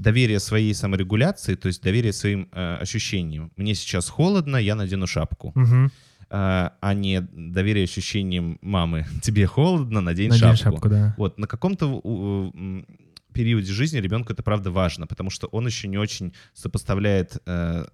доверие 0.00 0.40
своей 0.40 0.74
саморегуляции, 0.74 1.54
то 1.56 1.68
есть 1.68 1.82
доверие 1.82 2.12
своим 2.12 2.48
э, 2.52 2.76
ощущениям. 2.82 3.50
Мне 3.56 3.74
сейчас 3.74 4.08
холодно, 4.08 4.56
я 4.56 4.74
надену 4.74 5.06
шапку. 5.06 5.52
Мгм. 5.54 5.90
Э, 6.30 6.70
а 6.80 6.94
не 6.94 7.20
доверие 7.20 7.84
ощущениям 7.84 8.58
мамы. 8.62 9.04
Тебе 9.22 9.46
холодно, 9.46 10.00
надень, 10.00 10.30
Надень 10.30 10.56
шапку. 10.56 10.62
шапку, 10.76 10.88
да. 10.88 11.14
Вот, 11.18 11.38
на 11.38 11.46
каком-то 11.46 12.00
м, 12.04 12.86
периоде 13.34 13.72
жизни 13.72 13.98
ребенку 14.00 14.32
это 14.32 14.42
правда 14.42 14.70
важно, 14.70 15.06
потому 15.06 15.30
что 15.30 15.48
он 15.48 15.66
еще 15.66 15.88
не 15.88 15.98
очень 15.98 16.32
сопоставляет 16.54 17.36
э, 17.46 17.84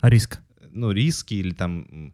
А 0.00 0.10
риск? 0.10 0.40
ну, 0.72 0.90
риски 0.92 1.34
или 1.34 1.52
там 1.54 2.12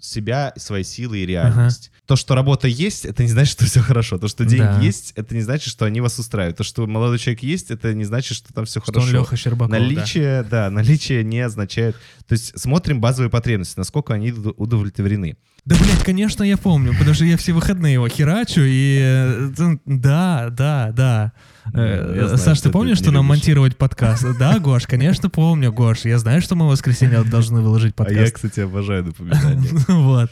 себя, 0.00 0.52
свои 0.56 0.82
силы 0.84 1.18
и 1.18 1.26
реальность. 1.26 1.90
То, 2.06 2.14
что 2.16 2.34
работа 2.34 2.68
есть, 2.68 3.04
это 3.04 3.22
не 3.24 3.28
значит, 3.28 3.52
что 3.52 3.64
все 3.64 3.80
хорошо. 3.80 4.18
То, 4.18 4.28
что 4.28 4.44
деньги 4.44 4.62
Да. 4.62 4.80
есть, 4.80 5.12
это 5.16 5.34
не 5.34 5.40
значит, 5.42 5.68
что 5.70 5.84
они 5.86 6.00
вас 6.00 6.18
устраивают. 6.18 6.56
То, 6.56 6.62
что 6.64 6.86
молодой 6.86 7.18
человек 7.18 7.42
есть, 7.42 7.70
это 7.70 7.92
не 7.94 8.04
значит, 8.04 8.36
что 8.36 8.52
там 8.52 8.64
все 8.64 8.80
Что 8.80 8.92
хорошо. 8.92 9.08
он 9.08 9.12
Леха 9.22 9.36
Щербаков, 9.36 9.72
да. 9.72 9.78
Наличие, 9.80 10.42
да. 10.44 10.70
наличие 10.70 11.24
не 11.24 11.40
означает... 11.40 11.96
То 12.28 12.32
есть 12.34 12.58
смотрим 12.58 13.00
базовые 13.00 13.30
потребности, 13.30 13.78
насколько 13.78 14.14
они 14.14 14.30
уд- 14.30 14.54
удовлетворены. 14.56 15.36
Да, 15.66 15.74
блядь, 15.82 16.04
конечно, 16.04 16.44
я 16.44 16.56
помню, 16.56 16.92
потому 16.96 17.12
что 17.12 17.24
я 17.24 17.36
все 17.36 17.52
выходные 17.52 17.94
его 17.94 18.08
херачу, 18.08 18.60
и... 18.64 19.00
э, 19.02 19.50
т- 19.56 19.78
Да, 19.84 20.48
да, 20.50 20.92
да. 20.94 21.32
Э, 21.74 22.12
Я 22.16 22.22
знаю, 22.28 22.38
Саш, 22.38 22.60
ты 22.60 22.70
помнишь, 22.70 22.98
ты 22.98 23.04
что 23.04 23.12
нам 23.12 23.24
любишь. 23.26 23.38
монтировать 23.40 23.76
подкаст? 23.76 24.24
Да, 24.38 24.60
Гош, 24.60 24.86
конечно, 24.86 25.28
помню, 25.28 25.72
Гош. 25.72 26.04
Я 26.04 26.18
знаю, 26.18 26.40
что 26.40 26.54
мы 26.54 26.66
в 26.66 26.70
воскресенье 26.70 27.24
должны 27.24 27.60
выложить 27.62 27.94
А 27.98 28.02
я, 28.02 28.06
подкаст. 28.06 28.32
кстати, 28.34 28.60
обожаю 28.60 29.06
напоминания. 29.06 29.68
Вот. 29.88 30.30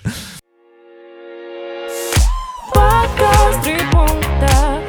Подкаст 2.73 3.65
три 3.65 3.77
пункта, 3.91 4.80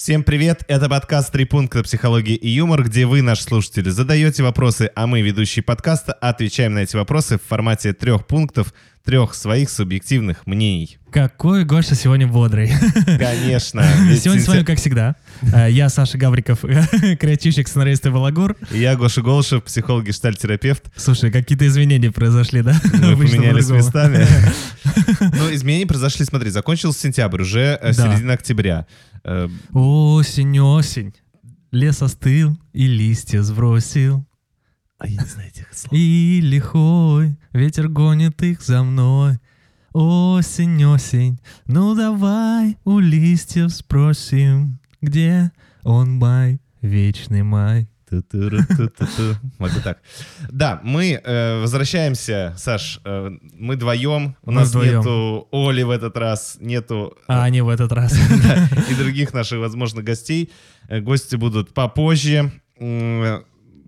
Всем 0.00 0.22
привет, 0.22 0.62
это 0.66 0.88
подкаст 0.88 1.30
«Три 1.30 1.44
пункта 1.44 1.82
психологии 1.82 2.34
и 2.34 2.48
юмор», 2.48 2.84
где 2.84 3.04
вы, 3.04 3.20
наши 3.20 3.42
слушатели, 3.42 3.90
задаете 3.90 4.42
вопросы, 4.42 4.90
а 4.94 5.06
мы, 5.06 5.20
ведущие 5.20 5.62
подкаста, 5.62 6.14
отвечаем 6.14 6.72
на 6.72 6.78
эти 6.78 6.96
вопросы 6.96 7.36
в 7.36 7.42
формате 7.42 7.92
трех 7.92 8.26
пунктов, 8.26 8.72
трех 9.04 9.34
своих 9.34 9.68
субъективных 9.68 10.46
мнений. 10.46 10.96
Какой 11.10 11.66
Гоша 11.66 11.94
сегодня 11.96 12.26
бодрый. 12.26 12.72
Конечно. 13.18 13.82
Сегодня 14.16 14.42
с 14.42 14.48
вами, 14.48 14.62
как 14.62 14.78
всегда, 14.78 15.16
я, 15.42 15.88
Саша 15.88 16.18
Гавриков, 16.18 16.60
креативщик, 17.20 17.68
сценарист 17.68 18.06
и 18.06 18.10
балагур. 18.10 18.56
Я 18.70 18.96
Гоша 18.96 19.22
Голышев, 19.22 19.64
психолог, 19.64 20.06
гештальтерапевт. 20.06 20.90
Слушай, 20.96 21.30
какие-то 21.30 21.66
изменения 21.66 22.10
произошли, 22.10 22.62
да? 22.62 22.80
Мы 22.94 23.16
поменялись 23.16 23.68
местами. 23.68 24.26
Ну, 25.20 25.52
изменения 25.54 25.86
произошли, 25.86 26.24
смотри, 26.24 26.50
закончился 26.50 27.00
сентябрь, 27.00 27.42
уже 27.42 27.78
э, 27.80 27.92
середина 27.92 28.34
октября. 28.34 28.86
Э, 29.24 29.48
Осень, 29.72 30.58
осень, 30.60 31.14
лес 31.70 32.02
остыл 32.02 32.58
и 32.72 32.86
листья 32.86 33.42
сбросил. 33.42 34.26
А 34.98 35.06
я 35.06 35.20
не 35.22 35.28
знаю 35.28 35.48
этих 35.48 35.66
слов. 35.72 35.92
И 35.92 36.40
лихой 36.42 37.38
ветер 37.52 37.88
гонит 37.88 38.42
их 38.42 38.62
за 38.62 38.82
мной. 38.82 39.38
Осень, 39.92 40.84
осень, 40.84 41.40
ну 41.66 41.94
давай 41.94 42.76
у 42.84 42.98
листьев 42.98 43.72
спросим, 43.72 44.79
где 45.00 45.52
он 45.82 46.12
май, 46.12 46.60
вечный 46.80 47.42
май. 47.42 47.88
Могу 49.58 49.80
так. 49.84 49.98
Да, 50.50 50.80
мы 50.82 51.20
э, 51.22 51.60
возвращаемся, 51.60 52.54
Саш, 52.58 53.00
э, 53.04 53.30
мы 53.52 53.76
вдвоем. 53.76 54.36
У 54.42 54.50
Мы 54.50 54.56
нас 54.56 54.70
вдвоем. 54.70 54.98
нету 54.98 55.48
Оли 55.52 55.82
в 55.82 55.90
этот 55.90 56.16
раз, 56.16 56.56
нету 56.60 57.16
э, 57.20 57.24
А 57.28 57.48
не 57.50 57.62
в 57.62 57.68
этот 57.68 57.92
раз. 57.92 58.12
да, 58.42 58.68
и 58.90 58.94
других 58.96 59.32
наших, 59.32 59.60
возможно, 59.60 60.02
гостей. 60.02 60.50
Э, 60.88 61.00
Гости 61.00 61.36
будут 61.36 61.72
попозже. 61.72 62.50
М, 62.80 63.44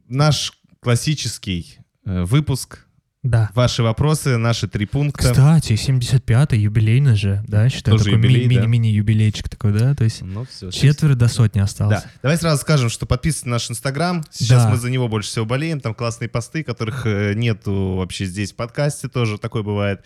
Наш 0.08 0.52
классический 0.80 1.78
э, 2.04 2.22
выпуск. 2.22 2.86
Да. 3.22 3.50
Ваши 3.54 3.84
вопросы, 3.84 4.36
наши 4.36 4.66
три 4.66 4.84
пункта. 4.84 5.30
Кстати, 5.30 5.74
75-й 5.74 6.58
юбилейный 6.58 7.14
же, 7.14 7.44
да, 7.46 7.68
считаю, 7.68 7.96
Тоже 7.96 8.10
такой 8.10 8.18
ми- 8.20 8.28
юбилей, 8.34 8.56
да. 8.56 8.66
мини-мини-юбилейчик 8.66 9.48
такой, 9.48 9.72
да, 9.72 9.94
то 9.94 10.02
есть 10.02 10.22
Ну, 10.22 10.44
все. 10.44 10.72
четверть 10.72 11.18
до 11.18 11.28
сотни 11.28 11.60
осталось. 11.60 12.02
Да. 12.02 12.10
Давай 12.22 12.36
сразу 12.36 12.60
скажем, 12.60 12.90
что 12.90 13.06
подписывайтесь 13.06 13.46
на 13.46 13.50
наш 13.52 13.70
Инстаграм. 13.70 14.24
Сейчас 14.32 14.64
Да. 14.64 14.70
мы 14.70 14.76
за 14.76 14.90
него 14.90 15.06
больше 15.06 15.28
всего 15.30 15.44
болеем. 15.44 15.80
Там 15.80 15.94
классные 15.94 16.28
посты, 16.28 16.64
которых 16.64 17.06
э, 17.06 17.34
нету 17.34 17.94
вообще 17.96 18.24
здесь 18.24 18.52
в 18.52 18.56
подкасте 18.56 19.06
тоже. 19.08 19.38
Такое 19.38 19.62
бывает. 19.62 20.02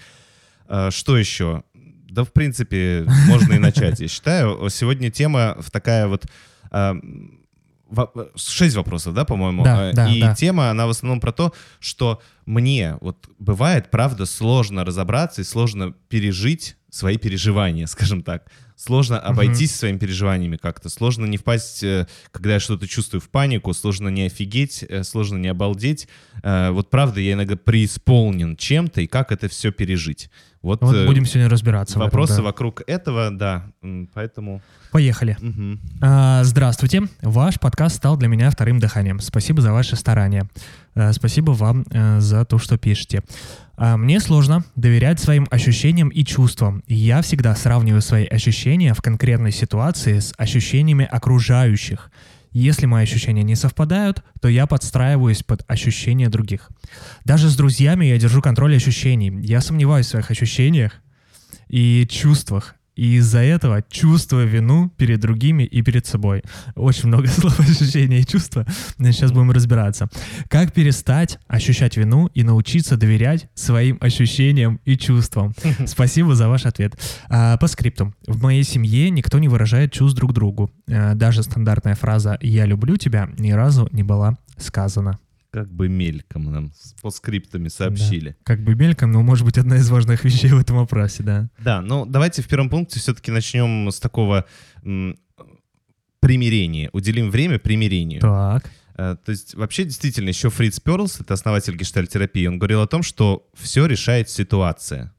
А, 0.69 0.91
Что 0.91 1.16
еще? 1.16 1.62
Да, 2.10 2.22
в 2.25 2.32
принципе, 2.32 3.06
можно 3.28 3.55
и 3.55 3.59
начать, 3.59 3.99
я 4.00 4.09
считаю. 4.09 4.69
Сегодня 4.69 5.10
тема 5.10 5.56
в 5.60 5.71
такая 5.71 6.06
вот... 6.06 6.26
Шесть 8.37 8.77
вопросов, 8.77 9.15
да, 9.15 9.25
по-моему? 9.25 9.63
Да, 9.65 9.91
А, 9.91 9.93
да, 9.93 10.11
И 10.13 10.21
да. 10.21 10.35
тема, 10.35 10.71
она 10.71 10.87
в 10.87 10.91
основном 10.91 11.21
про 11.21 11.33
то, 11.33 11.53
что 11.79 12.21
мне 12.45 12.97
вот 13.01 13.29
бывает, 13.39 13.91
правда, 13.91 14.27
сложно 14.27 14.85
разобраться 14.85 15.43
и 15.43 15.45
сложно 15.45 15.93
пережить 16.09 16.77
свои 16.91 17.17
переживания, 17.17 17.87
скажем 17.87 18.23
так. 18.23 18.51
Сложно 18.79 19.19
обойтись 19.19 19.75
своими 19.75 19.97
переживаниями 19.99 20.57
как-то. 20.57 20.91
Сложно 20.91 21.25
не 21.25 21.39
впасть, 21.39 21.83
э, 21.83 22.07
когда 22.31 22.55
я 22.55 22.61
что-то 22.61 22.87
чувствую 22.87 23.23
в 23.23 23.31
панику. 23.31 23.73
Сложно 23.73 24.09
не 24.09 24.25
офигеть, 24.27 24.85
э, 24.87 25.03
сложно 25.03 25.39
не 25.39 25.49
обалдеть. 25.49 26.09
Э, 26.43 26.71
Вот 26.73 26.91
правда, 26.91 27.21
я 27.21 27.33
иногда 27.33 27.57
преисполнен 27.57 28.55
чем-то, 28.57 29.01
и 29.01 29.07
как 29.07 29.33
это 29.33 29.49
все 29.49 29.73
пережить. 29.73 30.29
Вот, 30.66 30.81
Вот 30.81 30.97
э, 30.97 31.06
будем 31.06 31.25
сегодня 31.27 31.49
разбираться. 31.49 31.94
в 31.94 31.99
этом, 31.99 32.06
вопросы 32.06 32.38
да. 32.38 32.43
вокруг 32.43 32.82
этого, 32.88 33.31
да. 33.31 33.66
Поэтому... 34.15 34.60
Поехали. 34.91 35.37
мгм. 35.41 35.81
А, 36.03 36.43
Здравствуйте. 36.43 37.03
Ваш 37.22 37.60
подкаст 37.60 37.94
стал 37.94 38.16
для 38.16 38.27
меня 38.27 38.50
вторым 38.50 38.81
дыханием. 38.81 39.21
Спасибо 39.21 39.62
за 39.62 39.72
ваши 39.72 39.94
старания. 39.94 40.49
А, 40.97 41.12
Спасибо 41.12 41.53
вам 41.53 41.84
э, 41.93 42.19
за 42.19 42.44
то, 42.44 42.59
что 42.59 42.78
пишете. 42.78 43.22
А, 43.76 43.97
Мне 43.97 44.19
сложно 44.19 44.65
доверять 44.75 45.21
своим 45.21 45.47
ощущениям 45.53 46.09
и 46.09 46.25
чувствам. 46.25 46.82
Я 46.88 47.22
всегда 47.22 47.55
сравниваю 47.55 48.03
свои 48.03 48.26
ощущения 48.26 48.93
в 48.93 49.00
конкретной 49.00 49.53
ситуации 49.53 50.19
с 50.19 50.34
ощущениями 50.37 51.05
окружающих. 51.09 52.10
Если 52.59 52.87
мои 52.87 53.03
ощущения 53.03 53.43
не 53.43 53.55
совпадают, 53.55 54.25
то 54.41 54.49
я 54.49 54.67
подстраиваюсь 54.67 55.43
под 55.43 55.62
ощущения 55.71 56.31
других. 56.31 56.71
Даже 57.27 57.50
с 57.50 57.56
друзьями 57.56 58.06
я 58.06 58.17
держу 58.17 58.41
контроль 58.41 58.75
ощущений. 58.75 59.31
Я 59.43 59.61
сомневаюсь 59.61 60.06
в 60.06 60.09
своих 60.09 60.31
ощущениях 60.31 60.93
и 61.69 62.06
чувствах. 62.09 62.75
И 62.97 63.17
из-за 63.17 63.41
этого 63.41 63.83
чувствую 63.89 64.49
вину 64.49 64.91
перед 64.97 65.21
другими 65.21 65.62
и 65.62 65.83
перед 65.83 66.07
собой. 66.07 66.43
Очень 66.75 67.09
много 67.09 67.27
слов 67.29 67.61
ощущения 67.61 68.21
и 68.21 68.27
чувства. 68.27 68.67
Сейчас 68.99 69.33
будем 69.33 69.51
разбираться. 69.51 70.09
Как 70.49 70.73
перестать 70.73 71.39
ощущать 71.47 71.97
вину 71.97 72.27
и 72.35 72.43
научиться 72.43 72.97
доверять 72.97 73.49
своим 73.55 73.99
ощущениям 74.01 74.81
и 74.85 74.97
чувствам? 74.97 75.55
Спасибо 75.87 76.35
за 76.35 76.49
ваш 76.49 76.67
ответ. 76.67 76.99
А, 77.29 77.56
по 77.59 77.67
скрипту. 77.67 78.15
В 78.27 78.43
моей 78.43 78.65
семье 78.65 79.11
никто 79.11 79.39
не 79.39 79.49
выражает 79.49 79.93
чувств 79.93 80.17
друг 80.17 80.33
другу. 80.33 80.71
А, 80.91 81.15
даже 81.15 81.43
стандартная 81.43 81.95
фраза 81.95 82.39
«я 82.41 82.65
люблю 82.65 82.97
тебя» 82.97 83.29
ни 83.39 83.53
разу 83.53 83.89
не 83.93 84.03
была 84.03 84.39
сказана. 84.56 85.19
Как 85.56 85.72
бы 85.72 85.89
мельком 85.89 86.53
нам 86.53 86.71
с 86.75 86.93
постскриптами 87.00 87.69
сообщили. 87.69 88.37
Как 88.43 88.62
бы 88.62 88.75
мельком, 88.75 89.11
но 89.11 89.22
может 89.22 89.47
быть 89.47 89.56
одна 89.56 89.77
из 89.78 89.89
важных 89.89 90.22
вещей 90.22 90.50
в 90.50 90.59
этом 90.59 90.77
вопросе, 90.77 91.22
да. 91.22 91.49
Да, 91.59 91.81
ну 91.81 92.05
давайте 92.05 92.43
в 92.43 92.47
первом 92.47 92.69
пункте 92.69 93.00
все-таки 93.00 93.31
начнем 93.31 93.91
с 93.91 93.99
такого 93.99 94.44
примирения. 96.21 96.91
Уделим 96.93 97.31
время 97.31 97.59
примирению. 97.59 98.21
Так. 98.21 98.71
Э, 98.97 99.17
То 99.25 99.31
есть 99.31 99.55
вообще 99.55 99.84
действительно 99.84 100.28
еще 100.28 100.50
Фриц 100.50 100.78
Перлс, 100.78 101.21
это 101.21 101.33
основатель 101.33 101.75
гештальтерапии, 101.75 102.47
он 102.47 102.59
говорил 102.59 102.83
о 102.83 102.87
том, 102.87 103.03
что 103.03 103.49
все 103.55 103.87
решает 103.87 104.28
ситуация. 104.28 105.15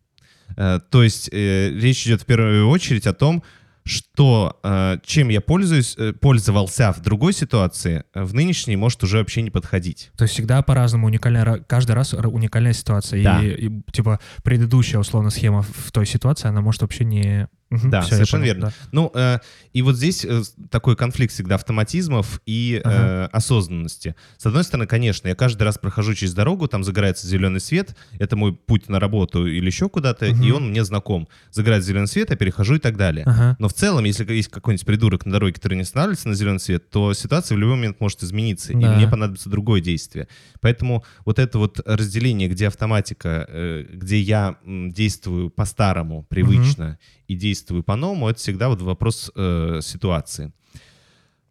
Э, 0.56 0.80
То 0.92 1.02
есть 1.02 1.30
э, 1.32 1.72
речь 1.72 2.06
идет 2.06 2.22
в 2.22 2.26
первую 2.26 2.68
очередь 2.68 3.08
о 3.08 3.14
том, 3.14 3.44
что 3.88 4.60
э, 4.64 4.98
чем 5.04 5.30
я 5.30 5.42
пользуюсь, 5.42 5.96
э, 5.98 6.14
пользовался 6.14 6.94
в 6.94 7.02
другой 7.02 7.34
ситуации, 7.34 8.04
э, 8.14 8.24
в 8.24 8.34
нынешней 8.34 8.76
может 8.76 9.04
уже 9.04 9.18
вообще 9.18 9.42
не 9.42 9.50
подходить. 9.50 10.12
То 10.18 10.24
есть 10.24 10.34
всегда 10.34 10.62
по-разному 10.62 11.08
уникальная, 11.08 11.60
каждый 11.68 11.94
раз 11.94 12.14
ра- 12.14 12.28
уникальная 12.28 12.74
ситуация. 12.74 13.24
Да. 13.24 13.44
И, 13.44 13.68
и, 13.68 13.82
типа 13.92 14.20
предыдущая 14.44 15.00
условно 15.00 15.30
схема 15.30 15.62
в 15.62 15.92
той 15.92 16.06
ситуации, 16.06 16.48
она 16.48 16.62
может 16.62 16.82
вообще 16.82 17.06
не 17.06 17.48
Мгм, 17.70 17.90
Да, 17.90 18.02
совершенно 18.02 18.44
понял, 18.44 18.54
верно. 18.56 18.68
да. 18.70 18.74
Ну, 18.94 19.12
э, 19.14 19.40
и 19.74 19.82
вот 19.82 19.96
здесь 19.98 20.24
э, 20.24 20.42
такой 20.70 20.96
конфликт 20.96 21.34
всегда 21.34 21.56
автоматизмов 21.56 22.42
и 22.46 22.82
э, 22.84 22.88
Ага. 22.88 23.30
осознанности. 23.34 24.16
С 24.38 24.46
одной 24.46 24.64
стороны, 24.64 24.88
конечно, 24.88 25.28
я 25.28 25.36
каждый 25.36 25.64
раз 25.64 25.78
прохожу 25.78 26.14
через 26.14 26.34
дорогу, 26.34 26.68
там 26.68 26.84
загорается 26.84 27.28
зеленый 27.28 27.60
свет, 27.60 27.96
это 28.20 28.36
мой 28.38 28.54
путь 28.54 28.88
на 28.88 29.00
работу 29.00 29.46
или 29.46 29.66
еще 29.66 29.90
куда-то, 29.90 30.28
Мгм. 30.28 30.44
и 30.44 30.52
он 30.52 30.70
мне 30.70 30.86
знаком. 30.86 31.28
Загорает 31.52 31.84
зеленый 31.84 32.08
свет, 32.08 32.30
я 32.30 32.36
перехожу 32.38 32.76
и 32.76 32.80
так 32.80 32.96
далее. 32.96 33.26
Ага. 33.26 33.56
Но 33.60 33.68
в 33.68 33.74
целом, 33.74 34.06
если 34.06 34.24
есть 34.34 34.50
какой-нибудь 34.50 34.86
придурок 34.86 35.26
на 35.26 35.34
дороге, 35.34 35.54
который 35.54 35.76
не 35.76 35.82
останавливается 35.84 36.30
на 36.30 36.36
зеленый 36.36 36.60
свет, 36.60 36.90
то 36.90 37.14
ситуация 37.14 37.56
в 37.56 37.60
любой 37.60 37.76
момент 37.76 38.00
может 38.00 38.24
измениться, 38.24 38.72
и 38.72 38.76
Да. 38.82 38.94
мне 38.96 39.08
понадобится 39.10 39.50
другое 39.50 39.82
действие. 39.82 40.28
Поэтому 40.62 41.04
вот 41.26 41.38
это 41.40 41.58
вот 41.60 41.82
разделение, 41.86 42.48
где 42.48 42.68
автоматика, 42.68 43.46
э, 43.50 43.86
где 43.94 44.20
я 44.22 44.56
действую 44.66 45.50
по-старому, 45.50 46.24
привычно, 46.30 46.98
и 47.28 47.36
действую 47.36 47.84
по-новому, 47.84 48.30
это 48.30 48.40
всегда 48.40 48.70
вот 48.70 48.82
вопрос 48.82 49.32
э, 49.36 49.80
ситуации. 49.82 50.52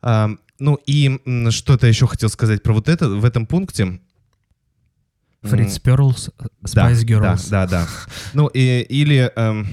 А, 0.03 0.31
ну 0.59 0.79
и 0.87 1.21
что-то 1.51 1.87
еще 1.87 2.07
хотел 2.07 2.29
сказать 2.29 2.63
про 2.63 2.73
вот 2.73 2.89
это 2.89 3.09
в 3.09 3.25
этом 3.25 3.47
пункте. 3.47 4.01
Фриц 5.43 5.79
Перлс, 5.79 6.31
да, 6.75 6.91
Spice 6.91 7.05
Girls. 7.05 7.51
Да, 7.51 7.67
да, 7.67 7.85
да. 7.85 7.89
Ну, 8.35 8.47
и- 8.49 8.81
или... 8.89 9.31
эм, 9.37 9.67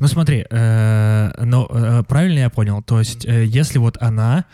Ну 0.00 0.06
смотри, 0.08 0.44
э, 0.50 1.44
ну 1.44 1.66
э, 1.70 2.02
правильно 2.04 2.40
я 2.40 2.50
понял, 2.50 2.82
то 2.82 2.98
есть 2.98 3.24
э, 3.24 3.44
если 3.46 3.78
вот 3.78 3.96
она 4.00 4.44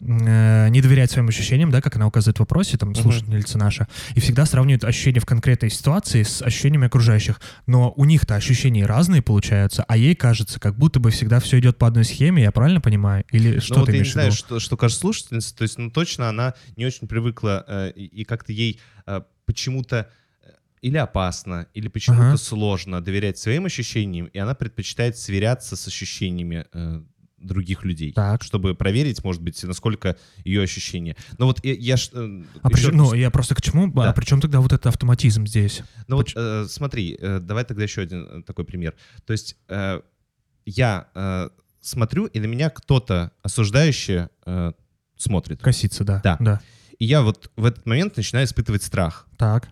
э, 0.00 0.68
не 0.68 0.80
доверяет 0.80 1.10
своим 1.10 1.28
ощущениям, 1.28 1.70
да, 1.70 1.80
как 1.80 1.96
она 1.96 2.06
указывает 2.06 2.38
в 2.38 2.40
вопросе, 2.40 2.76
там, 2.76 2.94
слушательница 2.94 3.58
наша, 3.58 3.88
и 4.14 4.20
всегда 4.20 4.46
сравнивает 4.46 4.84
ощущения 4.84 5.20
в 5.20 5.26
конкретной 5.26 5.70
ситуации 5.70 6.22
с 6.22 6.42
ощущениями 6.42 6.86
окружающих, 6.86 7.40
но 7.66 7.92
у 7.96 8.04
них-то 8.04 8.34
ощущения 8.34 8.86
разные 8.86 9.22
получаются, 9.22 9.84
а 9.86 9.96
ей 9.96 10.14
кажется, 10.14 10.58
как 10.60 10.76
будто 10.76 11.00
бы 11.00 11.10
всегда 11.10 11.40
все 11.40 11.58
идет 11.58 11.78
по 11.78 11.86
одной 11.86 12.04
схеме, 12.04 12.42
я 12.42 12.52
правильно 12.52 12.80
понимаю? 12.80 13.24
Или 13.30 13.58
что 13.60 13.74
ну, 13.74 13.80
вот 13.80 13.86
ты 13.86 13.92
я 13.92 13.98
не 13.98 14.02
имеешь 14.02 14.12
знаю, 14.12 14.32
что, 14.32 14.58
что 14.58 14.76
кажется 14.76 15.00
слушательнице, 15.00 15.54
то 15.54 15.62
есть, 15.62 15.78
ну, 15.78 15.90
точно 15.90 16.28
она 16.28 16.54
не 16.76 16.86
очень 16.86 17.08
привыкла, 17.08 17.64
э, 17.66 17.92
и, 17.94 18.04
и 18.04 18.24
как-то 18.24 18.52
ей 18.52 18.80
э, 19.06 19.20
почему-то 19.44 20.08
э, 20.42 20.50
или 20.82 20.96
опасно, 20.96 21.66
или 21.74 21.88
почему-то 21.88 22.28
Ага. 22.28 22.36
сложно 22.36 23.00
доверять 23.00 23.38
своим 23.38 23.66
ощущениям, 23.66 24.26
и 24.26 24.38
она 24.38 24.54
предпочитает 24.54 25.16
сверяться 25.16 25.76
с 25.76 25.86
ощущениями 25.86 26.66
э, 26.72 27.02
других 27.40 27.84
людей, 27.84 28.12
Так. 28.12 28.42
чтобы 28.42 28.74
проверить, 28.74 29.24
может 29.24 29.42
быть, 29.42 29.62
насколько 29.64 30.16
ее 30.44 30.62
ощущения. 30.62 31.16
Но 31.38 31.46
вот 31.46 31.64
я, 31.64 31.72
я 31.74 31.94
э, 31.94 32.42
А 32.62 32.68
при 32.70 32.78
еще 32.78 32.88
раз- 32.88 32.96
ну, 32.96 33.14
я 33.14 33.30
просто 33.30 33.54
к 33.54 33.62
чему? 33.62 33.90
Да. 33.90 34.10
А 34.10 34.12
при 34.12 34.24
чем 34.24 34.40
тогда 34.40 34.60
вот 34.60 34.72
этот 34.72 34.86
автоматизм 34.86 35.46
здесь? 35.46 35.82
Ну 36.06 36.16
вот 36.16 36.30
э, 36.36 36.66
смотри, 36.68 37.16
э, 37.18 37.40
давай 37.40 37.64
тогда 37.64 37.82
еще 37.82 38.02
один 38.02 38.24
э, 38.24 38.42
такой 38.42 38.64
пример. 38.64 38.94
То 39.24 39.32
есть 39.32 39.56
э, 39.68 40.00
я 40.66 41.08
э, 41.14 41.48
смотрю, 41.80 42.26
и 42.26 42.40
на 42.40 42.46
меня 42.46 42.70
кто-то 42.70 43.32
осуждающий 43.42 44.28
э, 44.46 44.72
смотрит. 45.16 45.62
Коситься, 45.62 46.04
да. 46.04 46.20
Да. 46.22 46.36
Да. 46.40 46.60
И 46.98 47.06
я 47.06 47.22
вот 47.22 47.50
в 47.56 47.64
этот 47.64 47.86
момент 47.86 48.16
начинаю 48.16 48.46
испытывать 48.46 48.82
страх. 48.82 49.26
Так. 49.38 49.68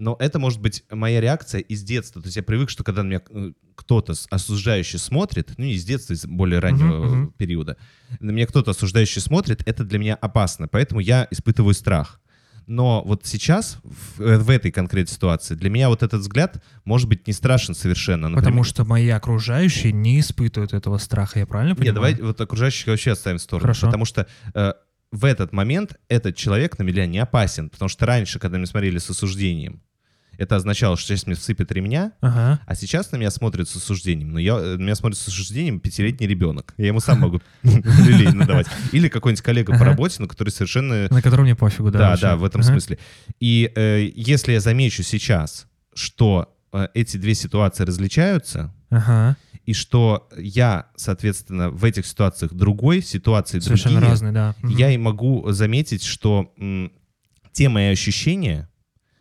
Но 0.00 0.16
это 0.18 0.38
может 0.38 0.60
быть 0.60 0.82
моя 0.90 1.20
реакция 1.20 1.60
из 1.60 1.82
детства. 1.82 2.22
То 2.22 2.28
есть 2.28 2.36
я 2.36 2.42
привык, 2.42 2.70
что 2.70 2.82
когда 2.82 3.02
на 3.02 3.08
меня 3.08 3.20
э, 3.30 3.52
кто-то 3.74 4.14
осуждающий 4.30 4.98
смотрит, 4.98 5.52
ну 5.58 5.66
из 5.66 5.84
детства, 5.84 6.14
из 6.14 6.24
более 6.24 6.58
раннего 6.58 6.86
Мгм, 7.04 7.06
мгм. 7.20 7.34
периода, 7.36 7.76
на 8.18 8.30
меня 8.30 8.46
кто-то 8.46 8.70
осуждающий 8.70 9.20
смотрит, 9.20 9.62
это 9.66 9.84
для 9.84 9.98
меня 9.98 10.14
опасно. 10.14 10.68
Поэтому 10.68 11.00
я 11.00 11.28
испытываю 11.30 11.74
страх. 11.74 12.18
Но 12.66 13.02
вот 13.04 13.26
сейчас, 13.26 13.78
в, 13.84 14.22
э, 14.22 14.38
в 14.38 14.48
этой 14.48 14.70
конкретной 14.70 15.12
ситуации, 15.12 15.54
для 15.54 15.68
меня 15.68 15.90
вот 15.90 16.02
этот 16.02 16.22
взгляд 16.22 16.62
может 16.84 17.06
быть 17.08 17.26
не 17.26 17.34
страшен 17.34 17.74
совершенно. 17.74 18.28
Например- 18.28 18.44
Потому 18.44 18.64
что 18.64 18.84
мои 18.84 19.08
окружающие 19.10 19.92
не 19.92 20.20
испытывают 20.20 20.72
этого 20.72 20.96
страха, 20.98 21.40
я 21.40 21.46
правильно 21.46 21.70
Нет, 21.72 21.78
понимаю? 21.78 21.94
давай 21.94 22.14
вот 22.26 22.40
окружающих 22.40 22.86
вообще 22.86 23.10
оставим 23.12 23.36
в 23.38 23.42
сторону. 23.42 23.62
Хорошо. 23.64 23.86
Потому 23.86 24.04
что 24.06 24.26
э, 24.54 24.72
в 25.12 25.24
этот 25.26 25.52
момент 25.52 25.96
этот 26.08 26.36
человек 26.36 26.78
на 26.78 26.84
меня 26.84 27.04
не 27.06 27.18
опасен. 27.18 27.68
Потому 27.68 27.90
что 27.90 28.06
раньше, 28.06 28.38
когда 28.38 28.56
меня 28.56 28.66
смотрели 28.66 28.96
с 28.98 29.10
осуждением, 29.10 29.82
это 30.40 30.56
означало, 30.56 30.96
что 30.96 31.08
сейчас 31.08 31.26
мне 31.26 31.36
всыпят 31.36 31.70
ремня, 31.70 32.12
Ага. 32.22 32.60
а 32.66 32.74
сейчас 32.74 33.12
на 33.12 33.16
меня 33.16 33.30
смотрят 33.30 33.68
с 33.68 33.76
осуждением. 33.76 34.32
Но 34.32 34.38
я, 34.38 34.54
э, 34.58 34.76
на 34.76 34.82
меня 34.82 34.94
смотрит 34.94 35.18
с 35.18 35.28
осуждением 35.28 35.80
пятилетний 35.80 36.26
ребенок. 36.26 36.72
Я 36.78 36.86
ему 36.88 37.00
сам 37.00 37.20
могу 37.20 37.40
люлей 37.62 38.32
надавать. 38.32 38.66
Или 38.92 39.08
какой-нибудь 39.08 39.42
коллега 39.42 39.78
по 39.78 39.84
работе, 39.84 40.16
ну, 40.20 40.28
который 40.28 40.48
совершенно... 40.48 41.08
На 41.10 41.20
котором 41.20 41.44
мне 41.44 41.54
пофигу, 41.54 41.90
да. 41.90 41.98
Да, 41.98 42.16
да, 42.16 42.36
в 42.36 42.44
этом 42.44 42.62
смысле. 42.62 42.98
И 43.38 43.70
э, 43.76 44.10
если 44.14 44.52
я 44.52 44.60
замечу 44.60 45.02
сейчас, 45.02 45.66
что 45.94 46.56
э, 46.72 46.88
эти 46.94 47.18
две 47.18 47.34
ситуации 47.34 47.84
различаются, 47.84 48.72
Ага. 48.88 49.36
и 49.66 49.74
что 49.74 50.26
я, 50.38 50.86
соответственно, 50.96 51.68
в 51.68 51.84
этих 51.84 52.06
ситуациях 52.06 52.54
другой, 52.54 53.02
ситуации 53.02 53.58
Совершенно 53.60 53.96
другие, 53.96 54.10
разные, 54.10 54.32
да. 54.32 54.54
Мгм. 54.62 54.74
я 54.74 54.90
и 54.90 54.96
могу 54.96 55.50
заметить, 55.52 56.02
что 56.02 56.50
м, 56.58 56.92
те 57.52 57.68
мои 57.68 57.88
ощущения, 57.90 58.69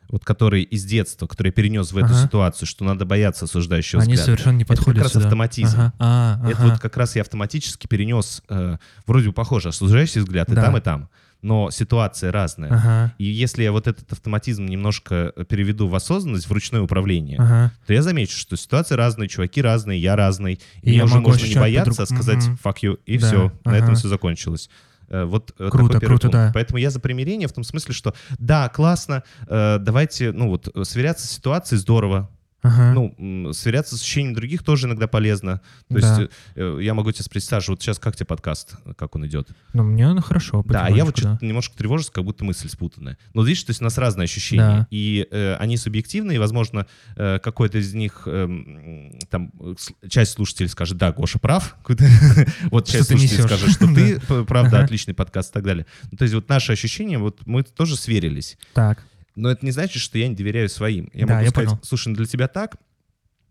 вот 0.10 0.26
которые 0.26 0.64
из 0.64 0.84
детства, 0.86 1.28
которые 1.28 1.50
я 1.50 1.54
перенес 1.54 1.92
в 1.92 1.98
эту 1.98 2.08
Ага. 2.08 2.24
ситуацию, 2.24 2.68
что 2.68 2.84
надо 2.84 3.06
бояться 3.06 3.46
осуждающего 3.46 4.02
Они 4.02 4.14
взгляда. 4.14 4.26
совершенно 4.26 4.58
не 4.58 4.64
это 4.64 4.70
подходят 4.74 4.96
как 4.98 5.04
раз 5.04 5.14
сюда. 5.14 5.26
автоматизм. 5.26 5.78
Ага. 5.80 5.94
А, 6.00 6.40
Это 6.50 6.62
ага. 6.62 6.72
вот 6.72 6.80
как 6.80 6.98
раз 6.98 7.16
я 7.16 7.22
автоматически 7.22 7.88
перенес, 7.88 8.42
э, 8.50 8.78
вроде 9.06 9.28
бы 9.28 9.34
похоже, 9.34 9.70
осуждающий 9.70 10.22
взгляд 10.22 10.50
и 10.52 10.56
Да. 10.56 10.64
там, 10.64 10.78
и 10.78 10.82
там, 10.82 11.10
но 11.42 11.70
ситуация 11.72 12.32
разная. 12.32 12.70
Ага. 12.72 13.14
И 13.18 13.24
если 13.26 13.64
я 13.64 13.72
вот 13.72 13.88
этот 13.88 14.12
автоматизм 14.12 14.66
немножко 14.66 15.32
переведу 15.48 15.88
в 15.88 15.96
осознанность, 15.96 16.48
в 16.48 16.52
ручное 16.52 16.82
управление, 16.82 17.38
Ага. 17.40 17.72
то 17.88 17.94
я 17.94 18.02
замечу, 18.02 18.38
что 18.38 18.58
ситуации 18.58 18.96
разные, 18.96 19.30
чуваки 19.30 19.62
разные, 19.62 20.02
я 20.02 20.16
разный. 20.16 20.56
И 20.82 20.88
И 20.88 20.90
мне 20.90 20.98
я 20.98 21.04
уже 21.06 21.20
можно 21.20 21.46
не 21.46 21.56
бояться, 21.56 22.04
а 22.04 22.06
сказать 22.06 22.46
Мгм. 22.46 22.60
fuck 22.64 22.76
you, 22.84 23.00
и 23.06 23.18
Да, 23.18 23.28
все. 23.28 23.52
На 23.64 23.76
этом 23.76 23.90
ага. 23.92 23.96
все 23.96 24.08
закончилось. 24.10 24.70
Э, 25.10 25.26
Вот 25.26 25.54
э, 25.60 25.70
Круто, 25.70 26.00
круто, 26.00 26.30
да. 26.30 26.52
Поэтому 26.54 26.78
я 26.78 26.90
за 26.90 27.00
примирение 27.00 27.48
в 27.48 27.54
том 27.54 27.64
смысле, 27.64 27.94
что 27.94 28.14
да, 28.38 28.70
классно, 28.70 29.24
э, 29.48 29.78
давайте, 29.80 30.32
ну 30.32 30.50
вот, 30.50 30.70
сверяться 30.84 31.28
с 31.28 31.32
ситуацией 31.32 31.80
здорово. 31.80 32.30
Ага. 32.62 32.94
Ну, 32.94 33.54
сверяться 33.54 33.96
с 33.98 34.02
ощущением 34.02 34.34
других 34.34 34.64
тоже 34.64 34.88
иногда 34.88 35.08
полезно. 35.08 35.62
То 35.88 36.00
Да. 36.00 36.20
есть 36.20 36.32
э, 36.56 36.78
э, 36.78 36.84
я 36.84 36.94
могу 36.94 37.12
тебя 37.12 37.24
спросить, 37.24 37.50
Саша, 37.50 37.72
вот 37.72 37.82
сейчас 37.82 38.00
как 38.00 38.16
тебе 38.16 38.26
подкаст, 38.26 38.76
как 38.98 39.16
он 39.16 39.26
идет? 39.28 39.50
Ну, 39.74 39.84
мне 39.84 40.12
ну, 40.12 40.22
хорошо. 40.22 40.64
Да, 40.68 40.86
а 40.86 40.92
я 40.92 41.06
вот 41.06 41.18
что-то 41.18 41.46
немножко 41.46 41.78
тревожусь, 41.78 42.10
как 42.10 42.24
будто 42.26 42.44
мысль 42.44 42.68
спутанная. 42.70 43.18
Но 43.34 43.44
видишь, 43.44 43.64
то 43.64 43.70
есть 43.72 43.82
у 43.82 43.84
нас 43.86 43.98
разные 43.98 44.26
ощущения, 44.26 44.80
Да. 44.80 44.88
и 44.92 45.28
э, 45.32 45.56
они 45.56 45.78
субъективные, 45.78 46.36
и, 46.36 46.40
возможно, 46.40 46.86
э, 47.16 47.40
какой-то 47.40 47.78
из 47.78 47.94
них, 47.94 48.24
эм, 48.26 49.18
там, 49.30 49.52
э, 49.60 49.76
часть 50.10 50.34
слушателей 50.34 50.70
скажет, 50.70 50.98
да, 50.98 51.12
Гоша 51.14 51.40
прав, 51.40 51.78
вот 52.72 52.88
часть 52.88 53.08
слушателей 53.08 53.44
скажет, 53.44 53.70
что 53.72 53.88
ты, 53.96 54.20
правда, 54.46 54.84
отличный 54.84 55.14
подкаст 55.14 55.52
и 55.52 55.54
так 55.54 55.64
далее. 55.64 55.86
Ну, 56.12 56.18
то 56.18 56.24
есть 56.24 56.36
вот 56.36 56.50
наши 56.50 56.74
ощущения, 56.74 57.18
вот 57.20 57.46
мы 57.46 57.64
тоже 57.64 57.96
сверились. 57.96 58.58
Так. 58.74 59.04
Но 59.36 59.50
это 59.50 59.66
не 59.66 59.72
значит, 59.72 60.02
что 60.02 60.18
я 60.18 60.28
не 60.28 60.36
доверяю 60.36 60.70
своим. 60.70 61.10
Я 61.14 61.26
Да, 61.26 61.34
могу 61.36 61.46
я 61.46 61.50
сказать, 61.52 61.70
понял. 61.70 61.81
слушай, 61.84 62.10
ну 62.10 62.16
для 62.16 62.26
тебя 62.26 62.48
так, 62.48 62.76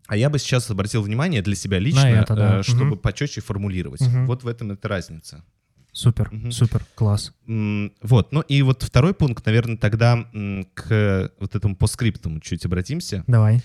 а 0.07 0.17
я 0.17 0.29
бы 0.29 0.39
сейчас 0.39 0.69
обратил 0.71 1.01
внимание 1.01 1.41
для 1.41 1.55
себя 1.55 1.79
лично, 1.79 2.05
это, 2.05 2.35
да. 2.35 2.59
э, 2.59 2.63
чтобы 2.63 2.91
Мгм. 2.91 2.97
почетче 2.99 3.41
формулировать. 3.41 4.01
Мгм. 4.01 4.25
Вот 4.25 4.43
в 4.43 4.47
этом 4.47 4.71
это 4.71 4.87
разница. 4.87 5.43
Супер, 5.91 6.29
Мгм. 6.31 6.51
супер, 6.51 6.85
класс. 6.95 7.33
Вот, 7.47 8.31
ну 8.31 8.41
и 8.41 8.61
вот 8.61 8.83
второй 8.83 9.13
пункт, 9.13 9.45
наверное, 9.45 9.75
тогда 9.77 10.25
к 10.75 11.31
вот 11.39 11.55
этому 11.55 11.75
постскриптуму 11.75 12.39
чуть 12.39 12.65
обратимся. 12.65 13.23
Давай. 13.27 13.61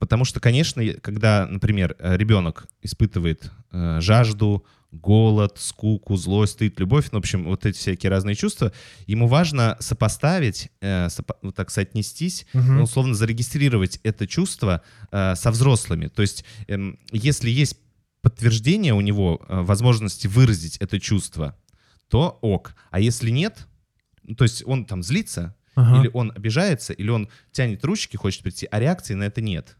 Потому 0.00 0.24
что, 0.24 0.40
конечно, 0.40 0.82
когда, 1.00 1.46
например, 1.48 1.96
ребенок 2.00 2.66
испытывает 2.82 3.50
э, 3.70 4.00
жажду, 4.00 4.64
голод, 5.00 5.56
скуку, 5.58 6.16
злость, 6.16 6.52
стыд, 6.54 6.78
любовь, 6.80 7.08
ну, 7.12 7.18
в 7.18 7.22
общем, 7.22 7.44
вот 7.44 7.66
эти 7.66 7.76
всякие 7.76 8.10
разные 8.10 8.34
чувства, 8.34 8.72
ему 9.06 9.26
важно 9.26 9.76
сопоставить, 9.80 10.68
э, 10.80 11.06
сопо- 11.06 11.36
вот 11.42 11.54
так 11.54 11.70
соотнестись, 11.70 12.46
Мгм. 12.52 12.76
ну, 12.76 12.82
условно 12.84 13.14
зарегистрировать 13.14 14.00
это 14.04 14.26
чувство 14.26 14.82
э, 15.12 15.34
со 15.36 15.50
взрослыми. 15.50 16.08
То 16.08 16.22
есть, 16.22 16.44
эм, 16.68 16.98
если 17.12 17.50
есть 17.50 17.76
подтверждение 18.22 18.94
у 18.94 19.00
него 19.00 19.44
э, 19.48 19.60
возможности 19.62 20.26
выразить 20.28 20.76
это 20.78 20.98
чувство, 21.00 21.56
то 22.08 22.38
ок. 22.42 22.74
А 22.90 23.00
если 23.00 23.30
нет, 23.30 23.66
ну, 24.22 24.34
то 24.34 24.44
есть 24.44 24.62
он 24.66 24.84
там 24.86 25.02
злится, 25.02 25.54
Ага. 25.74 26.00
или 26.00 26.10
он 26.14 26.32
обижается, 26.34 26.92
или 26.92 27.10
он 27.10 27.28
тянет 27.52 27.84
ручки, 27.84 28.16
хочет 28.16 28.42
прийти, 28.42 28.68
а 28.70 28.78
реакции 28.80 29.14
на 29.14 29.24
это 29.24 29.40
нет. 29.40 29.76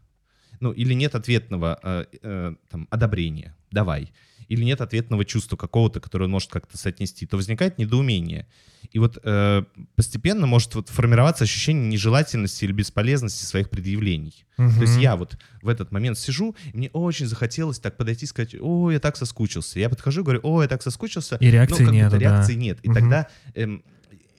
Ну, 0.59 0.71
или 0.71 0.93
нет 0.93 1.15
ответного 1.15 1.79
э, 1.83 2.05
э, 2.21 2.55
там, 2.69 2.87
одобрения, 2.91 3.55
давай. 3.71 4.11
Или 4.47 4.63
нет 4.63 4.81
ответного 4.81 5.25
чувства 5.25 5.55
какого-то, 5.55 5.99
которое 5.99 6.25
он 6.25 6.31
может 6.31 6.51
как-то 6.51 6.77
соотнести, 6.77 7.25
то 7.25 7.37
возникает 7.37 7.77
недоумение. 7.77 8.47
И 8.91 8.99
вот 8.99 9.17
э, 9.23 9.63
постепенно 9.95 10.45
может 10.45 10.75
вот 10.75 10.89
формироваться 10.89 11.43
ощущение 11.43 11.87
нежелательности 11.87 12.65
или 12.65 12.71
бесполезности 12.71 13.43
своих 13.45 13.69
предъявлений. 13.69 14.45
То 14.57 14.81
есть 14.81 14.97
я 14.97 15.15
вот 15.15 15.37
в 15.61 15.67
этот 15.67 15.91
момент 15.91 16.17
сижу, 16.17 16.55
и 16.73 16.77
мне 16.77 16.89
очень 16.93 17.25
захотелось 17.27 17.79
так 17.79 17.97
подойти 17.97 18.25
и 18.25 18.27
сказать, 18.27 18.55
о, 18.59 18.91
я 18.91 18.99
так 18.99 19.17
соскучился. 19.17 19.79
Я 19.79 19.89
подхожу 19.89 20.21
и 20.21 20.23
говорю, 20.23 20.39
о, 20.43 20.61
я 20.61 20.67
так 20.67 20.81
соскучился. 20.81 21.37
И 21.37 21.51
реакции 21.51 21.83
ну, 21.83 21.91
нету, 21.91 22.15
будто 22.15 22.23
да. 22.23 22.31
реакции 22.31 22.53
нет. 22.53 22.79
И 22.83 22.89
Мгм. 22.89 22.95
тогда 22.95 23.27
эм, 23.55 23.83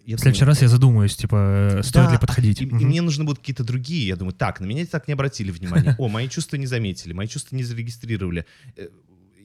В 0.07 0.19
следующий 0.19 0.45
раз 0.45 0.63
я 0.63 0.69
задумаюсь, 0.69 1.17
типа, 1.17 1.79
э, 1.79 1.83
стоит 1.83 2.07
Да, 2.07 2.13
ли 2.13 2.19
подходить. 2.19 2.61
И, 2.61 2.65
и 2.65 2.67
Мгм. 2.67 2.87
мне 2.87 3.03
нужны 3.03 3.25
будут 3.25 3.41
какие-то 3.41 3.65
другие. 3.65 4.07
Я 4.07 4.17
думаю, 4.17 4.35
так, 4.35 4.61
на 4.61 4.67
меня 4.67 4.87
так 4.87 5.09
не 5.09 5.15
обратили 5.15 5.51
внимания. 5.51 5.97
О, 5.99 6.09
мои 6.09 6.29
чувства 6.29 6.57
не 6.57 6.67
заметили, 6.67 7.13
мои 7.13 7.27
чувства 7.27 7.57
не 7.57 7.65
зарегистрировали. 7.65 8.47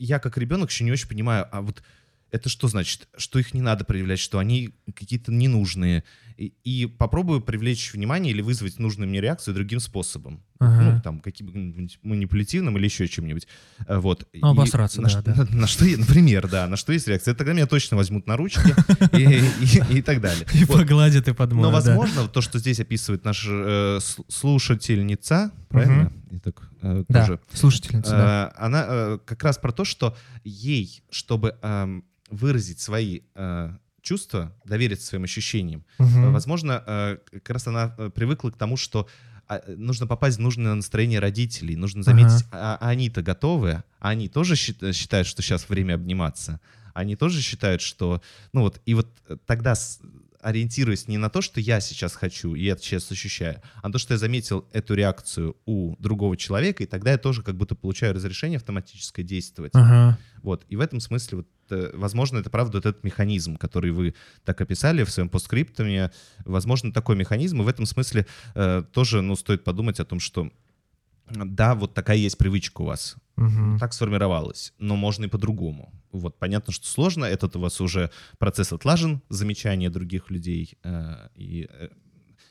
Я 0.04 0.18
как 0.18 0.36
ребенок 0.40 0.72
еще 0.72 0.84
не 0.84 0.92
очень 0.92 1.08
понимаю, 1.08 1.48
а 1.52 1.62
вот 1.62 1.84
это 2.32 2.50
что 2.50 2.68
значит? 2.68 3.08
Что 3.18 3.38
их 3.38 3.54
не 3.54 3.62
надо 3.62 3.86
проявлять, 3.86 4.18
что 4.18 4.40
они 4.40 4.74
какие-то 4.96 5.32
ненужные. 5.32 6.04
И, 6.42 6.54
и 6.64 6.86
попробую 6.88 7.40
привлечь 7.42 7.94
внимание 7.94 8.32
или 8.34 8.42
вызвать 8.42 8.80
нужную 8.80 9.08
мне 9.08 9.22
реакцию 9.22 9.54
другим 9.54 9.80
способом. 9.80 10.42
Ага. 10.60 10.82
Ну, 10.96 11.02
там, 11.02 11.20
каким-нибудь 11.20 12.00
манипулятивным 12.02 12.76
или 12.78 12.86
еще 12.86 13.08
чем-нибудь. 13.08 13.48
Э, 13.88 13.98
Вот. 14.00 14.28
Ну, 14.34 14.40
И 14.50 14.52
обосраться, 14.52 15.02
на, 15.02 15.10
да, 15.10 15.22
да. 15.22 15.36
На, 15.36 15.46
на 15.62 15.68
что, 15.68 15.86
например, 15.86 16.48
да, 16.48 16.68
на 16.68 16.78
что 16.78 16.94
есть 16.94 17.08
реакция. 17.08 17.36
Тогда 17.36 17.54
меня 17.54 17.68
точно 17.68 17.96
возьмут 17.98 18.26
на 18.26 18.38
ручки 18.38 18.74
и, 19.16 19.24
и- 19.94 19.98
и 20.00 20.02
так 20.02 20.20
далее. 20.20 20.48
И 20.56 20.66
Вот. 20.66 20.80
погладит, 20.80 21.28
и 21.28 21.34
подмоет, 21.34 21.64
Но, 21.66 21.72
возможно, 21.72 22.28
то, 22.28 22.42
что 22.42 22.58
здесь 22.58 22.80
описывает 22.80 23.24
наша 23.24 23.50
э, 23.52 24.00
слушательница, 24.28 25.52
правильно? 25.70 26.12
Так, 26.44 26.70
э, 26.82 27.04
Да, 27.08 27.22
тоже, 27.22 27.40
слушательница, 27.54 28.12
да. 28.12 28.54
она 28.58 28.86
э, 28.88 29.20
как 29.26 29.44
раз 29.44 29.58
про 29.60 29.72
то, 29.72 29.86
что 29.86 30.16
ей, 30.44 31.04
чтобы 31.12 31.56
эм, 31.62 32.04
выразить 32.30 32.80
свои 32.80 33.20
чувства, 34.02 34.56
довериться 34.66 35.08
своим 35.08 35.24
ощущениям, 35.24 35.86
э, 36.00 36.30
возможно, 36.30 36.84
э, 36.86 37.18
как 37.32 37.52
раз 37.52 37.68
она 37.68 37.96
э, 37.98 38.10
привыкла 38.14 38.52
к 38.52 38.58
тому, 38.58 38.78
что 38.78 39.08
а, 39.48 39.62
нужно 39.68 40.08
попасть 40.08 40.38
в 40.38 40.42
нужное 40.42 40.74
настроение 40.76 41.20
родителей, 41.20 41.76
нужно 41.76 42.04
заметить, 42.04 42.46
а, 42.52 42.78
а 42.80 42.90
они-то 42.90 43.22
готовы, 43.22 43.84
а 44.00 44.10
они 44.10 44.30
тоже 44.30 44.56
счит- 44.56 44.96
считают, 44.96 45.28
что 45.28 45.42
сейчас 45.42 45.68
время 45.68 45.96
обниматься, 45.96 46.62
они 46.94 47.16
тоже 47.18 47.42
считают, 47.42 47.82
что, 47.82 48.22
ну 48.54 48.62
вот, 48.62 48.82
и 48.86 48.94
вот 48.94 49.08
тогда 49.46 49.76
ориентируясь 50.42 51.08
не 51.08 51.18
на 51.18 51.30
то, 51.30 51.42
что 51.42 51.60
я 51.60 51.80
сейчас 51.80 52.16
хочу 52.16 52.56
и 52.56 52.66
это 52.66 52.82
сейчас 52.82 53.12
ощущаю, 53.12 53.62
а 53.82 53.88
на 53.88 53.94
то, 53.94 54.00
что 54.00 54.14
я 54.14 54.18
заметил 54.18 54.68
эту 54.74 54.94
реакцию 54.94 55.56
у 55.66 55.96
другого 56.00 56.38
человека, 56.38 56.84
и 56.84 56.86
тогда 56.88 57.12
я 57.12 57.18
тоже 57.18 57.44
как 57.44 57.56
будто 57.56 57.76
получаю 57.76 58.14
разрешение 58.14 58.58
автоматическое 58.58 59.26
действовать. 59.26 59.72
Ага. 59.76 60.18
Вот. 60.44 60.66
И 60.70 60.76
в 60.76 60.82
этом 60.82 61.00
смысле, 61.00 61.40
вот, 61.40 61.48
э, 61.70 61.92
возможно, 61.94 62.40
это 62.40 62.50
правда 62.50 62.78
вот 62.78 62.86
этот 62.86 63.04
механизм, 63.04 63.58
который 63.58 63.92
вы 63.92 64.16
так 64.44 64.60
описали 64.62 65.04
в 65.04 65.12
своем 65.12 65.30
постскриптуме. 65.30 66.12
Возможно, 66.46 66.92
такой 66.92 67.16
механизм. 67.16 67.62
И 67.62 67.64
в 67.64 67.68
этом 67.68 67.86
смысле 67.86 68.26
э, 68.56 68.84
тоже 68.92 69.22
ну, 69.22 69.36
стоит 69.36 69.64
подумать 69.64 70.00
о 70.00 70.06
том, 70.06 70.20
что 70.20 70.52
да, 71.34 71.76
вот 71.76 71.94
такая 71.94 72.18
есть 72.18 72.38
привычка 72.38 72.82
у 72.82 72.86
вас. 72.86 73.16
Мгм. 73.36 73.80
Так 73.80 73.94
сформировалась, 73.94 74.74
но 74.78 74.96
можно 74.96 75.26
и 75.26 75.28
по-другому. 75.28 75.94
Вот 76.12 76.38
понятно, 76.38 76.74
что 76.74 76.88
сложно. 76.88 77.26
Этот 77.26 77.56
у 77.56 77.60
вас 77.60 77.82
уже 77.82 78.12
процесс 78.38 78.74
отлажен, 78.74 79.22
замечание 79.30 79.90
других 79.90 80.30
людей 80.30 80.78
э, 80.84 81.30
и 81.36 81.68
э, 81.70 81.90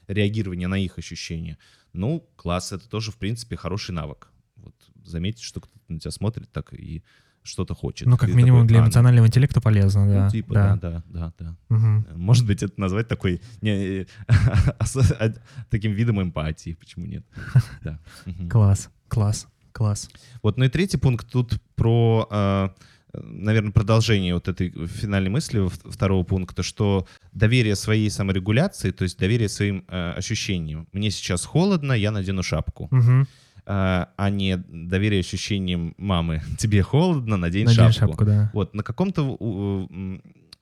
реагирование 0.08 0.68
на 0.68 0.78
их 0.78 0.98
ощущения. 0.98 1.58
Ну, 1.92 2.28
класс, 2.36 2.72
это 2.72 2.88
тоже, 2.88 3.10
в 3.12 3.16
принципе, 3.16 3.56
хороший 3.56 3.92
навык. 3.92 4.32
Вот 4.56 4.74
заметить, 5.04 5.42
что 5.42 5.60
кто-то 5.60 5.84
на 5.88 5.98
тебя 5.98 6.10
смотрит 6.10 6.50
так 6.50 6.72
и 6.72 7.02
что-то 7.42 7.74
хочет. 7.74 8.06
Ну, 8.06 8.16
как 8.16 8.28
И 8.28 8.32
минимум 8.32 8.62
такой, 8.62 8.68
для 8.68 8.78
«А, 8.78 8.80
ну, 8.80 8.86
эмоционального 8.86 9.26
интеллекта 9.26 9.60
полезно, 9.60 10.04
ну, 10.04 10.12
да. 10.12 10.30
типа, 10.30 10.54
да, 10.54 10.76
да, 10.76 11.02
да, 11.08 11.32
да. 11.38 11.56
Мгм. 11.68 12.06
Может 12.14 12.46
быть, 12.46 12.62
это 12.62 12.78
назвать 12.78 13.08
такой 13.08 13.40
не, 13.62 14.06
а- 14.28 15.34
таким 15.70 15.92
видом 15.92 16.20
эмпатии, 16.22 16.76
почему 16.78 17.06
нет? 17.06 17.24
Да. 17.82 17.98
Мгм. 18.26 18.48
Класс, 18.48 18.90
класс, 19.08 19.48
класс. 19.72 20.10
Вот, 20.42 20.58
ну 20.58 20.64
и 20.64 20.68
третий 20.68 20.98
пункт 20.98 21.30
тут 21.30 21.60
про, 21.76 22.72
наверное, 23.12 23.72
продолжение 23.72 24.34
вот 24.34 24.48
этой 24.48 24.70
финальной 24.86 25.30
мысли 25.30 25.66
второго 25.90 26.24
пункта, 26.24 26.62
что 26.62 27.06
доверие 27.32 27.74
своей 27.76 28.10
саморегуляции, 28.10 28.90
то 28.90 29.04
есть 29.04 29.18
доверие 29.18 29.48
своим 29.48 29.84
э, 29.88 30.12
ощущениям. 30.12 30.86
Мне 30.92 31.10
сейчас 31.10 31.44
холодно, 31.44 31.92
я 31.92 32.10
надену 32.10 32.42
шапку. 32.42 32.88
Мгм. 32.90 33.26
А 33.72 34.08
а 34.16 34.30
не 34.30 34.56
доверие 34.56 35.20
ощущениям 35.20 35.94
мамы. 35.96 36.42
Тебе 36.58 36.82
холодно, 36.82 37.36
надень, 37.36 37.66
Надень 37.66 37.92
шапку. 37.92 38.00
шапку, 38.00 38.24
да. 38.24 38.50
Вот, 38.52 38.74
на 38.74 38.82
каком-то 38.82 39.38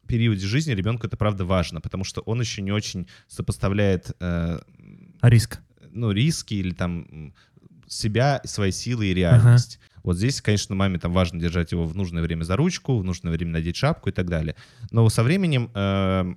периоде 0.06 0.46
жизни 0.46 0.72
ребенку 0.72 1.06
это 1.06 1.16
правда 1.16 1.46
важно, 1.46 1.80
потому 1.80 2.04
что 2.04 2.20
он 2.22 2.40
еще 2.40 2.60
не 2.60 2.70
очень 2.70 3.06
сопоставляет 3.26 4.10
э, 4.20 4.58
А 5.20 5.30
риск? 5.30 5.60
ну, 5.90 6.10
риски 6.12 6.52
или 6.54 6.74
там 6.74 7.32
себя, 7.86 8.42
свои 8.44 8.72
силы 8.72 9.06
и 9.06 9.14
реальность. 9.14 9.80
Вот 10.02 10.16
здесь, 10.16 10.42
конечно, 10.42 10.74
маме 10.74 10.98
там 10.98 11.12
важно 11.12 11.40
держать 11.40 11.72
его 11.72 11.86
в 11.86 11.96
нужное 11.96 12.22
время 12.22 12.44
за 12.44 12.56
ручку, 12.56 12.98
в 12.98 13.04
нужное 13.04 13.32
время 13.32 13.52
надеть 13.52 13.76
шапку 13.76 14.10
и 14.10 14.12
так 14.12 14.28
далее. 14.28 14.54
Но 14.90 15.08
со 15.08 15.22
временем 15.22 15.70
э, 15.74 16.34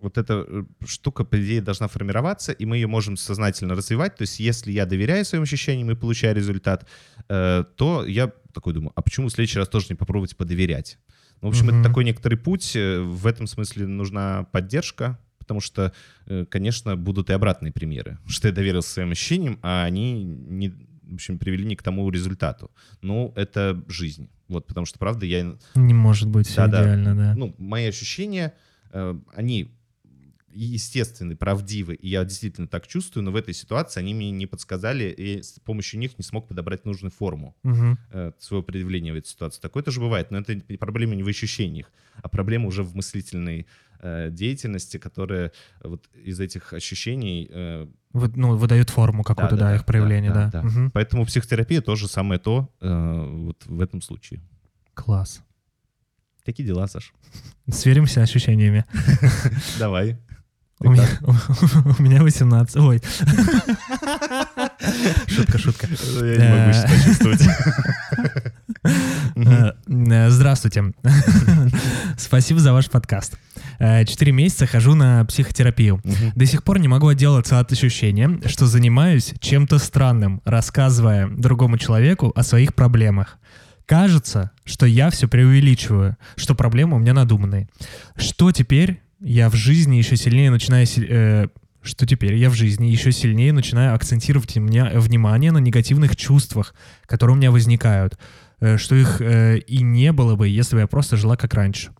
вот 0.00 0.18
эта 0.18 0.44
э, 0.46 0.64
штука, 0.86 1.24
по 1.24 1.36
идее, 1.40 1.60
должна 1.60 1.88
формироваться, 1.88 2.52
и 2.52 2.64
мы 2.66 2.76
ее 2.76 2.86
можем 2.86 3.16
сознательно 3.16 3.74
развивать. 3.74 4.16
То 4.16 4.22
есть 4.22 4.40
если 4.40 4.72
я 4.72 4.86
доверяю 4.86 5.24
своим 5.24 5.42
ощущениям 5.44 5.90
и 5.90 5.94
получаю 5.94 6.34
результат, 6.36 6.86
э, 7.28 7.64
то 7.76 8.04
я 8.06 8.32
такой 8.52 8.72
думаю, 8.74 8.92
а 8.94 9.02
почему 9.02 9.28
в 9.28 9.32
следующий 9.32 9.58
раз 9.58 9.68
тоже 9.68 9.86
не 9.90 9.94
попробовать 9.96 10.36
подоверять? 10.36 10.98
Ну, 11.42 11.48
в 11.48 11.50
общем, 11.50 11.66
Мгм. 11.66 11.80
это 11.80 11.88
такой 11.88 12.04
некоторый 12.04 12.36
путь. 12.36 12.74
Э, 12.76 13.00
В 13.00 13.26
этом 13.26 13.46
смысле 13.46 13.86
нужна 13.86 14.44
поддержка, 14.52 15.18
потому 15.38 15.60
что, 15.60 15.92
э, 16.26 16.44
конечно, 16.48 16.96
будут 16.96 17.30
и 17.30 17.32
обратные 17.34 17.72
примеры, 17.72 18.18
что 18.26 18.48
я 18.48 18.54
доверился 18.54 18.90
своим 18.90 19.10
ощущениям, 19.12 19.58
а 19.62 19.84
они 19.84 20.24
не, 20.24 20.70
в 21.02 21.14
общем, 21.14 21.38
привели 21.38 21.64
не 21.64 21.76
к 21.76 21.82
тому 21.82 22.08
результату. 22.10 22.70
Ну, 23.02 23.32
это 23.36 23.82
жизнь. 23.88 24.28
Вот, 24.48 24.66
потому 24.66 24.86
что, 24.86 24.98
правда, 24.98 25.26
я 25.26 25.56
Не 25.74 25.94
может 25.94 26.28
быть 26.28 26.46
все 26.46 26.56
Да-да. 26.66 26.82
идеально, 26.84 27.14
да. 27.16 27.34
ну, 27.36 27.54
мои 27.58 27.86
ощущения, 27.86 28.54
они 29.34 29.75
естественны, 30.64 31.36
правдивы, 31.36 31.94
и 31.94 32.08
я 32.08 32.24
действительно 32.24 32.66
так 32.66 32.86
чувствую, 32.86 33.24
но 33.24 33.30
в 33.30 33.36
этой 33.36 33.54
ситуации 33.54 34.00
они 34.00 34.14
мне 34.14 34.30
не 34.30 34.46
подсказали, 34.46 35.04
и 35.04 35.42
с 35.42 35.60
помощью 35.64 36.00
них 36.00 36.18
не 36.18 36.24
смог 36.24 36.48
подобрать 36.48 36.84
нужную 36.84 37.10
форму 37.12 37.54
э, 37.64 38.32
своего 38.38 38.62
предъявления 38.62 39.12
в 39.12 39.16
этой 39.16 39.28
ситуации. 39.28 39.60
Такое 39.60 39.82
тоже 39.82 40.00
бывает, 40.00 40.30
но 40.30 40.38
это 40.38 40.58
проблема 40.78 41.14
не 41.14 41.22
в 41.22 41.28
ощущениях, 41.28 41.90
а 42.22 42.28
проблема 42.28 42.66
уже 42.68 42.82
в 42.82 42.94
мыслительной 42.96 43.66
э, 44.00 44.30
деятельности, 44.30 44.98
которая 44.98 45.52
вот 45.82 46.08
из 46.24 46.40
этих 46.40 46.72
ощущений... 46.72 47.48
э, 47.50 47.86
Вот, 48.12 48.36
ну, 48.36 48.56
выдают 48.56 48.90
форму 48.90 49.22
какую-то, 49.22 49.56
да, 49.56 49.62
Да-да-да, 49.62 49.76
их 49.76 49.84
проявление, 49.84 50.32
да. 50.32 50.50
да, 50.50 50.62
да. 50.62 50.68
Мгм. 50.68 50.90
Поэтому 50.92 51.26
психотерапия 51.26 51.80
тоже 51.80 52.08
самое 52.08 52.40
то 52.40 52.70
э, 52.80 53.26
вот 53.46 53.66
в 53.66 53.80
этом 53.80 54.00
случае. 54.00 54.40
Класс. 54.94 55.42
Такие 56.44 56.64
дела, 56.64 56.86
Саш. 56.86 57.12
Сверимся 57.68 58.22
ощущениями. 58.22 58.84
Давай. 59.78 60.16
Ты 60.80 60.88
У 60.88 60.92
меня, 60.92 61.04
у 61.98 62.02
меня 62.02 62.22
18. 62.22 62.76
Ой. 62.76 63.00
Шутка, 65.26 65.58
шутка. 65.58 65.86
Я 65.86 66.36
не 66.36 66.48
могу 66.48 66.70
Э, 66.70 66.72
себя 66.72 67.04
чувствовать. 67.04 67.40
Э, 69.36 69.72
э, 69.86 70.30
Здравствуйте. 70.30 70.92
Спасибо 72.18 72.60
за 72.60 72.72
ваш 72.74 72.90
подкаст. 72.90 73.38
Четыре 73.78 74.32
месяца 74.32 74.66
хожу 74.66 74.94
на 74.94 75.24
психотерапию. 75.24 76.00
До 76.34 76.44
сих 76.46 76.62
пор 76.62 76.78
не 76.78 76.88
могу 76.88 77.08
отделаться 77.08 77.58
от 77.58 77.72
ощущения, 77.72 78.38
что 78.46 78.66
занимаюсь 78.66 79.34
чем-то 79.40 79.78
странным, 79.78 80.40
рассказывая 80.44 81.28
другому 81.28 81.78
человеку 81.78 82.32
о 82.34 82.42
своих 82.42 82.74
проблемах. 82.74 83.38
Кажется, 83.86 84.50
что 84.64 84.84
я 84.84 85.10
все 85.10 85.28
преувеличиваю, 85.28 86.16
что 86.36 86.54
проблемы 86.54 86.96
у 86.96 86.98
меня 86.98 87.14
надуманные. 87.14 87.68
Что 88.16 88.50
теперь 88.50 89.00
я 89.20 89.48
в 89.48 89.54
жизни 89.54 89.96
еще 89.96 90.16
сильнее 90.16 90.50
начинаю... 90.50 90.86
э, 90.96 91.48
что 91.82 92.06
теперь 92.06 92.34
я 92.34 92.50
в 92.50 92.54
жизни 92.54 92.86
еще 92.86 93.12
сильнее 93.12 93.52
начинаю 93.52 93.94
акцентировать 93.94 94.56
мне 94.56 94.84
внимание 94.94 95.52
на 95.52 95.58
негативных 95.58 96.16
чувствах, 96.16 96.74
которые 97.06 97.34
у 97.34 97.38
меня 97.38 97.50
возникают, 97.50 98.18
э, 98.60 98.76
что 98.76 98.94
их 98.94 99.20
э, 99.20 99.58
и 99.58 99.82
не 99.82 100.12
было 100.12 100.34
бы, 100.34 100.48
если 100.48 100.76
бы 100.76 100.80
я 100.80 100.86
просто 100.86 101.16
жила 101.16 101.36
как 101.36 101.54
раньше. 101.54 101.92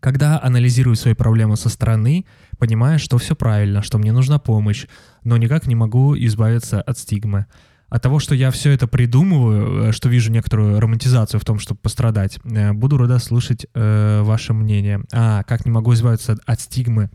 Когда 0.00 0.40
анализирую 0.40 0.94
свои 0.94 1.14
проблемы 1.14 1.56
со 1.56 1.68
стороны, 1.68 2.24
понимаю, 2.58 3.00
что 3.00 3.18
все 3.18 3.34
правильно, 3.34 3.82
что 3.82 3.98
мне 3.98 4.12
нужна 4.12 4.38
помощь, 4.38 4.86
но 5.24 5.36
никак 5.36 5.66
не 5.66 5.74
могу 5.74 6.16
избавиться 6.16 6.80
от 6.80 6.98
стигмы. 6.98 7.46
От 7.88 8.02
того, 8.02 8.18
что 8.18 8.34
я 8.34 8.50
все 8.50 8.70
это 8.72 8.86
придумываю, 8.86 9.88
э, 9.88 9.92
что 9.92 10.08
вижу 10.08 10.30
некоторую 10.30 10.78
романтизацию 10.78 11.40
в 11.40 11.44
том, 11.44 11.58
чтобы 11.58 11.80
пострадать, 11.80 12.38
э, 12.44 12.72
буду 12.72 12.98
рада 12.98 13.18
слушать 13.18 13.66
э, 13.74 14.20
ваше 14.22 14.52
мнение. 14.52 15.02
А, 15.12 15.42
как 15.44 15.64
не 15.64 15.70
могу 15.70 15.94
избавиться 15.94 16.36
от 16.44 16.60
стигмы 16.60 17.10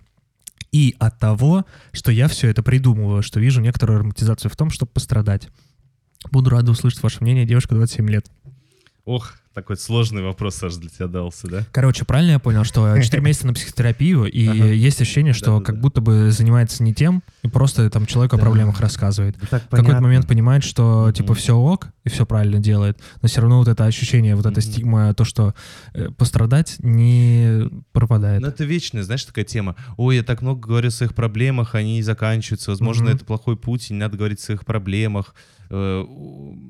и 0.72 0.96
от 0.98 1.20
того, 1.20 1.66
что 1.92 2.12
я 2.12 2.28
все 2.28 2.48
это 2.48 2.64
придумываю, 2.64 3.22
что 3.22 3.40
вижу 3.40 3.62
некоторую 3.62 4.00
романтизацию 4.00 4.50
в 4.50 4.56
том, 4.56 4.72
чтобы 4.72 4.92
пострадать. 4.92 5.50
Буду 6.32 6.50
рада 6.50 6.72
услышать 6.72 7.04
ваше 7.04 7.20
мнение, 7.22 7.46
девушка 7.46 7.76
27 7.76 8.10
лет. 8.10 8.32
Ох, 9.06 9.36
Такой 9.54 9.78
сложный 9.78 10.24
вопрос, 10.24 10.56
Саш, 10.56 10.76
для 10.78 10.90
тебя 10.90 11.06
дался, 11.08 11.48
да? 11.48 11.64
Короче, 11.72 12.06
правильно 12.06 12.32
я 12.32 12.40
понял, 12.40 12.64
что 12.64 12.98
4 13.02 13.22
месяца 13.22 13.46
на 13.46 13.54
психотерапию, 13.54 14.26
и 14.26 14.48
Ага. 14.48 14.66
есть 14.66 15.00
ощущение, 15.00 15.34
что 15.34 15.62
как 15.62 15.80
будто 15.80 16.02
бы 16.02 16.32
занимается 16.32 16.82
не 16.82 16.92
тем, 16.94 17.22
и 17.44 17.48
просто 17.48 17.88
там 17.92 18.08
человек 18.08 18.34
о 18.34 18.38
Да. 18.38 18.42
проблемах 18.42 18.80
рассказывает. 18.82 19.38
В 19.38 19.48
какой-то 19.50 20.02
момент 20.02 20.28
понимает, 20.28 20.64
что 20.64 21.12
типа 21.12 21.36
все 21.36 21.56
ок, 21.56 21.90
и 22.04 22.10
все 22.10 22.26
правильно 22.26 22.60
делает, 22.60 23.00
но 23.22 23.28
все 23.28 23.42
равно 23.42 23.60
вот 23.60 23.68
это 23.68 23.86
ощущение, 23.86 24.36
вот 24.36 24.46
эта 24.48 24.60
стигма, 24.60 25.14
то, 25.14 25.24
что 25.24 25.54
э, 25.94 26.10
пострадать 26.18 26.78
не 26.80 27.70
пропадает. 27.92 28.42
Ну, 28.42 28.48
это 28.48 28.64
вечная, 28.64 29.04
знаешь, 29.04 29.24
такая 29.24 29.46
тема. 29.46 29.76
Ой, 29.98 30.16
я 30.16 30.24
так 30.24 30.42
много 30.42 30.68
говорю 30.68 30.88
о 30.88 30.92
своих 30.92 31.14
проблемах, 31.14 31.76
они 31.76 31.94
не 31.96 32.02
заканчиваются. 32.02 32.72
Возможно, 32.72 33.10
это 33.10 33.24
плохой 33.24 33.56
путь, 33.56 33.92
и 33.92 33.94
не 33.94 34.00
надо 34.00 34.18
говорить 34.18 34.40
о 34.40 34.44
своих 34.44 34.66
проблемах. 34.66 35.36
Э, 35.76 36.06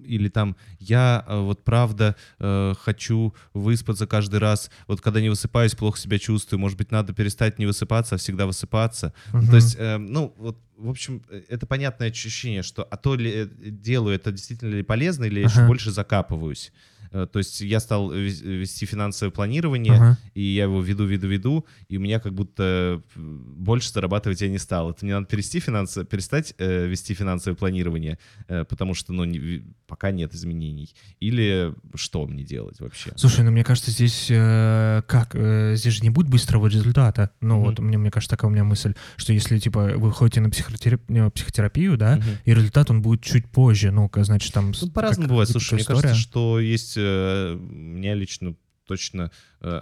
Или 0.06 0.30
там, 0.30 0.56
я 0.80 1.26
э, 1.28 1.40
вот 1.40 1.64
правда 1.66 2.16
э, 2.40 2.74
хочу 2.80 3.36
выспаться 3.54 4.08
каждый 4.08 4.40
раз. 4.40 4.72
Вот 4.88 5.02
когда 5.02 5.20
не 5.20 5.30
высыпаюсь, 5.30 5.76
плохо 5.76 6.00
себя 6.00 6.20
чувствую. 6.20 6.60
Может 6.60 6.78
быть, 6.78 6.92
надо 6.92 7.14
перестать 7.14 7.60
не 7.60 7.66
высыпаться, 7.66 8.16
а 8.16 8.18
всегда 8.18 8.46
высыпаться. 8.46 9.14
Мгм. 9.34 9.50
То 9.50 9.56
есть, 9.58 9.78
ну, 9.80 10.34
вот, 10.38 10.58
в 10.78 10.90
общем, 10.90 11.22
это 11.50 11.66
понятное 11.66 12.12
ощущение, 12.12 12.64
что 12.64 12.84
а 12.84 12.98
то 12.98 13.16
ли 13.16 13.50
делаю, 13.60 14.16
это 14.16 14.32
действительно 14.32 14.74
ли 14.74 14.84
полезно, 14.84 15.26
или 15.26 15.40
я 15.42 15.48
еще 15.48 15.60
Ага. 15.60 15.68
больше 15.68 15.92
закапываюсь. 15.92 16.72
Э, 17.14 17.28
То 17.32 17.40
есть 17.40 17.62
я 17.62 17.80
стал 17.80 18.12
вес- 18.12 18.42
вести 18.42 18.86
финансовое 18.86 19.32
планирование, 19.32 19.94
Ага. 19.94 20.18
и 20.34 20.42
я 20.42 20.64
его 20.64 20.82
веду, 20.82 21.06
веду, 21.06 21.28
веду, 21.28 21.66
и 21.88 21.98
у 21.98 22.00
меня 22.02 22.20
как 22.20 22.34
будто 22.34 23.02
э, 23.16 23.20
больше 23.20 23.92
зарабатывать 23.92 24.42
я 24.42 24.50
не 24.50 24.58
стал. 24.58 24.90
Это 24.92 25.06
мне 25.06 25.14
надо 25.14 25.28
перести 25.28 25.60
финансы, 25.60 26.04
перестать 26.06 26.56
э, 26.58 26.88
вести 26.88 27.14
финансовое 27.14 27.56
планирование, 27.56 28.18
э, 28.48 28.66
потому 28.66 28.94
что, 28.96 29.14
ну, 29.14 29.24
не- 29.26 29.64
пока 29.88 30.12
нет 30.12 30.34
изменений. 30.34 30.90
Или 31.20 31.74
что 31.96 32.26
мне 32.26 32.44
делать 32.44 32.80
вообще? 32.80 33.12
Слушай, 33.16 33.46
ну 33.46 33.52
мне 33.52 33.64
кажется, 33.64 33.92
здесь 33.92 34.28
э, 34.32 35.04
как? 35.08 35.36
Э, 35.36 35.76
здесь 35.76 35.94
же 35.94 36.02
не 36.02 36.10
будет 36.10 36.28
быстрого 36.30 36.66
результата. 36.68 37.30
Ну 37.42 37.56
Мгм. 37.58 37.64
вот 37.66 37.80
мне, 37.80 37.98
мне 38.00 38.10
кажется, 38.12 38.36
такая 38.36 38.50
у 38.50 38.54
меня 38.54 38.64
мысль, 38.64 38.96
что 39.18 39.34
если 39.34 39.60
типа 39.60 39.92
вы 39.98 40.12
ходите 40.12 40.42
на 40.42 40.48
психотерап- 40.48 41.02
э, 41.10 41.30
психотерапию, 41.30 41.96
да, 41.98 42.16
Мгм. 42.16 42.26
и 42.46 42.54
результат 42.54 42.90
он 42.90 43.02
будет 43.04 43.22
чуть 43.22 43.48
позже, 43.50 43.92
ну, 43.92 44.10
значит, 44.16 44.52
там... 44.54 44.74
Ну, 44.82 44.90
по-разному 44.90 45.30
бывает. 45.30 45.50
Слушай, 45.50 45.76
мне 45.76 45.82
история. 45.84 46.02
кажется, 46.02 46.22
что 46.22 46.60
есть... 46.60 46.98
э, 47.06 47.58
меня 47.60 48.16
лично 48.16 48.56
точно 48.86 49.32
э, 49.62 49.82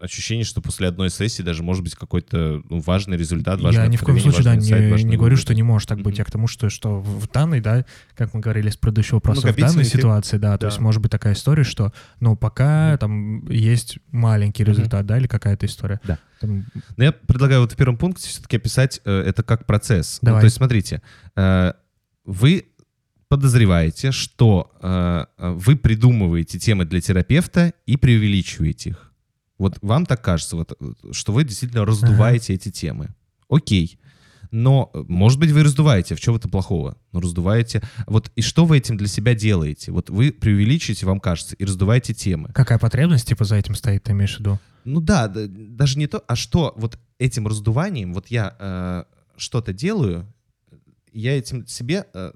ощущение, 0.00 0.44
что 0.44 0.60
после 0.60 0.88
одной 0.88 1.10
сессии 1.10 1.42
даже 1.42 1.62
может 1.62 1.82
быть 1.82 1.94
какой-то 1.94 2.62
ну, 2.68 2.80
важный 2.80 3.16
результат, 3.16 3.60
Я 3.60 3.86
ни 3.86 3.96
в 3.96 4.02
коем 4.02 4.20
случае, 4.20 4.42
да, 4.44 4.54
инсайт, 4.56 5.04
не, 5.04 5.16
говорю, 5.16 5.36
что 5.36 5.54
не 5.54 5.62
может 5.62 5.88
так 5.88 5.98
быть. 5.98 6.14
Мгм. 6.14 6.18
Я 6.18 6.24
к 6.24 6.30
тому, 6.30 6.46
что, 6.46 6.68
что 6.68 7.00
в 7.00 7.24
в 7.24 7.30
данной, 7.30 7.60
да, 7.60 7.84
как 8.14 8.34
мы 8.34 8.40
говорили 8.40 8.68
с 8.70 8.76
предыдущего 8.76 9.16
вопроса, 9.16 9.40
в 9.40 9.44
Накопительный 9.44 9.70
данной 9.72 9.82
эффект. 9.84 9.96
ситуации, 9.96 10.36
да, 10.38 10.52
то 10.58 10.62
Да. 10.62 10.66
есть 10.68 10.78
может 10.80 11.00
быть 11.00 11.10
такая 11.10 11.32
история, 11.34 11.64
что, 11.64 11.92
ну, 12.20 12.36
пока 12.36 12.90
Мгм. 12.90 12.98
там 12.98 13.46
есть 13.50 13.98
маленький 14.10 14.64
результат, 14.64 15.06
да, 15.06 15.18
или 15.18 15.26
какая-то 15.26 15.66
история. 15.66 16.00
Да. 16.04 16.18
Там- 16.40 16.66
Но 16.96 17.04
я 17.04 17.12
предлагаю 17.12 17.62
вот 17.62 17.72
в 17.72 17.76
первом 17.76 17.96
пункте 17.96 18.28
все-таки 18.28 18.56
описать 18.56 19.00
э, 19.04 19.20
это 19.26 19.42
как 19.42 19.64
процесс. 19.66 20.18
Ну, 20.22 20.26
Давай. 20.26 20.42
то 20.42 20.44
есть, 20.46 20.56
смотрите, 20.56 21.02
э, 21.36 21.72
вы 22.24 22.66
подозреваете, 23.36 24.12
что 24.12 24.72
э, 24.80 25.26
э, 25.38 25.50
вы 25.50 25.76
придумываете 25.76 26.60
темы 26.60 26.84
для 26.84 27.00
терапевта 27.00 27.72
и 27.84 27.96
преувеличиваете 27.96 28.90
их. 28.90 29.12
Вот 29.58 29.78
вам 29.82 30.06
так 30.06 30.22
кажется, 30.22 30.56
вот, 30.56 30.78
что 31.10 31.32
вы 31.32 31.42
действительно 31.42 31.84
раздуваете 31.84 32.54
эти 32.54 32.70
темы. 32.70 33.08
Окей. 33.48 33.98
Но, 34.52 34.92
э, 34.94 35.02
может 35.08 35.40
быть, 35.40 35.50
вы 35.50 35.64
раздуваете. 35.64 36.14
В 36.14 36.20
чем 36.20 36.36
это 36.36 36.48
плохого? 36.48 36.96
Ну, 37.10 37.20
раздуваете. 37.20 37.82
Вот 38.06 38.30
и 38.36 38.40
что 38.40 38.66
вы 38.66 38.78
этим 38.78 38.96
для 38.96 39.08
себя 39.08 39.34
делаете? 39.34 39.90
Вот 39.90 40.10
вы 40.10 40.30
преувеличиваете, 40.30 41.06
вам 41.06 41.18
кажется, 41.18 41.56
и 41.56 41.64
раздуваете 41.64 42.14
темы. 42.14 42.50
Какая 42.54 42.78
потребность, 42.78 43.26
типа, 43.26 43.44
за 43.44 43.56
этим 43.56 43.74
стоит, 43.74 44.04
ты 44.04 44.12
имеешь 44.12 44.36
в 44.36 44.38
виду? 44.38 44.60
Ну 44.84 45.00
да, 45.00 45.26
да, 45.26 45.46
даже 45.48 45.98
не 45.98 46.06
то, 46.06 46.22
а 46.28 46.36
что 46.36 46.72
вот 46.76 47.00
этим 47.18 47.48
раздуванием, 47.48 48.14
вот 48.14 48.28
я 48.28 48.54
э, 48.60 49.04
что-то 49.36 49.72
делаю, 49.72 50.32
я 51.12 51.36
этим 51.36 51.66
себе, 51.66 52.06
э, 52.14 52.32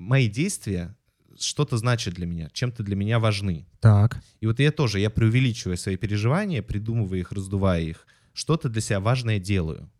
мои 0.00 0.28
действия 0.28 0.96
что-то 1.38 1.76
значат 1.76 2.14
для 2.14 2.26
меня, 2.26 2.50
чем-то 2.52 2.82
для 2.82 2.96
меня 2.96 3.18
важны. 3.18 3.66
Так. 3.80 4.22
И 4.40 4.46
вот 4.46 4.58
я 4.58 4.72
тоже, 4.72 4.98
я 4.98 5.10
преувеличиваю 5.10 5.76
свои 5.76 5.96
переживания, 5.96 6.62
придумывая 6.62 7.20
их, 7.20 7.32
раздувая 7.32 7.82
их, 7.82 8.06
что-то 8.32 8.68
для 8.68 8.80
себя 8.80 9.00
важное 9.00 9.38
делаю. 9.38 9.90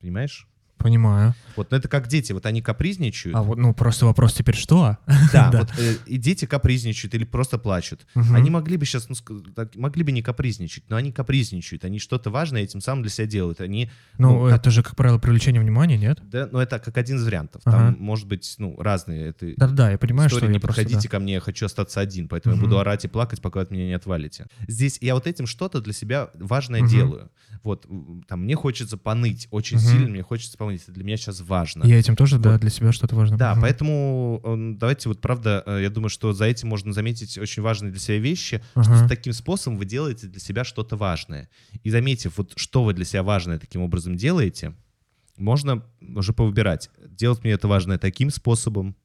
Понимаешь? 0.00 0.48
Понимаю. 0.78 1.34
Вот, 1.56 1.70
ну 1.70 1.76
это 1.78 1.88
как 1.88 2.06
дети, 2.06 2.32
вот 2.32 2.44
они 2.44 2.60
капризничают. 2.60 3.34
А 3.34 3.42
вот, 3.42 3.56
ну, 3.56 3.72
просто 3.72 4.04
вопрос 4.04 4.34
теперь 4.34 4.54
что? 4.56 4.98
да, 5.32 5.48
да. 5.52 5.60
вот 5.60 5.70
э, 5.78 5.94
и 6.06 6.18
дети 6.18 6.44
капризничают 6.44 7.14
или 7.14 7.24
просто 7.24 7.58
плачут. 7.58 8.06
Мгм. 8.14 8.34
Они 8.36 8.50
могли 8.50 8.76
бы 8.76 8.84
сейчас, 8.84 9.08
ну, 9.08 9.14
так, 9.54 9.74
могли 9.74 10.02
бы 10.04 10.12
не 10.12 10.22
капризничать, 10.22 10.84
но 10.90 10.96
они 10.96 11.12
капризничают, 11.12 11.84
они 11.84 11.98
что-то 11.98 12.30
важное 12.30 12.62
этим 12.62 12.80
самым 12.82 13.02
для 13.02 13.10
себя 13.10 13.26
делают. 13.26 13.60
Они, 13.60 13.90
Ну, 14.18 14.44
ну, 14.44 14.50
как- 14.50 14.60
это 14.60 14.70
же, 14.70 14.82
как 14.82 14.96
правило, 14.96 15.18
привлечение 15.18 15.60
внимания, 15.62 15.96
нет? 15.96 16.20
да, 16.22 16.48
ну 16.52 16.58
это 16.58 16.78
как 16.78 16.96
один 16.98 17.16
из 17.16 17.24
вариантов. 17.24 17.62
Ага. 17.64 17.76
Там 17.76 17.96
может 17.98 18.26
быть, 18.28 18.54
ну, 18.58 18.76
разные. 18.78 19.28
Это 19.30 19.52
Да-да, 19.56 19.90
я 19.90 19.98
понимаю, 19.98 20.28
история, 20.28 20.46
что 20.46 20.52
не 20.52 20.58
просто, 20.58 20.82
подходите 20.82 21.08
да. 21.08 21.12
ко 21.12 21.18
мне, 21.20 21.32
я 21.34 21.40
хочу 21.40 21.64
остаться 21.66 22.00
один, 22.00 22.28
поэтому 22.28 22.54
Мгм. 22.54 22.62
я 22.62 22.68
буду 22.68 22.78
орать 22.78 23.04
и 23.06 23.08
плакать, 23.08 23.40
пока 23.40 23.60
вы 23.60 23.62
от 23.64 23.70
меня 23.70 23.86
не 23.86 23.94
отвалите. 23.94 24.46
Здесь 24.68 24.98
я 25.00 25.14
вот 25.14 25.26
этим 25.26 25.46
что-то 25.46 25.80
для 25.80 25.94
себя 25.94 26.28
важное 26.34 26.80
Мгм. 26.82 26.90
делаю. 26.90 27.30
Вот, 27.62 27.86
там, 28.28 28.42
мне 28.44 28.54
хочется 28.54 28.96
поныть, 28.98 29.48
очень 29.50 29.78
Мгм. 29.78 29.86
сильно 29.86 30.08
мне 30.08 30.22
хочется 30.22 30.56
это 30.70 30.92
для 30.92 31.04
меня 31.04 31.16
сейчас 31.16 31.40
важно. 31.40 31.84
Я 31.84 31.98
этим 31.98 32.16
тоже, 32.16 32.38
да, 32.38 32.52
Вот. 32.52 32.60
для 32.60 32.70
себя 32.70 32.92
что-то 32.92 33.16
важно. 33.16 33.36
Да, 33.38 33.52
Мгм. 33.52 33.62
поэтому 33.62 34.40
м, 34.44 34.78
давайте 34.78 35.08
вот 35.08 35.20
правда, 35.20 35.62
э, 35.66 35.80
я 35.82 35.90
думаю, 35.90 36.08
что 36.10 36.32
за 36.32 36.44
этим 36.46 36.68
можно 36.68 36.92
заметить 36.92 37.38
очень 37.38 37.62
важные 37.62 37.90
для 37.92 38.00
себя 38.00 38.18
вещи, 38.18 38.62
Ага. 38.74 38.96
что 38.98 39.08
таким 39.08 39.32
способом 39.32 39.78
вы 39.78 39.84
делаете 39.84 40.26
для 40.26 40.40
себя 40.40 40.64
что-то 40.64 40.96
важное. 40.96 41.48
И 41.82 41.90
заметив, 41.90 42.38
вот 42.38 42.52
что 42.56 42.84
вы 42.84 42.92
для 42.94 43.04
себя 43.04 43.22
важное 43.22 43.58
таким 43.58 43.82
образом 43.82 44.16
делаете, 44.16 44.74
можно 45.36 45.82
уже 46.00 46.32
повыбирать. 46.32 46.90
Делать 47.08 47.42
мне 47.44 47.52
это 47.52 47.68
важное 47.68 47.98
таким 47.98 48.30
способом, 48.30 48.96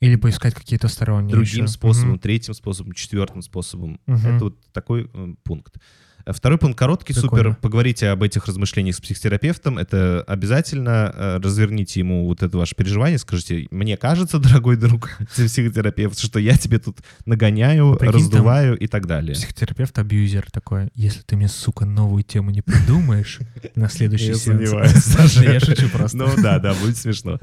Или 0.00 0.16
поискать 0.16 0.54
какие-то 0.54 0.88
сторонние 0.88 1.32
другим 1.34 1.64
еще. 1.64 1.68
способом, 1.72 2.10
Мгм. 2.12 2.18
третьим 2.20 2.54
способом, 2.54 2.92
четвертым 2.92 3.42
способом. 3.42 4.00
Мгм. 4.06 4.26
Это 4.26 4.44
вот 4.44 4.60
такой 4.72 5.10
э, 5.12 5.34
пункт. 5.44 5.76
Второй 6.26 6.58
пункт 6.58 6.78
короткий, 6.78 7.12
Прикольно. 7.14 7.36
супер. 7.52 7.56
Поговорите 7.60 8.08
об 8.08 8.22
этих 8.22 8.46
размышлениях 8.46 8.96
с 8.96 9.00
психотерапевтом. 9.00 9.78
Это 9.78 10.22
обязательно. 10.26 11.12
Э, 11.14 11.40
Разверните 11.42 12.00
ему 12.00 12.26
вот 12.26 12.42
это 12.42 12.56
ваше 12.58 12.74
переживание. 12.76 13.18
Скажите, 13.18 13.66
мне 13.70 13.96
кажется, 13.96 14.38
дорогой 14.40 14.76
друг, 14.76 15.10
психотерапевт, 15.34 16.18
что 16.18 16.38
я 16.38 16.56
тебе 16.56 16.78
тут 16.78 16.98
нагоняю, 17.26 17.96
Прикинь, 17.96 18.16
раздуваю 18.16 18.76
и 18.78 18.86
так 18.86 19.06
далее. 19.06 19.34
Психотерапевт-абьюзер 19.34 20.50
такой, 20.52 20.88
если 20.94 21.22
ты 21.22 21.36
мне, 21.36 21.48
сука, 21.48 21.84
новую 21.84 22.22
тему 22.22 22.50
не 22.50 22.62
придумаешь 22.62 23.40
на 23.74 23.88
следующий 23.88 24.34
сеанс. 24.34 25.36
Я 25.42 25.60
шучу 25.60 25.88
просто. 25.88 26.16
Ну 26.18 26.28
да, 26.42 26.58
да, 26.58 26.74
будет 26.74 26.96
смешно. 26.96 27.38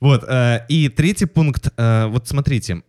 Вот, 0.00 0.24
э, 0.26 0.64
и 0.68 0.88
третий 0.88 1.26
пункт. 1.26 1.68
э, 1.76 2.06
Вот 2.06 2.26
смотрите, 2.28 2.82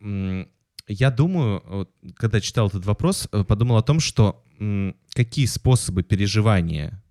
я 0.92 1.12
думаю, 1.12 1.64
вот, 1.68 1.92
когда 2.16 2.40
читал 2.42 2.68
этот 2.68 2.86
вопрос, 2.86 3.28
э, 3.32 3.44
подумал 3.44 3.78
о 3.78 3.84
том, 3.84 4.00
что 4.00 4.44
м, 4.60 4.96
какие 5.14 5.46
способы 5.46 6.04
переживания 6.04 7.04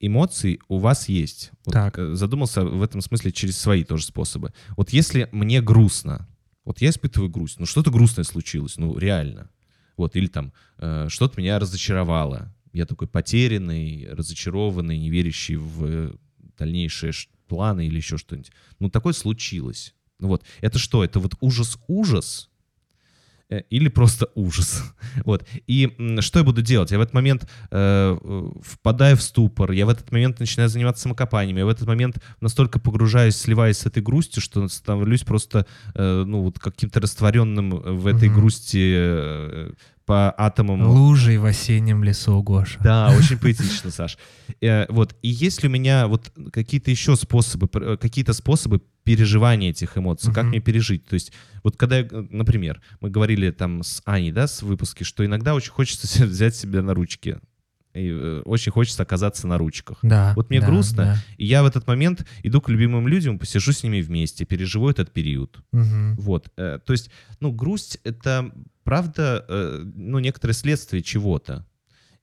эмоций 0.00 0.60
у 0.68 0.78
вас 0.78 1.08
есть. 1.08 1.50
Вот, 1.64 1.72
Так. 1.72 1.98
э, 1.98 2.14
Задумался 2.14 2.62
в 2.64 2.82
этом 2.82 3.00
смысле 3.00 3.32
через 3.32 3.58
свои 3.58 3.84
тоже 3.84 4.04
способы. 4.04 4.52
Вот 4.76 4.90
если 4.90 5.28
мне 5.32 5.60
грустно, 5.62 6.28
вот 6.64 6.80
я 6.80 6.90
испытываю 6.90 7.30
грусть, 7.30 7.58
ну 7.60 7.66
что-то 7.66 7.90
грустное 7.90 8.24
случилось, 8.24 8.76
ну 8.76 8.98
реально. 8.98 9.50
Вот, 9.96 10.14
или 10.16 10.26
там 10.26 10.52
э, 10.78 11.06
что-то 11.08 11.40
меня 11.40 11.58
разочаровало. 11.58 12.52
Я 12.72 12.84
такой 12.84 13.08
потерянный, 13.08 14.06
разочарованный, 14.12 14.98
не 14.98 15.08
верящий 15.10 15.56
в 15.56 16.18
дальнейшие 16.58 17.12
планы 17.48 17.86
или 17.86 17.96
еще 17.96 18.18
что-нибудь. 18.18 18.50
Ну, 18.80 18.90
такое 18.90 19.12
случилось. 19.14 19.94
Ну 20.18 20.28
вот, 20.28 20.42
это 20.60 20.78
что? 20.78 21.02
Это 21.04 21.20
вот 21.20 21.34
ужас-ужас? 21.40 22.50
Э, 23.48 23.60
Или 23.70 23.88
просто 23.88 24.28
ужас. 24.34 24.82
Вот. 25.24 25.46
И 25.66 25.96
что 26.20 26.38
я 26.40 26.44
буду 26.44 26.62
делать? 26.62 26.90
Я 26.90 26.98
в 26.98 27.00
этот 27.00 27.14
момент 27.14 27.48
э, 27.70 28.18
э, 28.20 28.50
впадаю 28.62 29.16
в 29.16 29.22
ступор, 29.22 29.70
я 29.72 29.86
в 29.86 29.88
этот 29.88 30.12
момент 30.12 30.40
начинаю 30.40 30.68
заниматься 30.68 31.02
самокопанием, 31.02 31.56
я 31.56 31.64
в 31.64 31.68
этот 31.68 31.86
момент 31.86 32.18
настолько 32.40 32.78
погружаюсь, 32.78 33.36
сливаюсь 33.36 33.78
с 33.78 33.86
этой 33.86 34.02
грустью, 34.02 34.42
что 34.42 34.68
становлюсь 34.68 35.22
просто 35.22 35.66
э, 35.94 36.24
ну, 36.26 36.42
вот 36.42 36.58
каким-то 36.58 37.00
растворенным 37.00 37.70
в 37.70 38.06
этой 38.06 38.28
Мгм. 38.28 38.38
грусти 38.38 38.94
э, 38.94 39.70
по 40.06 40.32
атомам 40.38 40.82
Лужи 40.88 41.38
в 41.38 41.44
осеннем 41.44 42.04
лесу, 42.04 42.40
Гоша. 42.42 42.78
да, 42.82 43.12
очень 43.16 43.38
поэтично, 43.38 43.90
Саш. 43.90 44.16
Э, 44.62 44.86
Вот. 44.88 45.16
И 45.22 45.28
есть 45.28 45.62
ли 45.62 45.68
у 45.68 45.72
меня 45.72 46.06
вот 46.06 46.32
какие-то 46.52 46.90
еще 46.90 47.16
способы, 47.16 47.68
э, 47.74 47.96
какие-то 48.00 48.32
способы 48.32 48.80
переживания 49.04 49.70
этих 49.70 49.98
эмоций, 49.98 50.32
как 50.32 50.44
Мгм. 50.44 50.50
мне 50.50 50.60
пережить? 50.60 51.04
То 51.06 51.14
есть 51.14 51.32
вот 51.64 51.76
когда, 51.76 51.98
я, 51.98 52.04
э, 52.10 52.26
например, 52.30 52.80
мы 53.00 53.10
говорили 53.10 53.50
там 53.50 53.82
с 53.82 54.00
Аней, 54.04 54.30
да, 54.32 54.46
с 54.46 54.62
выпуски, 54.62 55.02
что 55.04 55.24
иногда 55.26 55.54
очень 55.54 55.72
хочется 55.72 56.06
взять 56.26 56.54
себя 56.56 56.82
на 56.82 56.94
ручки. 56.94 57.38
И 57.96 58.10
э, 58.10 58.42
очень 58.44 58.72
хочется 58.72 59.02
оказаться 59.02 59.46
на 59.46 59.58
ручках. 59.58 59.98
Да. 60.02 60.32
Вот 60.36 60.50
мне 60.50 60.60
да, 60.60 60.66
грустно, 60.66 61.04
да. 61.04 61.16
И 61.38 61.46
я 61.46 61.62
в 61.62 61.66
этот 61.66 61.86
момент 61.86 62.26
иду 62.42 62.60
к 62.60 62.68
любимым 62.68 63.08
людям, 63.08 63.38
посижу 63.38 63.72
с 63.72 63.82
ними 63.82 64.00
вместе, 64.00 64.44
переживу 64.44 64.88
этот 64.88 65.12
период. 65.12 65.58
Мгм. 65.72 66.16
Вот. 66.16 66.50
э, 66.56 66.78
То 66.84 66.92
есть, 66.92 67.10
ну, 67.40 67.52
грусть— 67.52 67.98
это, 68.04 68.52
правда, 68.84 69.44
э, 69.48 69.82
ну, 69.94 70.18
некоторое 70.18 70.52
следствие 70.54 71.02
чего-то. 71.02 71.66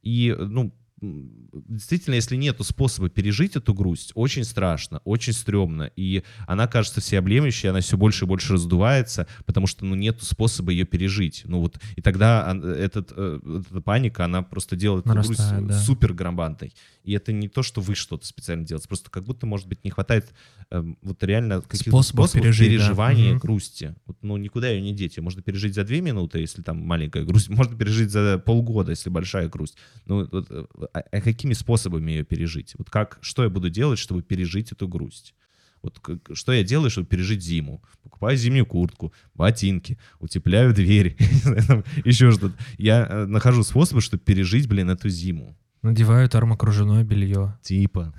И, 0.02 0.36
ну, 0.38 0.74
действительно, 1.04 2.16
если 2.16 2.36
нету 2.36 2.64
способа 2.64 3.10
пережить 3.10 3.56
эту 3.56 3.74
грусть, 3.74 4.12
очень 4.16 4.44
страшно, 4.44 5.02
очень 5.04 5.34
стрёмно. 5.34 5.92
И 5.96 6.24
она 6.48 6.68
кажется 6.68 7.02
всеобъемлющей, 7.02 7.70
она 7.70 7.82
все 7.82 7.98
больше 7.98 8.26
и 8.26 8.28
больше 8.28 8.54
раздувается, 8.54 9.28
потому 9.46 9.68
что, 9.68 9.86
ну, 9.86 9.96
нету 9.96 10.26
способа 10.26 10.72
ее 10.72 10.86
пережить. 10.86 11.44
Ну, 11.46 11.60
вот, 11.60 11.80
и 11.96 12.02
тогда 12.02 12.56
этот, 12.78 13.12
э, 13.16 13.40
эта 13.70 13.82
паника, 13.82 14.26
она 14.26 14.42
просто 14.42 14.76
делает 14.76 15.06
эту 15.06 15.14
грусть 15.14 15.40
Нарастает, 15.40 15.68
да. 15.68 15.80
супер 15.80 16.14
громадной. 16.14 16.74
И 17.04 17.12
это 17.14 17.34
не 17.34 17.50
то, 17.50 17.64
что 17.64 17.82
вы 17.82 17.96
что-то 17.96 18.26
специально 18.26 18.66
делаете, 18.66 18.88
просто 18.88 19.10
как 19.10 19.26
будто, 19.26 19.46
может 19.46 19.68
быть, 19.68 19.84
не 19.84 19.92
хватает 19.92 20.34
эм, 20.70 20.98
вот 21.02 21.22
реально 21.24 21.62
каких-то 21.62 21.90
Способов 21.90 22.30
способов, 22.30 22.44
пережить, 22.44 22.68
да. 22.68 22.74
переживания 22.78 23.32
Мгм. 23.32 23.40
грусти. 23.40 23.96
Вот, 24.06 24.18
ну, 24.22 24.38
никуда 24.38 24.70
ее 24.70 24.82
не 24.82 24.94
деть. 24.94 25.18
Ее 25.18 25.24
можно 25.24 25.42
пережить 25.42 25.76
за 25.76 25.84
две 25.84 26.02
минуты, 26.02 26.40
если 26.40 26.62
там 26.62 26.82
маленькая 26.82 27.26
грусть. 27.26 27.50
Можно 27.64 27.78
пережить 27.78 28.10
за 28.10 28.38
полгода, 28.40 28.92
если 28.92 29.10
большая 29.10 29.50
грусть. 29.50 29.76
Ну, 30.06 30.28
вот, 30.32 30.48
э, 30.50 30.66
а, 30.94 31.00
а 31.00 31.22
какими 31.22 31.54
способами 31.54 32.12
ее 32.12 32.24
пережить? 32.24 32.76
Вот 32.78 32.90
как, 32.90 33.18
что 33.22 33.44
я 33.44 33.50
буду 33.50 33.70
делать, 33.70 34.00
чтобы 34.00 34.22
пережить 34.22 34.72
эту 34.72 34.88
грусть? 34.88 35.34
Вот 35.82 36.00
как- 36.00 36.30
что 36.34 36.54
я 36.54 36.64
делаю, 36.64 36.90
чтобы 36.90 37.08
пережить 37.08 37.44
зиму? 37.44 37.82
Покупаю 38.04 38.38
зимнюю 38.38 38.66
куртку, 38.66 39.14
ботинки, 39.34 39.98
утепляю 40.20 40.74
там 41.68 41.84
еще 42.06 42.32
что-то. 42.32 42.56
Я 42.78 43.06
э, 43.10 43.26
нахожу 43.26 43.64
способы, 43.64 44.02
чтобы 44.02 44.24
пережить, 44.24 44.68
блин, 44.68 44.90
эту 44.90 45.10
зиму. 45.10 45.58
Надеваю 45.82 46.30
термокружевное 46.30 47.04
белье. 47.04 47.58
Типа. 47.62 48.14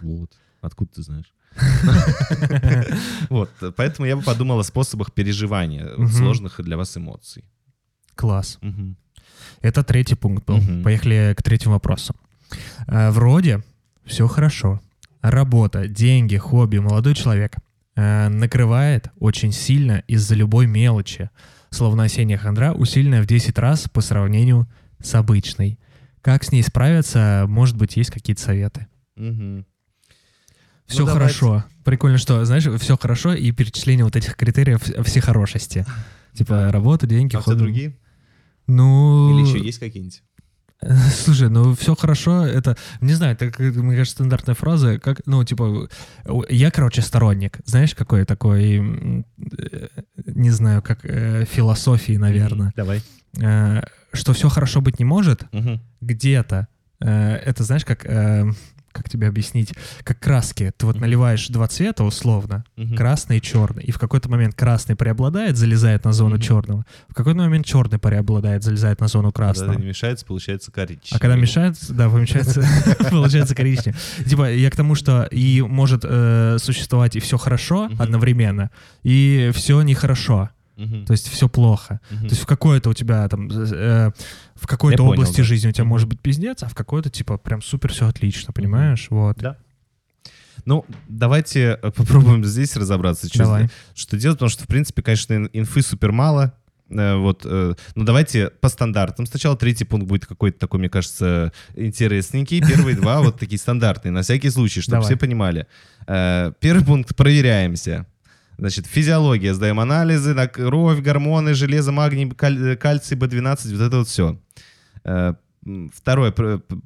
Вот. 0.00 0.30
Откуда 0.60 0.90
ты 0.94 1.02
знаешь? 1.02 1.34
Вот, 3.30 3.50
поэтому 3.76 4.06
я 4.06 4.16
бы 4.16 4.22
подумал 4.22 4.58
о 4.60 4.64
способах 4.64 5.12
переживания 5.12 5.88
сложных 6.08 6.60
для 6.62 6.76
вас 6.76 6.96
эмоций. 6.96 7.44
Класс. 8.14 8.58
Это 9.60 9.82
третий 9.82 10.14
пункт 10.14 10.44
был. 10.46 10.58
Мгм. 10.58 10.82
Поехали 10.82 11.34
к 11.36 11.42
третьему 11.42 11.74
вопросу. 11.74 12.14
Э, 12.86 13.10
Вроде 13.10 13.62
все 14.04 14.26
хорошо. 14.28 14.80
Работа, 15.20 15.88
деньги, 15.88 16.36
хобби, 16.36 16.78
молодой 16.78 17.14
человек. 17.14 17.56
Э, 17.96 18.28
Накрывает 18.28 19.10
очень 19.18 19.52
сильно 19.52 20.02
из-за 20.06 20.34
любой 20.34 20.66
мелочи. 20.66 21.30
Словно 21.70 22.04
осенняя 22.04 22.38
хандра, 22.38 22.72
усиленная 22.72 23.22
в 23.22 23.26
10 23.26 23.58
раз 23.58 23.88
по 23.88 24.00
сравнению 24.00 24.66
с 25.02 25.14
обычной. 25.14 25.78
Как 26.22 26.42
с 26.44 26.52
ней 26.52 26.62
справиться? 26.62 27.44
Может 27.48 27.76
быть, 27.76 27.96
есть 27.96 28.10
какие-то 28.10 28.40
советы? 28.42 28.86
Мгм. 29.16 29.66
Все 30.86 31.00
Ну, 31.00 31.06
давайте. 31.06 31.34
хорошо. 31.34 31.64
Прикольно, 31.84 32.16
что, 32.18 32.42
знаешь, 32.46 32.64
все 32.80 32.96
хорошо 32.96 33.34
и 33.34 33.50
перечисление 33.52 34.04
вот 34.04 34.16
этих 34.16 34.36
критериев 34.36 34.80
всехорошести. 35.06 35.84
Типа 36.32 36.70
работа, 36.72 37.06
деньги, 37.06 37.36
А 37.36 37.40
хобби. 37.40 37.58
другие? 37.58 37.96
Ну... 38.68 39.34
Или 39.34 39.48
еще 39.48 39.64
есть 39.64 39.80
какие-нибудь? 39.80 40.22
Слушай, 41.24 41.48
ну 41.48 41.74
все 41.74 41.96
хорошо, 41.96 42.46
это, 42.46 42.76
не 43.00 43.12
знаю, 43.14 43.36
это, 43.38 43.46
мне 43.60 43.96
кажется, 43.96 44.16
стандартная 44.16 44.54
фраза, 44.54 45.00
как, 45.00 45.22
ну, 45.26 45.42
типа, 45.42 45.88
я, 46.48 46.70
короче, 46.70 47.02
сторонник, 47.02 47.58
знаешь, 47.64 47.94
какой 47.96 48.24
такой, 48.24 48.76
э, 48.76 49.88
не 50.26 50.50
знаю, 50.50 50.80
как 50.82 51.00
э, 51.02 51.46
философии, 51.50 52.16
наверное. 52.16 52.72
Давай. 52.76 53.02
Э, 53.40 53.82
что 54.12 54.34
все 54.34 54.48
хорошо 54.48 54.80
быть 54.80 55.00
не 55.00 55.04
может, 55.04 55.44
где-то, 56.00 56.68
это, 57.00 57.62
знаешь, 57.62 57.84
как, 57.84 58.04
как 58.98 59.08
тебе 59.08 59.26
объяснить, 59.28 59.72
как 60.04 60.18
краски, 60.20 60.72
ты 60.76 60.84
вот 60.86 61.00
наливаешь 61.00 61.48
два 61.48 61.66
цвета 61.68 62.04
условно, 62.04 62.64
Мгм. 62.76 62.96
красный 62.96 63.38
и 63.38 63.40
черный. 63.40 63.84
И 63.84 63.90
в 63.92 63.98
какой-то 63.98 64.28
момент 64.28 64.54
красный 64.54 64.96
преобладает, 64.96 65.56
залезает 65.56 66.04
на 66.04 66.12
зону 66.12 66.34
Мгм. 66.34 66.42
черного. 66.42 66.84
В 67.08 67.14
какой-то 67.14 67.38
момент 67.38 67.64
черный 67.66 67.98
преобладает, 67.98 68.62
залезает 68.62 69.00
на 69.00 69.08
зону 69.08 69.32
красного. 69.32 69.72
это 69.72 69.80
не 69.80 69.86
мешается, 69.88 70.26
получается 70.26 70.70
коричневый. 70.70 71.16
А 71.16 71.18
когда 71.18 71.36
мешает, 71.36 71.76
да, 71.88 72.08
получается, 72.10 72.60
получается 73.10 73.54
коричневый. 73.54 73.98
Типа, 74.26 74.52
я 74.52 74.70
к 74.70 74.76
тому, 74.76 74.94
что 74.94 75.24
и 75.30 75.62
может 75.62 76.02
э, 76.04 76.56
существовать 76.60 77.16
и 77.16 77.20
все 77.20 77.38
хорошо 77.38 77.88
одновременно, 77.98 78.70
и 79.02 79.50
все 79.54 79.80
нехорошо. 79.82 80.50
Мгм. 80.78 81.04
То 81.06 81.12
есть 81.12 81.28
все 81.28 81.48
плохо. 81.48 82.00
Мгм. 82.10 82.20
То 82.28 82.30
есть 82.30 82.42
в 82.42 82.46
какой-то 82.46 82.88
у 82.90 82.94
тебя 82.94 83.28
там, 83.28 83.48
э, 83.50 84.10
в 84.54 84.66
какой-то 84.66 85.02
Я 85.02 85.06
понял, 85.08 85.20
области 85.20 85.38
да. 85.38 85.42
жизни 85.44 85.68
у 85.68 85.72
тебя 85.72 85.84
может 85.84 86.08
быть 86.08 86.20
пиздец, 86.20 86.62
а 86.62 86.68
в 86.68 86.74
какой-то 86.74 87.10
типа 87.10 87.36
прям 87.36 87.60
супер 87.62 87.92
все 87.92 88.06
отлично, 88.06 88.52
понимаешь? 88.52 89.08
Вот. 89.10 89.38
Да. 89.38 89.56
Ну, 90.64 90.84
давайте 91.08 91.78
э, 91.82 91.90
попробуем 91.90 92.44
здесь 92.44 92.76
разобраться, 92.76 93.28
что, 93.28 93.38
Давай. 93.38 93.68
что 93.94 94.16
делать, 94.16 94.38
потому 94.38 94.50
что, 94.50 94.64
в 94.64 94.66
принципе, 94.66 95.02
конечно, 95.02 95.34
ин- 95.34 95.50
инфы 95.52 95.82
супер 95.82 96.12
мало. 96.12 96.52
Э, 96.90 97.16
Вот, 97.16 97.42
э, 97.44 97.74
ну 97.94 98.04
давайте 98.04 98.50
по 98.60 98.68
стандартам. 98.68 99.26
Сначала 99.26 99.56
третий 99.56 99.84
пункт 99.84 100.06
будет 100.06 100.26
какой-то 100.26 100.58
такой, 100.58 100.78
мне 100.80 100.88
кажется, 100.88 101.52
интересненький. 101.74 102.60
Первые 102.60 102.96
два 102.96 103.20
вот 103.20 103.38
такие 103.38 103.58
стандартные, 103.58 104.12
на 104.12 104.22
всякий 104.22 104.50
случай, 104.50 104.80
чтобы 104.80 104.96
Давай. 104.96 105.06
все 105.06 105.16
понимали. 105.16 105.66
Первый 106.06 106.84
пункт 106.84 107.14
проверяемся. 107.16 108.06
Значит, 108.58 108.86
физиология, 108.86 109.54
сдаем 109.54 109.78
анализы 109.78 110.34
на 110.34 110.48
кровь, 110.48 111.00
гормоны, 111.00 111.54
железо, 111.54 111.92
магний, 111.92 112.28
каль- 112.28 112.72
э, 112.72 112.76
кальций, 112.76 113.16
B12, 113.16 113.76
вот 113.76 113.80
это 113.86 113.98
вот 113.98 114.08
все. 114.08 114.40
Второе, 115.94 116.32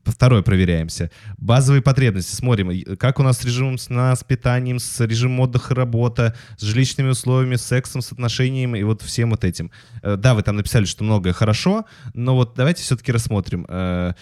второе 0.05 0.42
проверяемся. 0.42 1.11
Базовые 1.38 1.83
потребности. 1.83 2.35
Смотрим, 2.35 2.71
и 2.71 2.97
как 2.97 3.21
у 3.21 3.23
нас 3.23 3.38
с 3.38 3.45
режимом 3.45 3.79
сна, 3.79 4.14
с 4.16 4.25
питанием, 4.25 4.79
с 4.79 5.01
режимом 5.01 5.40
отдыха, 5.40 5.75
работа, 5.75 6.35
с 6.57 6.62
жилищными 6.62 7.11
условиями, 7.11 7.57
с 7.57 7.62
сексом, 7.62 8.03
с 8.03 8.12
отношениями 8.12 8.79
и 8.79 8.83
вот 8.83 9.03
всем 9.03 9.31
вот 9.31 9.45
этим. 9.45 9.71
Э, 10.03 10.16
Да, 10.16 10.35
вы 10.35 10.42
там 10.42 10.57
написали, 10.57 10.85
что 10.85 11.05
многое 11.05 11.33
хорошо, 11.33 11.85
но 12.14 12.35
вот 12.35 12.55
давайте 12.57 12.83
все-таки 12.83 13.12
рассмотрим. 13.12 13.66
Э, 13.68 14.14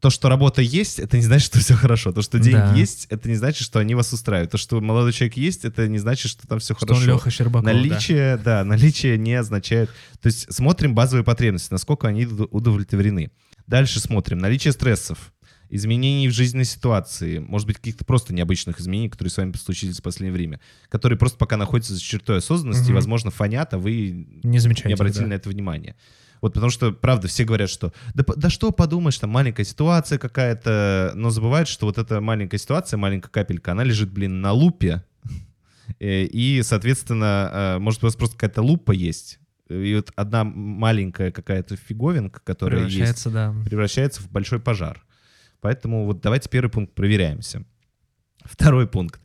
То, 0.00 0.10
что 0.10 0.28
работа 0.28 0.62
есть, 0.62 0.98
это 0.98 1.16
не 1.16 1.22
значит, 1.22 1.46
что 1.46 1.58
все 1.58 1.74
хорошо. 1.74 2.12
То, 2.12 2.22
что 2.22 2.38
деньги 2.38 2.56
Да. 2.56 2.74
есть, 2.74 3.06
это 3.10 3.28
не 3.28 3.36
значит, 3.36 3.62
что 3.64 3.78
они 3.78 3.94
вас 3.94 4.12
устраивают. 4.12 4.50
То, 4.50 4.58
что 4.58 4.80
молодой 4.80 5.12
человек 5.12 5.36
есть, 5.36 5.64
это 5.64 5.88
не 5.88 5.98
значит, 5.98 6.30
что 6.30 6.46
там 6.46 6.58
все 6.58 6.74
Что 6.74 6.86
хорошо. 6.86 7.02
он 7.02 7.06
Леха 7.16 7.30
Щербаков, 7.30 7.66
да. 7.66 7.72
Наличие, 7.72 8.36
да. 8.36 8.64
наличие 8.64 9.16
не 9.18 9.34
означает... 9.34 9.90
То 10.20 10.26
есть 10.26 10.52
смотрим 10.52 10.94
базовые 10.94 11.24
потребности, 11.24 11.72
насколько 11.72 12.08
они 12.08 12.24
уд- 12.26 12.48
удовлетворены. 12.50 13.30
Дальше 13.66 14.00
смотрим 14.00 14.38
наличие 14.38 14.72
стрессов, 14.72 15.32
изменений 15.68 16.28
в 16.28 16.32
жизненной 16.32 16.64
ситуации, 16.64 17.38
может 17.38 17.66
быть, 17.66 17.76
каких-то 17.76 18.04
просто 18.04 18.34
необычных 18.34 18.80
изменений, 18.80 19.08
которые 19.08 19.30
с 19.30 19.36
вами 19.36 19.52
случились 19.52 19.98
в 20.00 20.02
последнее 20.02 20.32
время, 20.32 20.60
которые 20.88 21.18
просто 21.18 21.38
пока 21.38 21.56
находятся 21.56 21.94
за 21.94 22.00
чертой 22.00 22.38
осознанности, 22.38 22.82
и, 22.82 22.86
Мгм. 22.86 22.94
возможно, 22.96 23.30
фонят, 23.30 23.72
а 23.74 23.78
вы 23.78 24.26
Не 24.42 24.58
замечаете. 24.58 24.88
не 24.88 24.94
обратили 24.94 25.22
да. 25.22 25.28
на 25.28 25.34
это 25.34 25.48
внимание. 25.48 25.94
Вот 26.40 26.54
потому 26.54 26.70
что, 26.70 26.90
правда, 26.90 27.28
все 27.28 27.44
говорят, 27.44 27.68
что 27.68 27.92
да, 28.14 28.24
да 28.34 28.48
что 28.48 28.70
подумаешь, 28.70 29.18
там 29.18 29.28
маленькая 29.30 29.64
ситуация 29.64 30.18
какая-то, 30.18 31.12
но 31.14 31.28
забывают, 31.30 31.68
что 31.68 31.84
вот 31.86 31.98
эта 31.98 32.20
маленькая 32.22 32.56
ситуация, 32.58 32.96
маленькая 32.96 33.28
капелька, 33.28 33.72
она 33.72 33.84
лежит, 33.84 34.10
блин, 34.10 34.40
на 34.40 34.52
лупе, 34.52 35.04
Э, 35.98 36.22
и, 36.22 36.62
соответственно, 36.62 37.50
э, 37.52 37.78
может, 37.80 38.02
у 38.04 38.06
вас 38.06 38.14
просто 38.14 38.36
какая-то 38.36 38.62
лупа 38.62 38.92
есть, 38.92 39.39
и 39.70 39.94
вот 39.94 40.10
одна 40.16 40.44
маленькая 40.44 41.30
какая-то 41.30 41.76
фиговинка, 41.76 42.40
которая 42.42 42.84
есть, 42.84 42.94
Превращается, 42.96 43.30
да. 43.30 43.54
превращается 43.64 44.22
в 44.22 44.30
большой 44.30 44.58
пожар. 44.60 45.04
Поэтому 45.60 46.06
вот 46.06 46.20
давайте 46.20 46.48
первый 46.48 46.70
пункт 46.70 46.94
проверяемся. 46.94 47.64
Второй 48.44 48.86
пункт. 48.88 49.20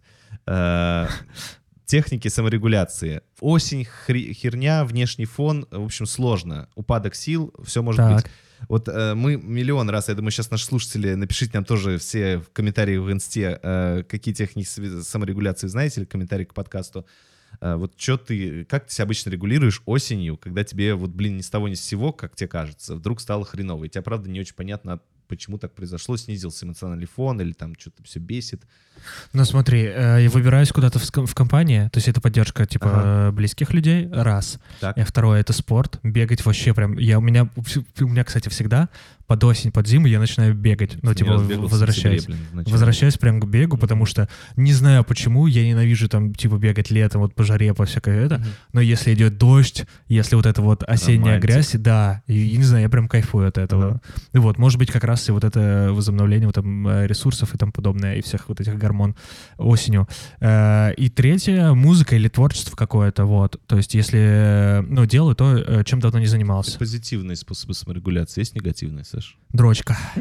Э, 0.45 1.07
Техники 1.85 2.27
саморегуляции. 2.27 3.21
Осень, 3.39 3.85
херня, 3.85 4.85
внешний 4.85 5.25
фон, 5.25 5.67
в 5.71 5.85
общем, 5.85 6.05
сложно. 6.05 6.67
Упадок 6.75 7.15
сил, 7.15 7.53
все 7.63 7.81
может 7.81 7.97
Так. 7.99 8.15
быть. 8.15 8.25
Вот 8.69 8.87
э, 8.87 9.13
мы 9.13 9.37
миллион 9.37 9.89
раз, 9.89 10.07
я 10.09 10.15
думаю, 10.15 10.31
сейчас 10.31 10.49
наши 10.49 10.65
слушатели, 10.65 11.13
напишите 11.13 11.51
нам 11.53 11.65
тоже 11.65 11.97
все 11.97 12.39
в 12.39 12.49
комментариях 12.51 13.01
в 13.03 13.11
инсте, 13.11 13.59
э, 13.61 14.03
какие 14.07 14.33
техники 14.33 14.67
саморегуляции 15.01 15.67
знаете, 15.67 16.01
или 16.01 16.05
комментарии 16.07 16.45
к 16.45 16.53
подкасту. 16.53 17.01
Э, 17.01 17.34
вот 17.61 17.93
что 17.97 18.17
ты, 18.17 18.65
как 18.65 18.87
ты 18.87 18.93
себя 18.93 19.03
обычно 19.05 19.29
регулируешь 19.29 19.81
осенью, 19.85 20.37
когда 20.37 20.63
тебе 20.63 20.95
вот, 20.95 21.11
блин, 21.11 21.37
ни 21.37 21.41
с 21.41 21.49
того 21.49 21.67
ни 21.67 21.73
с 21.75 21.81
сего, 21.81 22.11
как 22.11 22.35
тебе 22.35 22.47
кажется, 22.47 22.95
вдруг 22.95 23.21
стало 23.21 23.45
хреново, 23.45 23.85
и 23.85 23.89
тебе, 23.89 24.01
правда, 24.01 24.29
не 24.29 24.39
очень 24.39 24.55
понятно, 24.55 24.99
почему 25.27 25.57
так 25.57 25.73
произошло, 25.73 26.17
снизился 26.17 26.65
эмоциональный 26.65 27.07
фон, 27.07 27.41
или 27.41 27.53
там 27.53 27.73
что-то 27.77 28.03
все 28.03 28.19
бесит. 28.19 28.63
Ну 29.33 29.43
смотри, 29.45 29.83
э, 29.83 30.23
я 30.23 30.29
выбираюсь 30.29 30.71
куда-то 30.71 30.99
в 30.99 31.35
компании, 31.35 31.89
то 31.91 31.97
есть 31.97 32.07
это 32.07 32.21
поддержка 32.21 32.65
типа 32.65 32.89
Ага. 32.89 33.29
э, 33.29 33.31
близких 33.31 33.73
людей, 33.73 34.07
раз. 34.11 34.59
Так. 34.79 34.97
И 34.97 35.03
второе 35.03 35.41
это 35.41 35.53
спорт, 35.53 35.99
бегать 36.03 36.45
вообще 36.45 36.73
прям. 36.73 36.97
Я 36.97 37.19
у 37.19 37.21
меня 37.21 37.49
у 37.55 38.07
меня, 38.07 38.23
кстати, 38.23 38.49
всегда 38.49 38.89
под 39.27 39.43
осень, 39.43 39.71
под 39.71 39.87
зиму 39.87 40.07
я 40.07 40.19
начинаю 40.19 40.53
бегать. 40.53 40.97
Ну, 41.01 41.13
типа, 41.13 41.37
возвращаюсь. 41.37 42.23
сентябре, 42.23 42.45
блин. 42.53 42.65
Возвращаюсь 42.69 43.17
прям 43.17 43.39
к 43.39 43.45
бегу, 43.45 43.77
потому 43.77 44.05
что 44.05 44.29
не 44.55 44.73
знаю 44.73 45.03
почему, 45.03 45.47
я 45.47 45.65
ненавижу 45.65 46.07
там, 46.09 46.33
типа, 46.33 46.55
бегать 46.57 46.91
летом, 46.91 47.21
вот 47.21 47.33
по 47.33 47.43
жаре, 47.43 47.73
по 47.73 47.85
всякое 47.85 48.25
это. 48.25 48.37
Мгм. 48.37 48.47
Но 48.73 48.81
если 48.81 49.13
идет 49.13 49.37
дождь, 49.37 49.85
если 50.07 50.35
вот 50.35 50.45
это 50.45 50.61
вот 50.61 50.83
осенняя 50.83 51.37
Романтик. 51.37 51.49
грязь, 51.49 51.71
да, 51.73 52.21
и, 52.27 52.49
и 52.49 52.57
не 52.57 52.63
знаю, 52.63 52.83
я 52.83 52.89
прям 52.89 53.07
кайфую 53.07 53.47
от 53.47 53.57
этого. 53.57 54.01
И 54.33 54.37
вот, 54.37 54.57
может 54.57 54.77
быть, 54.79 54.91
как 54.91 55.03
раз 55.03 55.27
и 55.29 55.31
вот 55.31 55.43
это 55.43 55.89
возобновление 55.91 56.47
вот 56.47 56.55
там 56.55 56.87
э, 56.87 57.07
ресурсов 57.07 57.53
и 57.55 57.57
тому 57.57 57.71
подобное, 57.71 58.15
и 58.15 58.21
всех 58.21 58.47
вот 58.49 58.61
этих 58.61 58.77
гормон 58.77 59.15
осенью. 59.57 60.07
Э, 60.39 60.93
И 60.97 61.09
третье, 61.09 61.73
музыка 61.73 62.15
или 62.15 62.27
творчество 62.27 62.75
какое-то, 62.75 63.25
вот. 63.25 63.59
То 63.67 63.77
есть, 63.77 63.95
если, 63.95 64.19
э, 64.19 64.81
ну, 64.81 65.05
делаю 65.05 65.35
то, 65.35 65.83
чем 65.83 65.99
давно 65.99 66.19
не 66.19 66.27
занимался. 66.27 66.77
Позитивные 66.77 67.35
способы 67.35 67.73
саморегуляции. 67.73 68.41
Есть 68.41 68.55
негативные, 68.55 69.03
Саш? 69.15 69.37
Дрочка. 69.53 69.97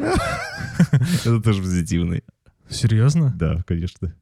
Это 1.25 1.41
тоже 1.41 1.61
позитивный. 1.61 2.23
Серьезно? 2.69 3.33
Да, 3.35 3.61
конечно. 3.67 4.15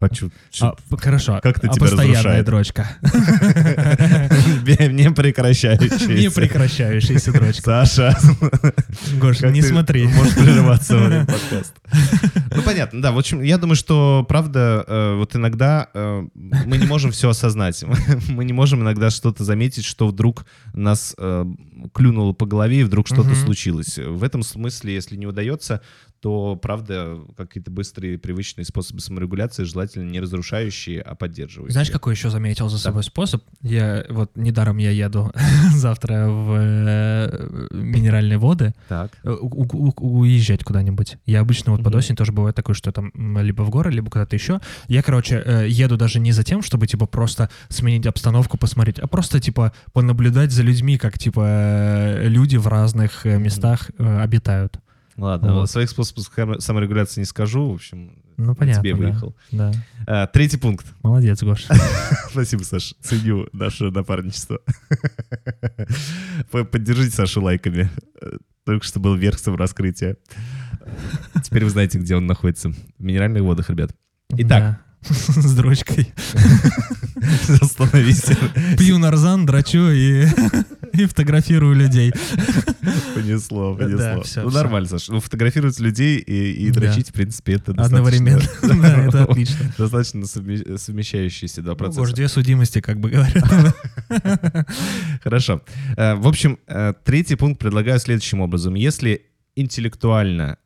А 0.00 0.08
чё? 0.08 0.30
А, 0.60 0.76
хорошо. 0.96 1.40
Как 1.42 1.58
ты 1.58 1.66
а 1.66 1.72
тебя 1.72 1.86
постоянная 1.86 2.14
разрушает? 2.14 2.46
дрочка. 2.46 2.88
Не 4.92 5.10
прекращающийся. 5.10 6.12
Не 6.12 6.30
прекращающаяся 6.30 7.32
дрочка. 7.32 7.84
Саша, 7.84 8.16
Гош, 9.20 9.40
не 9.40 9.60
смотри. 9.60 10.06
Можешь 10.06 10.36
прерываться 10.36 10.96
во 10.96 11.06
время 11.06 11.26
подкаста. 11.26 11.80
Ну, 12.54 12.62
понятно, 12.62 13.02
да. 13.02 13.12
В 13.12 13.18
общем, 13.18 13.42
я 13.42 13.58
думаю, 13.58 13.76
что, 13.76 14.24
правда, 14.28 14.84
э, 14.86 15.14
вот 15.16 15.36
иногда 15.36 15.88
э, 15.94 16.26
мы 16.34 16.78
не 16.78 16.86
можем 16.86 17.12
все 17.12 17.28
осознать. 17.28 17.84
Мы 18.28 18.44
не 18.44 18.52
можем 18.52 18.82
иногда 18.82 19.10
что-то 19.10 19.44
заметить, 19.44 19.84
что 19.84 20.08
вдруг 20.08 20.44
нас 20.72 21.14
э, 21.18 21.44
клюнуло 21.94 22.32
по 22.32 22.46
голове, 22.46 22.80
и 22.80 22.84
вдруг 22.84 23.06
что-то 23.06 23.30
Мгм. 23.30 23.36
случилось. 23.36 23.98
В 23.98 24.22
этом 24.24 24.42
смысле, 24.42 24.94
если 24.94 25.16
не 25.16 25.26
удается, 25.26 25.80
то, 26.20 26.56
правда, 26.56 27.18
какие-то 27.36 27.70
быстрые 27.70 28.18
привычные 28.18 28.64
способы 28.64 29.00
саморегуляции 29.00 29.62
желательно 29.62 30.10
не 30.10 30.18
разрушающие, 30.18 31.00
а 31.00 31.14
поддерживающие. 31.14 31.72
Знаешь, 31.72 31.90
какой 31.90 32.14
еще 32.14 32.28
заметил 32.30 32.68
за 32.68 32.78
собой 32.78 33.04
способ? 33.04 33.44
Я 33.62 34.04
вот 34.10 34.36
недаром 34.36 34.78
я 34.78 34.90
еду 34.90 35.30
завтра 35.76 36.28
в 36.28 36.56
э, 36.58 37.68
минеральные 37.70 38.38
воды 38.38 38.74
Так. 38.88 39.12
э, 39.22 39.30
у- 39.30 39.92
у- 39.96 40.18
уезжать 40.20 40.64
куда-нибудь. 40.64 41.18
Я 41.26 41.40
обычно 41.40 41.70
вот 41.72 41.78
под 41.84 41.92
Мгм. 41.92 41.98
осень 41.98 42.16
тоже 42.16 42.32
бывает 42.32 42.56
такое, 42.56 42.74
что 42.74 42.90
там 42.90 43.12
либо 43.40 43.62
в 43.62 43.70
горы, 43.70 43.92
либо 43.92 44.10
куда-то 44.10 44.34
еще. 44.34 44.60
Я, 44.88 45.02
короче, 45.02 45.40
э, 45.44 45.66
еду 45.68 45.96
даже 45.96 46.18
не 46.18 46.32
за 46.32 46.42
тем, 46.42 46.62
чтобы 46.62 46.88
типа 46.88 47.06
просто 47.06 47.48
сменить 47.68 48.06
обстановку, 48.06 48.58
посмотреть, 48.58 48.98
а 48.98 49.06
просто 49.06 49.40
типа 49.40 49.72
понаблюдать 49.92 50.50
за 50.50 50.62
людьми, 50.64 50.98
как 50.98 51.16
типа 51.18 51.67
люди 52.28 52.56
в 52.56 52.66
разных 52.66 53.26
э, 53.26 53.38
местах 53.38 53.90
э, 53.98 54.20
обитают. 54.20 54.78
Ладно, 55.16 55.54
Вот. 55.54 55.70
своих 55.70 55.90
способах 55.90 56.26
хам- 56.34 56.60
саморегуляции 56.60 57.20
не 57.20 57.24
скажу. 57.24 57.70
В 57.70 57.74
общем, 57.74 58.22
Ну 58.36 58.54
понятно. 58.54 58.82
тебе 58.82 58.92
да. 58.94 58.98
выехал. 58.98 59.36
Да. 59.50 59.72
А, 60.06 60.26
Третий 60.28 60.58
пункт. 60.58 60.86
Молодец, 61.02 61.42
Гош. 61.42 61.66
Спасибо, 62.30 62.62
Саш. 62.62 62.94
Ценю 63.02 63.48
наше 63.52 63.90
напарничество. 63.90 64.60
Поддержите 66.50 67.10
Сашу 67.14 67.42
лайками. 67.42 67.90
Э, 68.20 68.36
Только 68.64 68.84
что 68.86 69.00
был 69.00 69.16
верх 69.16 69.38
самораскрытия. 69.38 70.16
Теперь 71.42 71.64
вы 71.64 71.70
знаете, 71.70 71.98
где 71.98 72.14
он 72.16 72.26
находится. 72.26 72.70
В 72.70 72.76
минеральных 73.02 73.42
водах, 73.42 73.70
ребят. 73.70 73.90
Итак. 74.30 74.80
Да. 75.02 75.14
С 75.42 75.54
дрочкой. 75.54 76.12
Остановись. 77.60 78.24
Пью 78.78 78.98
нарзан, 78.98 79.46
драчу 79.46 79.90
и, 79.90 80.26
и 80.92 81.06
фотографирую 81.06 81.74
людей. 81.74 82.12
Понесло, 83.14 83.74
Да, 83.76 83.84
понесло. 83.84 84.22
всё, 84.22 84.42
Ну, 84.42 84.48
всё. 84.50 84.58
нормально, 84.58 84.88
Саш. 84.88 85.08
Ну, 85.08 85.20
фотографировать 85.20 85.78
людей 85.80 86.18
и, 86.18 86.52
и 86.52 86.70
Да. 86.70 86.80
дрочить, 86.80 87.10
в 87.10 87.12
принципе, 87.12 87.54
это 87.54 87.72
достаточно... 87.72 87.98
Одновременно. 87.98 88.42
Да, 88.82 89.04
это 89.04 89.22
отлично. 89.24 89.72
Достаточно 89.78 90.22
совме- 90.24 90.78
совмещающиеся 90.78 91.62
два 91.62 91.72
Ну, 91.72 91.76
процесса. 91.76 92.00
Гош, 92.00 92.12
две 92.12 92.28
судимости, 92.28 92.80
как 92.80 92.98
бы 93.00 93.10
говорят. 93.10 93.44
Хорошо. 95.22 95.62
Э, 95.96 96.14
В 96.14 96.26
общем, 96.26 96.58
э, 96.66 96.92
третий 97.04 97.34
пункт 97.36 97.60
предлагаю 97.60 97.98
следующим 98.00 98.40
образом. 98.40 98.74
Если 98.74 99.22
интеллектуально 99.56 100.58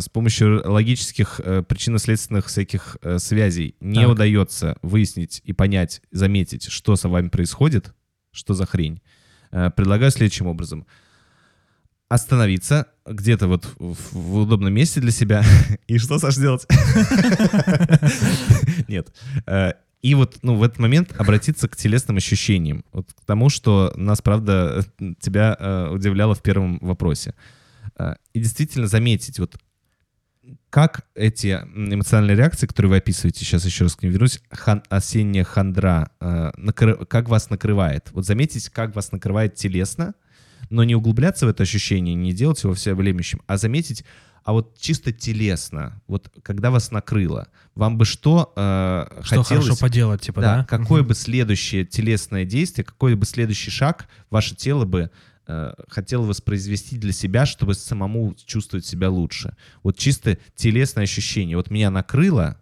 с 0.00 0.08
помощью 0.08 0.62
логических 0.70 1.40
э, 1.42 1.62
причинно-следственных 1.62 2.46
всяких 2.46 2.96
э, 3.02 3.18
связей 3.18 3.74
не 3.80 4.02
Так. 4.02 4.10
удается 4.10 4.76
выяснить 4.82 5.40
и 5.44 5.52
понять, 5.52 6.02
заметить, 6.12 6.64
что 6.70 6.96
с 6.96 7.08
вами 7.08 7.28
происходит, 7.28 7.92
что 8.32 8.54
за 8.54 8.66
хрень, 8.66 9.00
э, 9.50 9.70
предлагаю 9.70 10.10
следующим 10.10 10.46
образом. 10.46 10.86
Остановиться 12.08 12.86
где-то 13.04 13.48
вот 13.48 13.66
в, 13.78 13.96
в 14.12 14.36
удобном 14.36 14.72
месте 14.72 15.00
для 15.00 15.10
себя. 15.10 15.42
И 15.88 15.98
что, 15.98 16.18
Саш, 16.20 16.36
делать? 16.36 16.64
Нет. 18.88 19.12
Э, 19.46 19.72
И 20.02 20.14
вот 20.14 20.38
ну, 20.42 20.54
в 20.54 20.62
этот 20.62 20.78
момент 20.78 21.14
обратиться 21.18 21.68
к 21.68 21.76
телесным 21.76 22.16
ощущениям. 22.16 22.84
Вот 22.92 23.12
к 23.12 23.24
тому, 23.24 23.48
что 23.48 23.92
нас, 23.96 24.22
правда, 24.22 24.84
э, 25.00 25.12
тебя 25.20 25.56
э, 25.58 25.88
удивляло 25.90 26.34
в 26.34 26.42
первом 26.42 26.78
вопросе. 26.80 27.34
Э, 27.98 28.14
И 28.32 28.40
действительно 28.40 28.86
заметить, 28.86 29.38
вот 29.38 29.56
как 30.70 31.06
эти 31.14 31.48
эмоциональные 31.74 32.36
реакции, 32.36 32.66
которые 32.66 32.90
вы 32.90 32.96
описываете, 32.98 33.40
сейчас 33.44 33.64
еще 33.64 33.84
раз 33.84 33.96
к 33.96 34.02
ним 34.02 34.12
вернусь, 34.12 34.40
хан- 34.52 34.84
осенняя 34.88 35.44
хандра, 35.44 36.10
э, 36.20 36.50
накры- 36.56 37.04
как 37.06 37.28
вас 37.28 37.50
накрывает. 37.50 38.10
Вот 38.12 38.24
заметить, 38.26 38.68
как 38.68 38.94
вас 38.94 39.10
накрывает 39.10 39.54
телесно, 39.56 40.14
но 40.70 40.84
не 40.84 40.94
углубляться 40.94 41.46
в 41.46 41.48
это 41.48 41.64
ощущение, 41.64 42.14
не 42.14 42.32
делать 42.32 42.62
его 42.62 42.74
всеобъемлющим, 42.74 43.40
а 43.46 43.56
заметить, 43.56 44.04
а 44.44 44.52
вот 44.52 44.78
чисто 44.78 45.12
телесно, 45.12 46.00
вот 46.06 46.30
когда 46.42 46.70
вас 46.70 46.92
накрыло, 46.92 47.48
вам 47.74 47.98
бы 47.98 48.04
что 48.04 48.52
э, 48.56 49.06
Что 49.24 49.42
хотелось... 49.42 49.64
хорошо 49.66 49.76
поделать, 49.80 50.20
типа, 50.20 50.40
да, 50.40 50.56
да? 50.58 50.64
какое 50.64 51.00
Мгм. 51.00 51.08
бы 51.08 51.14
следующее 51.16 51.84
телесное 51.84 52.44
действие, 52.44 52.84
какой 52.84 53.16
бы 53.16 53.26
следующий 53.26 53.70
шаг 53.72 54.06
ваше 54.30 54.54
тело 54.54 54.84
бы 54.84 55.10
э, 55.46 55.72
хотело 55.88 56.22
воспроизвести 56.22 56.98
для 56.98 57.12
себя, 57.12 57.46
чтобы 57.46 57.74
самому 57.74 58.34
чувствовать 58.34 58.86
себя 58.86 59.10
лучше. 59.10 59.56
Вот 59.82 59.98
чисто 59.98 60.38
телесное 60.54 61.04
ощущение. 61.04 61.56
Вот 61.56 61.70
меня 61.70 61.90
накрыло, 61.90 62.60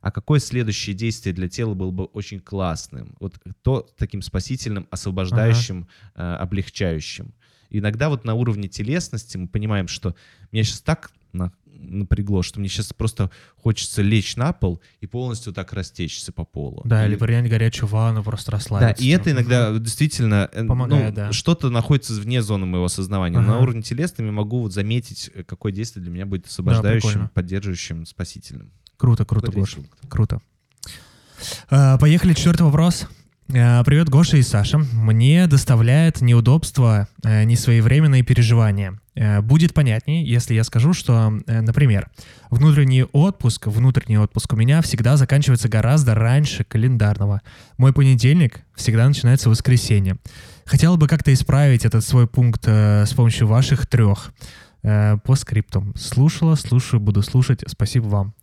а 0.00 0.10
какое 0.10 0.40
следующее 0.40 0.94
действие 0.94 1.34
для 1.34 1.48
тела 1.48 1.74
было 1.74 1.90
бы 1.90 2.04
очень 2.04 2.40
классным? 2.40 3.16
Вот 3.20 3.38
то 3.62 3.88
таким 3.96 4.22
спасительным, 4.22 4.88
освобождающим, 4.90 5.88
э, 6.14 6.22
облегчающим. 6.22 7.34
Иногда 7.70 8.08
вот 8.08 8.24
на 8.24 8.34
уровне 8.34 8.68
телесности 8.68 9.36
мы 9.36 9.46
понимаем, 9.46 9.86
что 9.86 10.16
меня 10.50 10.64
сейчас 10.64 10.80
так 10.80 11.12
на- 11.32 11.52
напрягло, 11.66 12.42
что 12.42 12.60
мне 12.60 12.68
сейчас 12.68 12.92
просто 12.92 13.30
хочется 13.56 14.02
лечь 14.02 14.36
на 14.36 14.52
пол 14.52 14.82
и 15.00 15.06
полностью 15.06 15.52
так 15.54 15.72
растечься 15.72 16.30
по 16.30 16.44
полу. 16.44 16.82
Да, 16.84 17.04
Или- 17.06 17.12
или 17.12 17.18
принять 17.18 17.48
горячую 17.48 17.88
ванну, 17.88 18.22
просто 18.22 18.50
да, 18.50 18.56
расслабиться. 18.58 19.02
и 19.02 19.08
это 19.08 19.30
иногда 19.30 19.72
действительно 19.78 20.48
э, 20.52 20.66
Помогает, 20.66 21.10
ну, 21.10 21.16
да. 21.16 21.32
что-то 21.32 21.70
находится 21.70 22.12
вне 22.14 22.42
зоны 22.42 22.66
моего 22.66 22.88
сознания. 22.88 23.38
Ага. 23.38 23.46
На 23.46 23.58
уровне 23.60 23.80
телесном 23.82 24.26
я 24.26 24.32
могу 24.32 24.60
вот 24.60 24.72
заметить, 24.74 25.30
э, 25.34 25.42
какое 25.42 25.72
действие 25.72 26.02
для 26.02 26.12
меня 26.12 26.26
будет 26.26 26.46
освобождающим, 26.46 27.08
прикольно. 27.08 27.30
поддерживающим, 27.32 28.04
спасительным. 28.06 28.72
Круто, 28.98 29.24
круто, 29.24 29.46
Третий 29.46 29.60
Гош. 29.60 29.74
пункт. 29.76 29.98
Круто. 30.10 30.40
А, 31.70 31.96
Поехали, 31.98 32.34
четвертый 32.34 32.62
вопрос. 32.64 33.06
А, 33.52 33.82
Привет, 33.84 34.08
Гоша 34.08 34.36
и 34.36 34.42
Саша. 34.42 34.78
Мне 34.78 35.46
доставляет 35.46 36.20
неудобства 36.20 37.08
э, 37.24 37.44
несвоевременные 37.44 38.22
переживания. 38.22 39.00
Э, 39.14 39.40
Будет 39.40 39.74
понятнее, 39.74 40.24
если 40.24 40.54
я 40.54 40.62
скажу, 40.62 40.92
что, 40.92 41.32
э, 41.46 41.60
например, 41.60 42.08
внутренний 42.50 43.04
отпуск, 43.04 43.66
внутренний 43.66 44.18
отпуск 44.18 44.52
у 44.52 44.56
меня 44.56 44.82
всегда 44.82 45.16
заканчивается 45.16 45.68
гораздо 45.68 46.14
раньше 46.14 46.64
календарного. 46.64 47.40
Мой 47.76 47.92
понедельник 47.92 48.60
всегда 48.76 49.08
начинается 49.08 49.48
в 49.48 49.52
воскресенье. 49.52 50.16
Хотел 50.64 50.96
бы 50.96 51.08
как-то 51.08 51.32
исправить 51.32 51.84
этот 51.84 52.04
свой 52.04 52.28
пункт 52.28 52.62
э, 52.66 53.04
с 53.04 53.12
помощью 53.14 53.48
ваших 53.48 53.86
трех. 53.86 54.32
Э, 54.82 55.18
по 55.24 55.34
скриптам. 55.34 55.94
Слушала, 55.96 56.54
слушаю, 56.54 57.00
буду 57.00 57.22
слушать. 57.22 57.64
Спасибо 57.66 58.06
вам. 58.06 58.34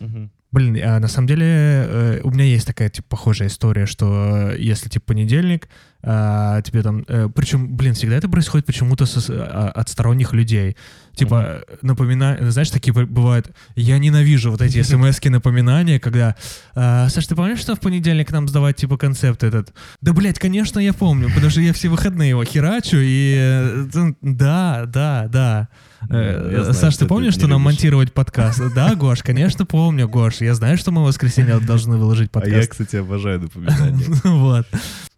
Мгм. 0.00 0.30
Блин, 0.54 0.78
а 0.84 1.00
на 1.00 1.08
самом 1.08 1.26
деле 1.26 1.46
э, 1.48 2.20
у 2.22 2.30
меня 2.30 2.44
есть 2.44 2.64
такая, 2.64 2.88
типа, 2.88 3.08
похожая 3.08 3.48
история, 3.48 3.86
что 3.86 4.52
э, 4.52 4.56
если, 4.60 4.88
типа, 4.88 5.06
понедельник, 5.06 5.68
а, 6.00 6.62
тебе 6.62 6.82
там... 6.82 7.04
причем, 7.34 7.74
блин, 7.74 7.94
всегда 7.94 8.16
это 8.16 8.28
происходит 8.28 8.64
почему-то 8.64 9.04
а, 9.30 9.72
от 9.74 9.88
сторонних 9.88 10.32
людей. 10.32 10.76
Типа, 11.16 11.62
напомина... 11.82 12.38
Знаешь, 12.40 12.70
такие 12.70 12.92
бывают... 12.92 13.50
Я 13.74 13.98
ненавижу 13.98 14.52
вот 14.52 14.60
эти 14.60 14.80
смс 14.82 15.20
напоминания, 15.24 15.98
когда... 15.98 16.36
а, 16.76 17.08
Саш, 17.08 17.26
ты 17.26 17.34
помнишь, 17.34 17.58
что 17.58 17.74
в 17.74 17.80
понедельник 17.80 18.30
нам 18.30 18.46
сдавать, 18.46 18.76
типа, 18.76 18.96
концепт 18.96 19.42
этот? 19.42 19.74
Да, 20.02 20.12
блядь, 20.12 20.38
конечно, 20.38 20.78
я 20.78 20.92
помню, 20.92 21.30
потому 21.34 21.50
что 21.50 21.62
я 21.62 21.72
все 21.72 21.88
выходные 21.88 22.28
его 22.28 22.44
херачу, 22.44 22.98
и... 23.00 23.34
э, 23.36 24.12
Да, 24.20 24.84
да, 24.86 25.26
да. 25.28 25.68
Э, 26.10 26.50
знаю, 26.60 26.74
Саш, 26.74 26.96
ты 26.96 27.06
помнишь, 27.06 27.34
что 27.34 27.46
нам 27.46 27.60
любишь. 27.62 27.64
монтировать 27.74 28.12
подкаст? 28.12 28.60
Да, 28.74 28.94
Гош, 28.94 29.22
конечно, 29.22 29.64
помню, 29.66 30.08
Гош. 30.08 30.40
Я 30.40 30.54
знаю, 30.54 30.76
что 30.76 30.90
мы 30.90 31.02
в 31.02 31.06
воскресенье 31.06 31.58
должны 31.60 31.96
выложить 31.96 32.30
А 32.34 32.38
я, 32.38 32.42
подкаст. 32.42 32.70
кстати, 32.70 32.96
обожаю 32.96 33.40
напоминания. 33.40 34.04
Вот. 34.24 34.66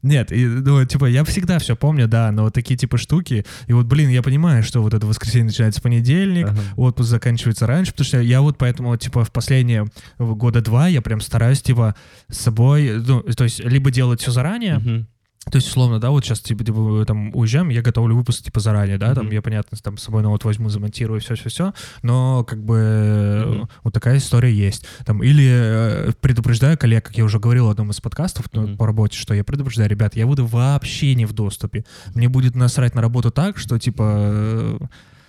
Нет, 0.03 0.31
и, 0.31 0.47
ну, 0.47 0.85
типа, 0.85 1.07
я 1.07 1.25
всегда 1.25 1.59
все 1.59 1.75
помню, 1.75 2.07
да, 2.07 2.31
но 2.31 2.45
вот 2.45 2.55
такие 2.55 2.77
типа 2.77 2.97
штуки, 2.97 3.45
и 3.67 3.73
вот, 3.73 3.87
блин, 3.87 4.09
я 4.11 4.23
понимаю, 4.23 4.63
что 4.63 4.81
вот 4.81 4.95
это 4.95 5.05
воскресенье 5.07 5.47
начинается 5.47 5.81
в 5.81 5.83
понедельник, 5.83 6.47
Ага. 6.49 6.61
отпуск 6.77 7.09
заканчивается 7.11 7.67
раньше, 7.67 7.91
потому 7.93 8.07
что 8.07 8.21
я 8.21 8.41
вот 8.41 8.57
поэтому, 8.57 8.97
типа, 8.97 9.25
в 9.25 9.33
последние 9.33 9.87
года 10.19 10.61
два 10.61 10.87
я 10.87 11.03
прям 11.03 11.21
стараюсь, 11.21 11.61
типа, 11.63 11.97
с 12.31 12.39
собой, 12.39 13.03
ну, 13.05 13.23
то 13.23 13.45
есть, 13.45 13.59
либо 13.65 13.91
делать 13.91 14.21
все 14.21 14.31
заранее, 14.31 14.79
Мгм. 14.79 15.07
То 15.51 15.57
есть, 15.57 15.69
условно, 15.69 16.01
да, 16.01 16.11
вот 16.11 16.25
сейчас, 16.25 16.41
типа, 16.41 16.65
типа, 16.65 17.05
там, 17.07 17.31
уезжаем, 17.35 17.69
я 17.69 17.81
готовлю 17.81 18.17
выпуск, 18.17 18.43
типа, 18.43 18.59
заранее, 18.59 18.99
да, 18.99 19.15
там, 19.15 19.27
Мгм. 19.27 19.35
я, 19.35 19.43
понятно, 19.43 19.79
там, 19.81 19.97
с 19.97 20.03
собой, 20.03 20.23
вот 20.25 20.45
возьму, 20.45 20.69
замонтирую, 20.69 21.21
все-все-все, 21.21 21.73
но, 22.03 22.43
как 22.45 22.63
бы, 22.65 23.45
Мгм. 23.47 23.69
вот 23.85 23.95
такая 23.95 24.19
история 24.19 24.53
есть. 24.53 24.85
Там, 25.05 25.23
или 25.23 25.49
э, 25.49 26.13
предупреждаю 26.21 26.77
коллег, 26.77 27.05
как 27.07 27.17
я 27.17 27.25
уже 27.25 27.39
говорил 27.39 27.67
в 27.67 27.71
одном 27.71 27.91
из 27.91 28.01
подкастов 28.01 28.47
Мгм. 28.53 28.77
по 28.77 28.87
работе, 28.87 29.17
что 29.17 29.35
я 29.35 29.45
предупреждаю, 29.45 29.89
ребят, 29.89 30.17
я 30.17 30.27
буду 30.27 30.47
вообще 30.47 31.15
не 31.15 31.27
в 31.27 31.33
доступе. 31.33 31.85
Мне 32.15 32.29
будет 32.29 32.57
насрать 32.57 32.95
на 32.97 33.03
работу 33.03 33.31
так, 33.31 33.59
что, 33.59 33.79
типа, 33.79 34.03
э, 34.19 34.79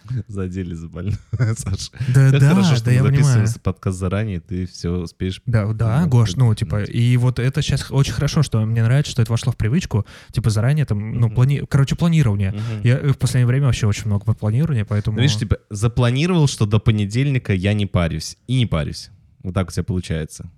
Задели 0.28 0.74
за 0.74 0.88
больного, 0.88 1.18
Саша. 1.58 1.92
да, 2.14 2.28
Это 2.28 2.40
да, 2.40 2.50
хорошо, 2.52 2.70
да, 2.72 2.76
что 2.76 2.92
я 2.92 3.04
мы 3.04 3.10
понимаю. 3.10 3.34
записываем 3.34 3.62
подкаст 3.64 4.00
заранее, 4.00 4.40
ты 4.40 4.66
все 4.66 4.90
успеешь. 4.90 5.42
Да, 5.46 5.72
да, 5.74 6.02
Ну, 6.02 6.08
Гош, 6.10 6.36
ну, 6.36 6.54
типа, 6.56 6.84
и 6.84 7.18
вот 7.18 7.40
это 7.40 7.62
сейчас 7.62 7.92
очень 7.92 8.14
хорошо, 8.14 8.44
что 8.44 8.66
мне 8.66 8.84
нравится, 8.84 9.12
что 9.12 9.22
это 9.22 9.32
вошло 9.32 9.52
в 9.52 9.58
привычку, 9.58 10.06
типа, 10.32 10.50
заранее 10.50 10.86
там, 10.86 11.14
ну, 11.20 11.30
плани... 11.30 11.64
короче, 11.70 11.96
планирование. 11.96 12.54
Я 12.84 12.98
э, 13.00 13.12
в 13.12 13.18
последнее 13.18 13.48
время 13.48 13.66
вообще 13.68 13.88
очень 13.88 14.06
много 14.06 14.34
планирования, 14.34 14.86
поэтому... 14.86 15.20
Видишь, 15.20 15.38
типа, 15.38 15.58
запланировал, 15.70 16.48
что 16.48 16.66
до 16.66 16.80
понедельника 16.80 17.54
я 17.54 17.74
не 17.74 17.86
парюсь. 17.86 18.38
И 18.48 18.58
не 18.58 18.66
парюсь. 18.66 19.10
Вот 19.44 19.54
так 19.54 19.70
у 19.70 19.72
тебя 19.72 19.84
получается. 19.84 20.50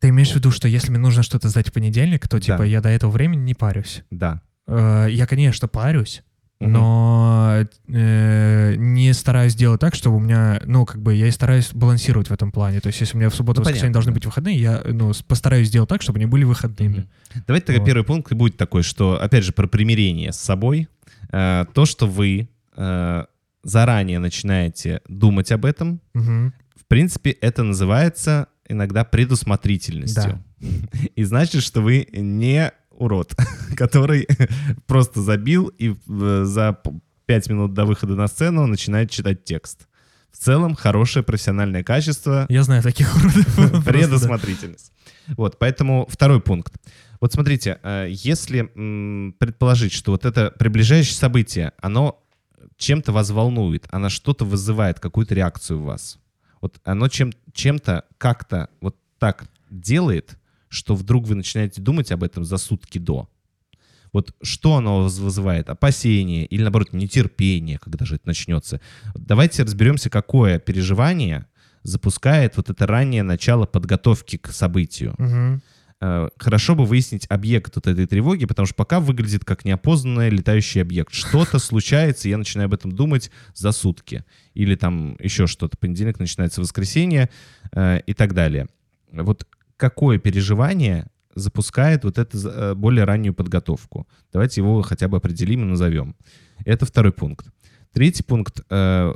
Ты 0.00 0.10
имеешь 0.10 0.30
в 0.30 0.36
виду, 0.36 0.50
что 0.52 0.68
если 0.68 0.90
мне 0.90 1.00
нужно 1.00 1.22
что-то 1.24 1.48
сдать 1.48 1.68
в 1.68 1.72
понедельник, 1.72 2.28
то, 2.28 2.38
типа, 2.38 2.58
Да. 2.58 2.64
я 2.64 2.80
до 2.80 2.88
этого 2.88 3.10
времени 3.10 3.40
не 3.40 3.54
парюсь? 3.54 4.04
Да. 4.10 4.42
Э, 4.68 5.06
Я, 5.10 5.26
конечно, 5.26 5.66
парюсь, 5.68 6.22
Мгм. 6.60 6.72
но 6.72 7.64
э, 7.88 8.74
не 8.76 9.12
стараюсь 9.12 9.54
делать 9.54 9.80
так, 9.80 9.94
чтобы 9.94 10.16
у 10.16 10.20
меня, 10.20 10.60
ну, 10.66 10.84
как 10.84 11.00
бы, 11.00 11.14
я 11.14 11.26
и 11.28 11.30
стараюсь 11.30 11.70
балансировать 11.72 12.28
в 12.28 12.32
этом 12.32 12.50
плане. 12.52 12.80
То 12.80 12.88
есть, 12.88 13.00
если 13.00 13.16
у 13.16 13.20
меня 13.20 13.30
в 13.30 13.34
субботу 13.34 13.60
Ну, 13.60 13.64
воскресенье 13.64 13.84
понятно, 13.84 13.94
должны 13.94 14.10
да. 14.12 14.14
быть 14.14 14.26
выходные, 14.26 14.56
я, 14.60 14.82
ну, 14.84 15.12
постараюсь 15.26 15.68
сделать 15.68 15.88
так, 15.88 16.02
чтобы 16.02 16.18
они 16.18 16.26
были 16.26 16.44
выходными. 16.44 16.98
Мгм. 17.34 17.42
Давайте 17.46 17.66
тогда 17.66 17.80
Вот. 17.80 17.86
первый 17.86 18.04
пункт 18.04 18.32
будет 18.34 18.56
такой, 18.56 18.82
что, 18.82 19.20
опять 19.22 19.44
же, 19.44 19.52
про 19.52 19.66
примирение 19.66 20.32
с 20.32 20.36
собой. 20.38 20.88
Э, 21.32 21.64
То, 21.74 21.86
что 21.86 22.06
вы 22.06 22.48
э, 22.76 23.24
заранее 23.64 24.18
начинаете 24.18 25.00
думать 25.08 25.50
об 25.52 25.64
этом, 25.64 26.00
Мгм. 26.14 26.52
в 26.76 26.86
принципе, 26.86 27.30
это 27.30 27.62
называется 27.64 28.46
иногда 28.68 29.04
предусмотрительностью. 29.04 30.42
И 31.16 31.24
значит, 31.24 31.62
что 31.62 31.80
вы 31.82 32.06
не 32.12 32.72
урод, 32.98 33.34
который 33.76 34.28
просто 34.86 35.22
забил 35.22 35.68
и 35.68 35.94
э, 35.94 36.42
за 36.44 36.78
пять 37.26 37.48
минут 37.48 37.74
до 37.74 37.84
выхода 37.84 38.14
на 38.14 38.26
сцену 38.26 38.66
начинает 38.66 39.10
читать 39.10 39.44
текст. 39.44 39.86
В 40.30 40.38
целом, 40.38 40.74
хорошее 40.74 41.24
профессиональное 41.24 41.82
качество 41.82 42.46
Я 42.48 42.62
знаю 42.62 42.82
таких 42.82 43.14
уродов. 43.16 43.84
Предусмотрительность. 43.84 44.92
Вот, 45.36 45.58
поэтому 45.58 46.06
второй 46.10 46.40
пункт. 46.40 46.74
Вот 47.20 47.32
смотрите, 47.32 47.78
э, 47.82 48.06
если 48.10 48.62
предположить, 49.38 49.92
что 49.92 50.12
вот 50.12 50.24
это 50.24 50.52
приближающее 50.58 51.14
событие, 51.14 51.72
оно 51.80 52.22
чем-то 52.76 53.12
вас 53.12 53.30
волнует, 53.30 53.86
оно 53.90 54.08
что-то 54.08 54.44
вызывает, 54.44 55.00
какую-то 55.00 55.34
реакцию 55.34 55.80
в 55.80 55.84
вас. 55.84 56.18
Вот 56.60 56.80
оно 56.84 57.08
чем, 57.08 57.32
чем-то 57.52 58.04
как-то 58.18 58.68
вот 58.80 58.96
так 59.18 59.46
делает, 59.70 60.37
что 60.68 60.94
вдруг 60.94 61.26
вы 61.26 61.34
начинаете 61.34 61.80
думать 61.80 62.12
об 62.12 62.22
этом 62.22 62.44
за 62.44 62.56
сутки 62.56 62.98
до. 62.98 63.28
Вот 64.12 64.34
что 64.42 64.76
оно 64.76 65.02
вызывает? 65.02 65.68
Опасение 65.68 66.46
или, 66.46 66.62
наоборот, 66.62 66.92
нетерпение, 66.92 67.78
когда 67.78 68.04
же 68.04 68.16
это 68.16 68.26
начнется? 68.26 68.80
Давайте 69.14 69.62
разберемся, 69.62 70.10
какое 70.10 70.58
переживание 70.58 71.46
запускает 71.82 72.56
вот 72.56 72.70
это 72.70 72.86
раннее 72.86 73.22
начало 73.22 73.66
подготовки 73.66 74.36
к 74.36 74.48
событию. 74.48 75.14
Э, 76.00 76.28
Хорошо 76.38 76.74
бы 76.74 76.84
выяснить 76.84 77.26
объект 77.28 77.74
вот 77.74 77.86
этой 77.86 78.06
тревоги, 78.06 78.46
потому 78.46 78.66
что 78.66 78.74
пока 78.74 79.00
выглядит 79.00 79.44
как 79.44 79.64
неопознанный 79.64 80.30
летающий 80.30 80.80
объект. 80.80 81.12
Что-то 81.12 81.58
случается, 81.58 82.28
я 82.28 82.38
начинаю 82.38 82.66
об 82.66 82.74
этом 82.74 82.92
думать 82.92 83.30
за 83.54 83.72
сутки. 83.72 84.24
Или 84.54 84.76
там 84.76 85.16
еще 85.18 85.46
что-то. 85.46 85.76
Понедельник 85.76 86.18
начинается 86.18 86.60
воскресенье 86.60 87.30
э, 87.72 88.00
и 88.06 88.14
так 88.14 88.34
далее. 88.34 88.68
Вот 89.10 89.46
какое 89.78 90.18
переживание 90.18 91.06
запускает 91.34 92.04
вот 92.04 92.18
эту 92.18 92.36
э, 92.36 92.74
более 92.74 93.04
раннюю 93.04 93.32
подготовку? 93.32 94.06
Давайте 94.32 94.60
его 94.60 94.82
хотя 94.82 95.08
бы 95.08 95.16
определим 95.16 95.62
и 95.62 95.66
назовем. 95.66 96.14
Это 96.66 96.84
второй 96.84 97.12
пункт. 97.12 97.46
Третий 97.92 98.22
пункт, 98.22 98.60
э, 98.68 99.14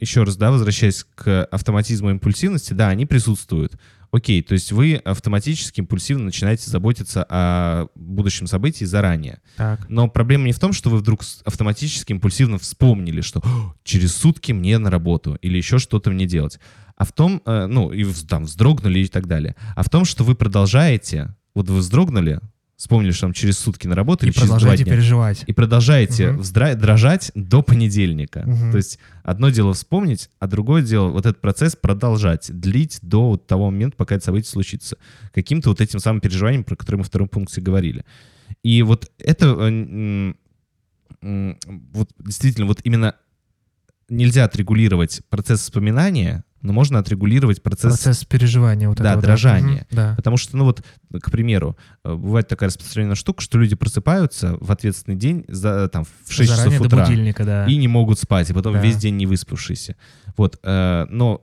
еще 0.00 0.22
раз, 0.22 0.36
да, 0.36 0.50
возвращаясь 0.50 1.04
к 1.04 1.44
автоматизму 1.44 2.10
и 2.10 2.12
импульсивности, 2.12 2.72
да, 2.72 2.88
они 2.88 3.04
присутствуют. 3.04 3.78
Окей, 4.14 4.42
то 4.42 4.52
есть 4.52 4.70
вы 4.70 4.94
автоматически, 4.94 5.80
импульсивно 5.80 6.26
начинаете 6.26 6.70
заботиться 6.70 7.26
о 7.28 7.88
будущем 7.96 8.46
событии 8.46 8.84
заранее. 8.84 9.40
Так. 9.56 9.88
Но 9.88 10.06
проблема 10.06 10.46
не 10.46 10.52
в 10.52 10.60
том, 10.60 10.72
что 10.72 10.88
вы 10.88 10.98
вдруг 10.98 11.22
автоматически, 11.44 12.12
импульсивно 12.12 12.58
вспомнили, 12.58 13.22
что 13.22 13.40
«О, 13.40 13.74
через 13.82 14.14
сутки 14.14 14.52
мне 14.52 14.78
на 14.78 14.88
работу 14.88 15.36
или 15.42 15.56
еще 15.56 15.80
что-то 15.80 16.12
мне 16.12 16.26
делать. 16.26 16.60
А 16.96 17.04
в 17.04 17.12
том, 17.12 17.42
э, 17.44 17.66
ну, 17.66 17.90
и 17.92 18.04
там 18.28 18.44
вздрогнули 18.44 19.00
и 19.00 19.08
так 19.08 19.26
далее. 19.26 19.56
А 19.76 19.82
в 19.82 19.88
том, 19.90 20.04
что 20.04 20.22
вы 20.24 20.34
продолжаете, 20.34 21.34
вот 21.54 21.68
вы 21.68 21.78
вздрогнули, 21.78 22.40
вспомнили, 22.76 23.12
что 23.12 23.22
там 23.22 23.32
через 23.32 23.58
сутки 23.58 23.86
на 23.86 23.94
работу 23.94 24.26
И 24.26 24.28
или 24.28 24.34
через 24.34 24.48
два 24.48 24.76
дня, 24.76 24.84
переживать. 24.84 25.44
и 25.46 25.52
продолжаете 25.52 26.32
Мгм. 26.32 26.40
вздра- 26.40 26.74
дрожать 26.74 27.30
до 27.34 27.62
понедельника. 27.62 28.42
Мгм. 28.46 28.70
То 28.72 28.76
есть 28.76 28.98
одно 29.22 29.50
дело 29.50 29.74
вспомнить, 29.74 30.28
а 30.40 30.46
другое 30.48 30.82
дело 30.82 31.08
вот 31.08 31.24
этот 31.26 31.40
процесс 31.40 31.76
продолжать, 31.76 32.48
длить 32.52 32.98
до 33.02 33.30
вот 33.30 33.46
того 33.46 33.70
момента, 33.70 33.96
пока 33.96 34.16
это 34.16 34.24
событие 34.24 34.50
случится. 34.50 34.96
Каким-то 35.32 35.70
вот 35.70 35.80
этим 35.80 35.98
самым 36.00 36.20
переживанием, 36.20 36.64
про 36.64 36.76
которые 36.76 36.98
мы 36.98 37.04
в 37.04 37.08
втором 37.08 37.28
пункте 37.28 37.60
говорили. 37.60 38.04
И 38.64 38.82
вот 38.82 39.10
это 39.18 39.56
э, 39.60 41.54
вот 41.92 42.10
действительно 42.18 42.66
вот 42.66 42.80
именно 42.84 43.14
нельзя 44.08 44.44
отрегулировать 44.44 45.22
процесс 45.30 45.60
вспоминания, 45.60 46.44
но 46.64 46.72
можно 46.72 46.98
отрегулировать 46.98 47.62
процесс 47.62 47.92
Процесс 47.92 48.24
переживания 48.24 48.88
вот 48.88 48.96
Да, 48.98 49.10
этого. 49.10 49.22
дрожания. 49.22 49.86
Да. 49.90 50.14
Потому 50.16 50.36
что, 50.38 50.56
ну 50.56 50.64
вот, 50.64 50.82
к 51.22 51.30
примеру, 51.30 51.76
э, 52.04 52.14
бывает 52.14 52.48
такая 52.48 52.68
распространенная 52.70 53.14
штука, 53.14 53.42
что 53.42 53.58
люди 53.58 53.76
просыпаются 53.76 54.56
в 54.60 54.72
ответственный 54.72 55.16
день 55.16 55.44
за, 55.46 55.88
там, 55.88 56.04
в 56.04 56.32
6 56.32 56.50
Заранее 56.50 56.78
часов 56.78 56.86
утра 56.86 57.06
да. 57.44 57.66
и 57.66 57.76
не 57.76 57.86
могут 57.86 58.18
спать, 58.18 58.48
и 58.50 58.54
потом 58.54 58.72
Да. 58.72 58.80
весь 58.80 58.96
день 58.96 59.16
не 59.16 59.26
выспавшиеся. 59.26 59.96
Вот, 60.36 60.58
э, 60.62 61.06
но 61.10 61.42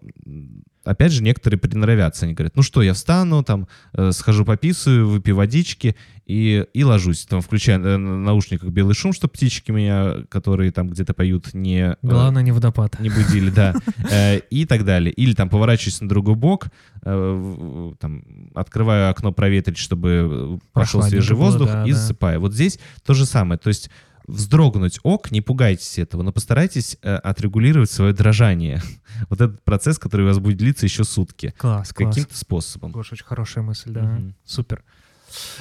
опять 0.83 1.11
же 1.11 1.23
некоторые 1.23 1.59
приноровятся, 1.59 2.25
они 2.25 2.33
говорят, 2.33 2.55
ну 2.55 2.63
что, 2.63 2.81
я 2.81 2.93
встану, 2.93 3.43
там, 3.43 3.67
э, 3.93 4.11
схожу 4.11 4.45
пописываю, 4.45 5.07
выпью 5.09 5.35
водички 5.35 5.95
и, 6.25 6.65
и 6.73 6.83
ложусь, 6.83 7.25
там, 7.25 7.41
включая 7.41 7.77
э, 7.77 7.97
на 7.97 8.17
наушниках 8.17 8.69
белый 8.69 8.95
шум, 8.95 9.13
чтобы 9.13 9.33
птички 9.33 9.71
меня, 9.71 10.23
которые 10.29 10.71
там 10.71 10.89
где-то 10.89 11.13
поют, 11.13 11.53
не... 11.53 11.91
э, 11.91 11.95
Главное 12.01 12.43
не 12.43 12.51
водопад. 12.51 12.99
не 12.99 13.09
будили, 13.09 13.49
да, 13.49 13.73
Э, 14.11 14.39
и 14.49 14.65
так 14.65 14.85
далее. 14.85 15.11
Или 15.13 15.33
там 15.33 15.49
поворачиваюсь 15.49 16.01
на 16.01 16.09
другой 16.09 16.35
бок, 16.35 16.67
э, 17.03 17.91
там, 17.99 18.23
открываю 18.55 19.09
окно 19.09 19.31
проветрить, 19.31 19.77
чтобы 19.77 20.09
э, 20.09 20.57
пошел 20.73 21.01
Прохладненько 21.01 21.09
свежий 21.09 21.35
было, 21.35 21.45
воздух 21.45 21.67
да, 21.67 21.85
и 21.85 21.91
да. 21.91 21.97
засыпаю. 21.97 22.39
Вот 22.39 22.53
здесь 22.53 22.79
то 23.05 23.13
же 23.13 23.25
самое. 23.25 23.59
То 23.59 23.69
есть 23.69 23.89
вздрогнуть 24.27 24.99
ок, 25.03 25.31
не 25.31 25.41
пугайтесь 25.41 25.99
этого, 25.99 26.21
но 26.23 26.31
постарайтесь 26.31 26.97
э, 27.01 27.15
отрегулировать 27.15 27.91
свое 27.91 28.13
дрожание. 28.13 28.81
Вот 29.29 29.39
этот 29.41 29.63
процесс, 29.63 29.99
который 29.99 30.21
у 30.21 30.27
вас 30.27 30.39
будет 30.39 30.57
длиться 30.57 30.85
еще 30.85 31.03
сутки. 31.03 31.53
Класс, 31.57 31.93
класс. 31.93 32.15
Каким-то 32.15 32.35
способом. 32.35 32.91
Гош, 32.91 33.11
очень 33.11 33.25
хорошая 33.25 33.63
мысль, 33.63 33.91
да. 33.91 34.19
Супер. 34.45 34.83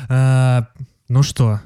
А, 0.09 0.69
ну 1.09 1.23
что, 1.23 1.61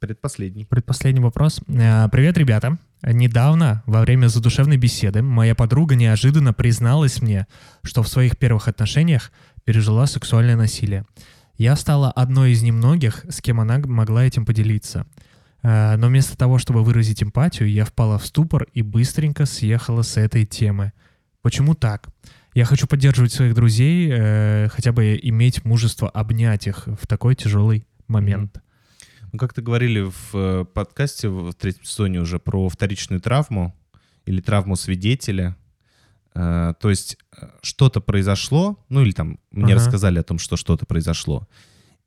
Предпоследний. 0.00 0.66
предпоследний 0.66 1.22
вопрос. 1.22 1.60
А, 1.68 2.08
Привет, 2.08 2.38
ребята. 2.38 2.78
Недавно, 3.02 3.82
во 3.86 4.00
время 4.00 4.28
задушевной 4.28 4.76
беседы, 4.76 5.22
моя 5.22 5.54
подруга 5.54 5.94
неожиданно 5.94 6.52
призналась 6.52 7.22
мне, 7.22 7.46
что 7.82 8.02
в 8.02 8.08
своих 8.08 8.36
первых 8.36 8.68
отношениях 8.68 9.30
пережила 9.64 10.06
сексуальное 10.06 10.56
насилие. 10.56 11.04
Я 11.56 11.76
стала 11.76 12.10
одной 12.10 12.52
из 12.52 12.62
немногих, 12.62 13.24
с 13.28 13.40
кем 13.42 13.60
она 13.60 13.78
могла 13.78 14.24
этим 14.24 14.46
поделиться. 14.46 15.06
А, 15.62 15.96
Но 15.96 16.08
вместо 16.08 16.36
того, 16.36 16.58
чтобы 16.58 16.82
выразить 16.82 17.22
эмпатию, 17.22 17.70
я 17.70 17.84
впала 17.84 18.18
в 18.18 18.26
ступор 18.26 18.66
и 18.72 18.82
быстренько 18.82 19.46
съехала 19.46 20.02
с 20.02 20.16
этой 20.16 20.46
темы. 20.46 20.92
Почему 21.42 21.74
так? 21.74 22.08
Я 22.54 22.64
хочу 22.64 22.86
поддерживать 22.86 23.32
своих 23.32 23.54
друзей, 23.54 24.08
э, 24.12 24.68
хотя 24.70 24.92
бы 24.92 25.18
иметь 25.22 25.64
мужество 25.64 26.08
обнять 26.08 26.66
их 26.66 26.86
в 27.00 27.06
такой 27.06 27.34
тяжелый 27.36 27.86
момент. 28.08 28.60
Ну, 29.32 29.38
как-то 29.38 29.62
говорили 29.62 30.00
в 30.00 30.34
э, 30.34 30.64
подкасте 30.64 31.28
в 31.28 31.52
третьем 31.54 31.84
сезоне 31.84 32.20
уже 32.20 32.38
про 32.40 32.68
вторичную 32.68 33.20
травму 33.20 33.74
или 34.26 34.40
травму 34.40 34.74
свидетеля. 34.74 35.56
Э, 36.34 36.74
То 36.80 36.90
есть 36.90 37.16
э, 37.40 37.46
что-то 37.62 38.00
произошло, 38.00 38.84
ну 38.88 39.02
или 39.02 39.12
там 39.12 39.38
мне 39.52 39.74
Ага. 39.74 39.84
рассказали 39.84 40.18
о 40.18 40.24
том, 40.24 40.38
что 40.40 40.56
что-то 40.56 40.86
произошло. 40.86 41.46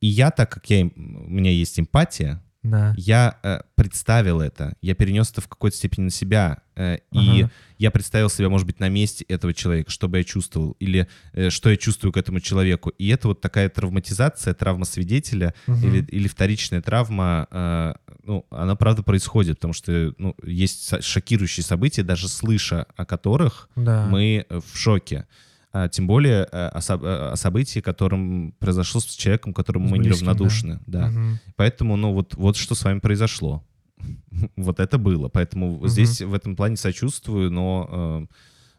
И 0.02 0.08
я, 0.08 0.32
так 0.32 0.52
как 0.52 0.70
я, 0.70 0.84
у 0.86 0.90
меня 1.30 1.52
есть 1.52 1.80
эмпатия, 1.80 2.44
Да. 2.64 2.94
я 2.98 3.38
э, 3.44 3.60
представил 3.76 4.40
это, 4.42 4.76
я 4.82 4.96
перенес 4.96 5.32
это 5.32 5.42
в 5.42 5.48
какой-то 5.48 5.76
степени 5.78 6.06
на 6.06 6.10
себя, 6.12 6.60
э, 6.76 6.98
и 7.12 7.42
Ага. 7.42 7.52
я 7.78 7.92
представил 7.92 8.30
себя, 8.30 8.50
может 8.50 8.66
быть, 8.66 8.80
на 8.80 8.90
месте 8.90 9.26
этого 9.28 9.54
человека, 9.54 9.92
что 9.92 10.08
бы 10.08 10.18
я 10.20 10.24
чувствовал, 10.24 10.72
или 10.80 11.08
э, 11.34 11.50
что 11.50 11.70
я 11.70 11.78
чувствую 11.78 12.12
к 12.14 12.18
этому 12.18 12.40
человеку. 12.40 12.90
И 12.92 13.10
это 13.10 13.28
вот 13.28 13.42
такая 13.42 13.70
травматизация, 13.70 14.54
травма 14.54 14.86
свидетеля, 14.86 15.54
Мгм. 15.68 15.86
или, 15.88 16.06
или 16.06 16.28
вторичная 16.28 16.82
травма, 16.82 17.48
э, 17.52 17.94
ну, 18.24 18.46
она 18.50 18.76
правда 18.76 19.04
происходит, 19.04 19.58
потому 19.58 19.74
что 19.74 20.14
ну, 20.18 20.36
есть 20.44 21.04
шокирующие 21.04 21.64
события, 21.64 22.04
даже 22.04 22.28
слыша 22.30 22.86
о 22.96 23.06
которых 23.06 23.70
Да. 23.76 24.08
мы 24.10 24.46
в 24.50 24.78
шоке. 24.78 25.28
А 25.76 25.90
тем 25.90 26.06
более 26.06 26.48
э, 26.52 26.68
о, 26.68 26.80
э, 26.80 27.32
о 27.32 27.36
событии, 27.36 27.80
которым 27.80 28.54
произошло 28.60 29.02
с 29.02 29.06
человеком, 29.06 29.54
которому 29.54 29.88
С 29.88 29.92
мы 29.92 29.98
близким, 29.98 30.28
неравнодушны. 30.28 30.80
Да. 30.86 31.08
Мгм. 31.10 31.40
Поэтому, 31.56 31.96
ну, 31.96 32.14
вот, 32.14 32.36
вот 32.36 32.56
что 32.58 32.76
с 32.76 32.84
вами 32.84 33.00
произошло. 33.00 33.66
Вот 34.56 34.80
это 34.80 34.98
было. 35.00 35.30
Поэтому 35.30 35.78
Мгм. 35.78 35.88
здесь 35.88 36.22
в 36.22 36.34
этом 36.34 36.56
плане 36.56 36.76
сочувствую, 36.78 37.50
но, 37.52 38.28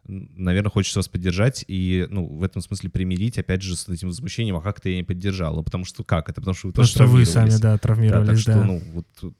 наверное, 0.06 0.70
хочется 0.70 1.00
вас 1.00 1.08
поддержать 1.08 1.64
и, 1.66 2.06
ну, 2.10 2.26
в 2.26 2.42
этом 2.44 2.62
смысле 2.62 2.90
примирить, 2.90 3.38
опять 3.38 3.62
же, 3.62 3.74
с 3.74 3.88
этим 3.88 4.08
возмущением, 4.08 4.56
а 4.56 4.60
как 4.60 4.80
ты 4.80 4.90
я 4.90 4.96
не 4.96 5.02
поддержала? 5.02 5.62
Потому 5.62 5.84
что 5.84 6.04
как 6.04 6.28
это? 6.28 6.40
Потому 6.40 6.54
что 6.54 6.68
вы 6.68 6.72
Потому 6.74 6.86
тоже 6.86 6.94
что 6.94 7.06
вы 7.06 7.24
сами, 7.26 7.48
травмировались. 7.50 7.60
да, 7.60 7.72
Да, 7.72 7.78
травмировались, 7.78 8.44
так 8.44 8.54
да. 8.54 8.60
что, 8.62 8.64
ну, 8.64 8.82
вот 8.92 9.34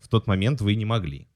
в 0.00 0.08
тот 0.08 0.26
момент 0.26 0.60
вы 0.60 0.74
не 0.74 0.84
могли. 0.84 1.28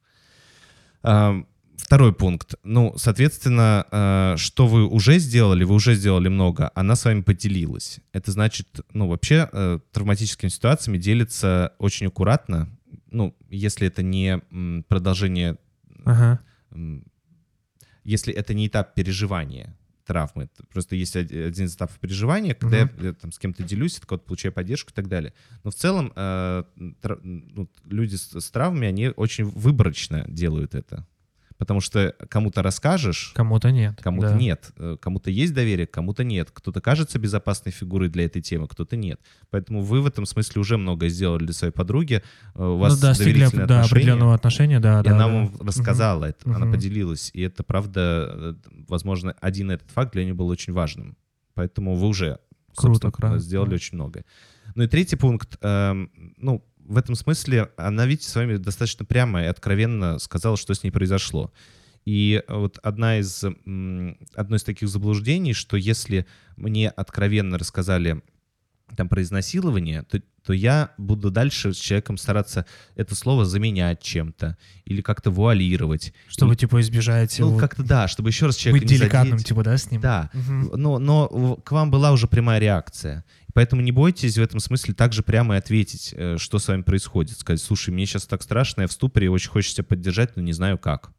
А, 1.03 1.43
Второй 1.77 2.13
пункт. 2.15 2.55
Ну, 2.63 2.95
соответственно, 2.97 3.87
э, 3.91 4.35
что 4.39 4.67
вы 4.67 4.87
уже 4.87 5.19
сделали, 5.19 5.65
вы 5.65 5.75
уже 5.75 5.95
сделали 5.95 6.29
много, 6.29 6.71
она 6.75 6.95
с 6.95 7.05
вами 7.05 7.23
поделилась. 7.23 7.99
Это 8.13 8.31
значит, 8.33 8.81
ну, 8.93 9.09
вообще 9.09 9.49
э, 9.53 9.81
травматическими 9.93 10.51
ситуациями 10.51 10.99
делится 10.99 11.75
очень 11.79 12.07
аккуратно, 12.07 12.69
ну, 13.11 13.37
если 13.51 13.87
это 13.89 14.03
не 14.03 14.39
продолжение, 14.89 15.57
Ага. 16.05 16.41
если 18.05 18.33
это 18.35 18.55
не 18.55 18.67
этап 18.69 18.95
переживания 18.95 19.77
травмы. 20.07 20.51
Просто 20.73 20.97
есть 20.97 21.17
од- 21.17 21.33
один 21.33 21.65
из 21.65 21.75
этапов 21.77 21.99
переживания, 21.99 22.55
когда 22.55 22.79
я 22.79 22.91
э, 22.99 23.15
там, 23.15 23.33
с 23.33 23.39
кем-то 23.39 23.63
делюсь, 23.63 23.97
от 23.99 24.05
кого-то 24.07 24.27
получаю 24.27 24.53
поддержку 24.53 24.91
и 24.91 24.95
так 24.95 25.09
далее. 25.09 25.33
Но 25.65 25.71
в 25.71 25.75
целом 25.75 26.13
э, 26.15 26.65
ну, 27.23 27.71
люди 27.87 28.17
с, 28.17 28.39
с 28.39 28.51
травмами, 28.51 28.87
они 28.89 29.09
очень 29.09 29.45
выборочно 29.45 30.25
делают 30.29 30.75
это. 30.75 31.07
Потому 31.57 31.81
что 31.81 32.15
кому-то 32.29 32.63
расскажешь, 32.63 33.33
Кому-то 33.35 33.71
нет. 33.71 34.01
кому-то 34.03 34.31
да. 34.31 34.35
нет. 34.37 34.73
Э, 34.77 34.97
Кому-то 35.01 35.31
есть 35.31 35.55
доверие, 35.55 35.87
кому-то 35.87 36.25
нет. 36.25 36.51
Кто-то 36.53 36.81
кажется 36.81 37.19
безопасной 37.21 37.71
фигурой 37.71 38.09
для 38.09 38.25
этой 38.25 38.43
темы, 38.43 38.67
кто-то 38.67 38.97
нет. 38.97 39.21
Поэтому 39.51 39.83
вы 39.83 40.01
в 40.01 40.07
этом 40.07 40.27
смысле 40.27 40.61
уже 40.61 40.77
многое 40.79 41.11
сделали 41.11 41.45
для 41.45 41.53
своей 41.55 41.73
подруги. 41.73 42.23
Э, 42.57 42.65
У 42.65 42.77
вас 42.79 42.97
ну, 43.01 43.09
достигли 43.09 43.33
доверительные 43.35 43.67
да, 43.67 43.75
отношения. 43.77 44.01
определенного 44.03 44.35
отношения, 44.35 44.81
да, 44.81 45.01
И 45.01 45.05
да. 45.05 45.11
она 45.13 45.27
да. 45.29 45.33
вам 45.33 45.57
рассказала 45.61 46.25
это, 46.25 46.41
она 46.51 46.67
Мгм. 46.67 46.73
поделилась. 46.73 47.31
И 47.35 47.41
это, 47.43 47.63
правда, 47.63 48.31
э, 48.35 48.55
возможно, 48.89 49.37
один 49.41 49.71
этот 49.71 49.91
факт 49.93 50.13
для 50.13 50.25
нее 50.25 50.35
был 50.35 50.49
очень 50.49 50.73
важным. 50.73 51.17
Поэтому 51.55 51.95
вы 51.95 52.09
уже, 52.09 52.41
Круто, 52.75 52.95
собственно, 53.01 53.13
круто. 53.13 53.39
сделали 53.39 53.75
очень 53.75 53.95
многое. 53.95 54.25
Ну 54.75 54.83
и 54.83 54.89
третий 54.89 55.15
пункт. 55.15 55.57
эм, 55.61 56.11
ну, 56.37 56.65
в 56.85 56.97
этом 56.97 57.15
смысле 57.15 57.71
она, 57.77 58.07
видите, 58.07 58.29
с 58.29 58.35
вами 58.35 58.57
достаточно 58.57 59.05
прямо 59.05 59.43
и 59.43 59.47
откровенно 59.47 60.19
сказала, 60.19 60.57
что 60.57 60.75
с 60.75 60.83
ней 60.83 60.91
произошло. 60.91 61.53
И 62.05 62.43
вот 62.49 62.79
одна 62.83 63.19
из, 63.19 63.43
одно 63.43 64.57
из 64.57 64.63
таких 64.63 64.89
заблуждений, 64.89 65.55
что 65.55 65.77
если 65.77 66.27
мне 66.57 66.91
откровенно 66.91 67.59
рассказали 67.59 68.23
там 68.95 69.09
про 69.09 69.23
изнасилование, 69.23 70.03
то, 70.03 70.21
то 70.45 70.53
я 70.53 70.91
буду 70.99 71.31
дальше 71.31 71.73
с 71.73 71.77
человеком 71.77 72.17
стараться 72.17 72.67
это 72.97 73.15
слово 73.15 73.45
заменять 73.45 74.03
чем-то 74.03 74.57
или 74.85 75.01
как-то 75.01 75.31
вуалировать. 75.31 76.13
Чтобы, 76.29 76.55
И- 76.55 76.57
типа, 76.57 76.81
избежать 76.81 77.37
ну, 77.39 77.49
его, 77.49 77.59
как-то 77.59 77.83
да, 77.83 78.09
чтобы 78.09 78.31
еще 78.31 78.47
раз 78.47 78.57
человека 78.57 78.85
быть 78.85 78.91
не 78.93 78.99
деликатным, 78.99 79.39
задеть. 79.39 79.49
типа, 79.49 79.63
да, 79.63 79.77
с 79.79 79.91
ним? 79.91 80.01
Да, 80.01 80.31
Мгм. 80.33 80.71
но, 80.75 80.99
но 80.99 81.57
к 81.57 81.73
вам 81.73 81.91
была 81.91 82.13
уже 82.13 82.27
прямая 82.27 82.59
реакция. 82.59 83.25
Поэтому 83.55 83.83
не 83.83 83.93
бойтесь 83.93 84.37
в 84.37 84.43
этом 84.43 84.59
смысле 84.59 84.95
также 84.95 85.23
прямо 85.23 85.55
и 85.55 85.59
ответить, 85.59 86.13
э, 86.17 86.37
что 86.39 86.59
с 86.59 86.67
вами 86.67 86.83
происходит. 86.83 87.39
Сказать, 87.39 87.61
слушай, 87.63 87.91
мне 87.91 88.05
сейчас 88.05 88.27
так 88.27 88.43
страшно, 88.43 88.83
я 88.83 88.89
в 88.89 88.93
ступоре, 88.93 89.31
очень 89.31 89.49
хочется 89.51 89.77
тебя 89.77 89.85
поддержать, 89.85 90.35
но 90.37 90.43
не 90.43 90.53
знаю 90.53 90.77
как. 90.77 91.13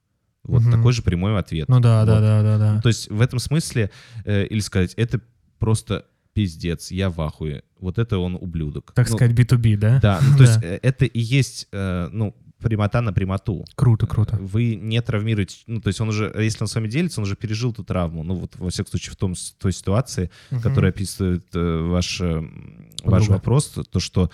Вот 0.44 0.62
Мгм. 0.62 0.72
такой 0.74 0.92
же 0.94 1.02
прямой 1.02 1.38
ответ. 1.40 1.68
Ну 1.70 1.80
да, 1.80 2.04
да, 2.06 2.14
Вот. 2.16 2.20
да, 2.22 2.42
да, 2.44 2.58
да. 2.58 2.82
То 2.82 2.90
есть 2.90 3.10
в 3.10 3.22
этом 3.22 3.40
смысле, 3.40 3.90
э, 4.26 4.46
или 4.46 4.60
сказать, 4.60 4.94
это 4.96 5.22
просто 5.60 6.06
пиздец, 6.36 6.92
я 6.92 7.10
в 7.10 7.20
ахуе. 7.22 7.64
Вот 7.80 7.98
это 7.98 8.18
он 8.20 8.36
ублюдок. 8.36 8.92
Так 8.94 9.10
Ну, 9.10 9.16
сказать, 9.18 9.36
B2B, 9.36 9.78
да? 9.78 10.00
Да, 10.02 10.20
ну, 10.22 10.38
то 10.38 10.44
есть 10.44 10.60
э, 10.62 10.80
это 10.84 11.06
и 11.06 11.20
есть, 11.20 11.68
э, 11.72 12.10
ну, 12.12 12.36
прямота 12.60 13.02
на 13.02 13.14
прямоту. 13.14 13.64
Круто, 13.76 14.06
круто. 14.06 14.38
Вы 14.42 14.76
не 14.76 15.02
травмируете, 15.02 15.56
ну, 15.68 15.80
то 15.82 15.88
есть 15.88 16.02
он 16.02 16.10
уже, 16.10 16.34
если 16.38 16.64
он 16.64 16.68
с 16.68 16.76
вами 16.76 16.88
делится, 16.90 17.22
он 17.22 17.26
уже 17.26 17.36
пережил 17.36 17.74
ту 17.74 17.84
травму. 17.84 18.24
Ну, 18.24 18.36
вот, 18.36 18.56
во 18.58 18.70
всяком 18.70 18.90
случае, 18.92 19.14
в 19.14 19.16
том, 19.16 19.34
той 19.60 19.72
ситуации, 19.72 20.30
Мгм. 20.52 20.62
которая 20.62 20.92
описывает 20.92 21.46
э, 21.54 21.88
ваш, 21.90 22.20
э, 22.22 22.44
ваш 23.04 23.28
вопрос, 23.30 23.68
то- 23.68 23.84
то, 23.84 24.00
что 24.00 24.26
э, 24.26 24.30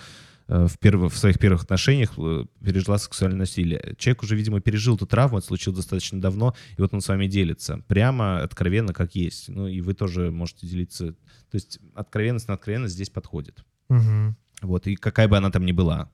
в, 0.52 0.78
перво- 0.78 1.08
в 1.08 1.16
своих 1.16 1.38
первых 1.38 1.62
отношениях 1.62 2.12
э, 2.18 2.44
пережила 2.62 2.98
сексуальное 2.98 3.40
насилие. 3.40 3.94
Человек 3.98 4.22
уже, 4.22 4.36
видимо, 4.36 4.60
пережил 4.60 4.96
эту 4.96 5.06
травму, 5.06 5.38
это 5.38 5.46
случилось 5.46 5.78
достаточно 5.78 6.20
давно, 6.20 6.54
и 6.76 6.80
вот 6.80 6.92
он 6.92 7.00
с 7.00 7.08
вами 7.08 7.26
делится. 7.26 7.78
Прямо, 7.88 8.42
откровенно, 8.42 8.92
как 8.92 9.14
есть. 9.14 9.48
Ну, 9.48 9.66
и 9.66 9.80
вы 9.80 9.94
тоже 9.94 10.30
можете 10.30 10.66
делиться. 10.66 11.12
То 11.12 11.54
есть 11.54 11.78
откровенность 11.94 12.48
на 12.48 12.54
откровенность 12.54 12.94
здесь 12.94 13.10
подходит. 13.10 13.64
Мгм. 13.88 14.36
Вот, 14.60 14.86
и 14.86 14.96
какая 14.96 15.28
бы 15.28 15.36
она 15.36 15.50
там 15.50 15.64
ни 15.64 15.72
была. 15.72 16.10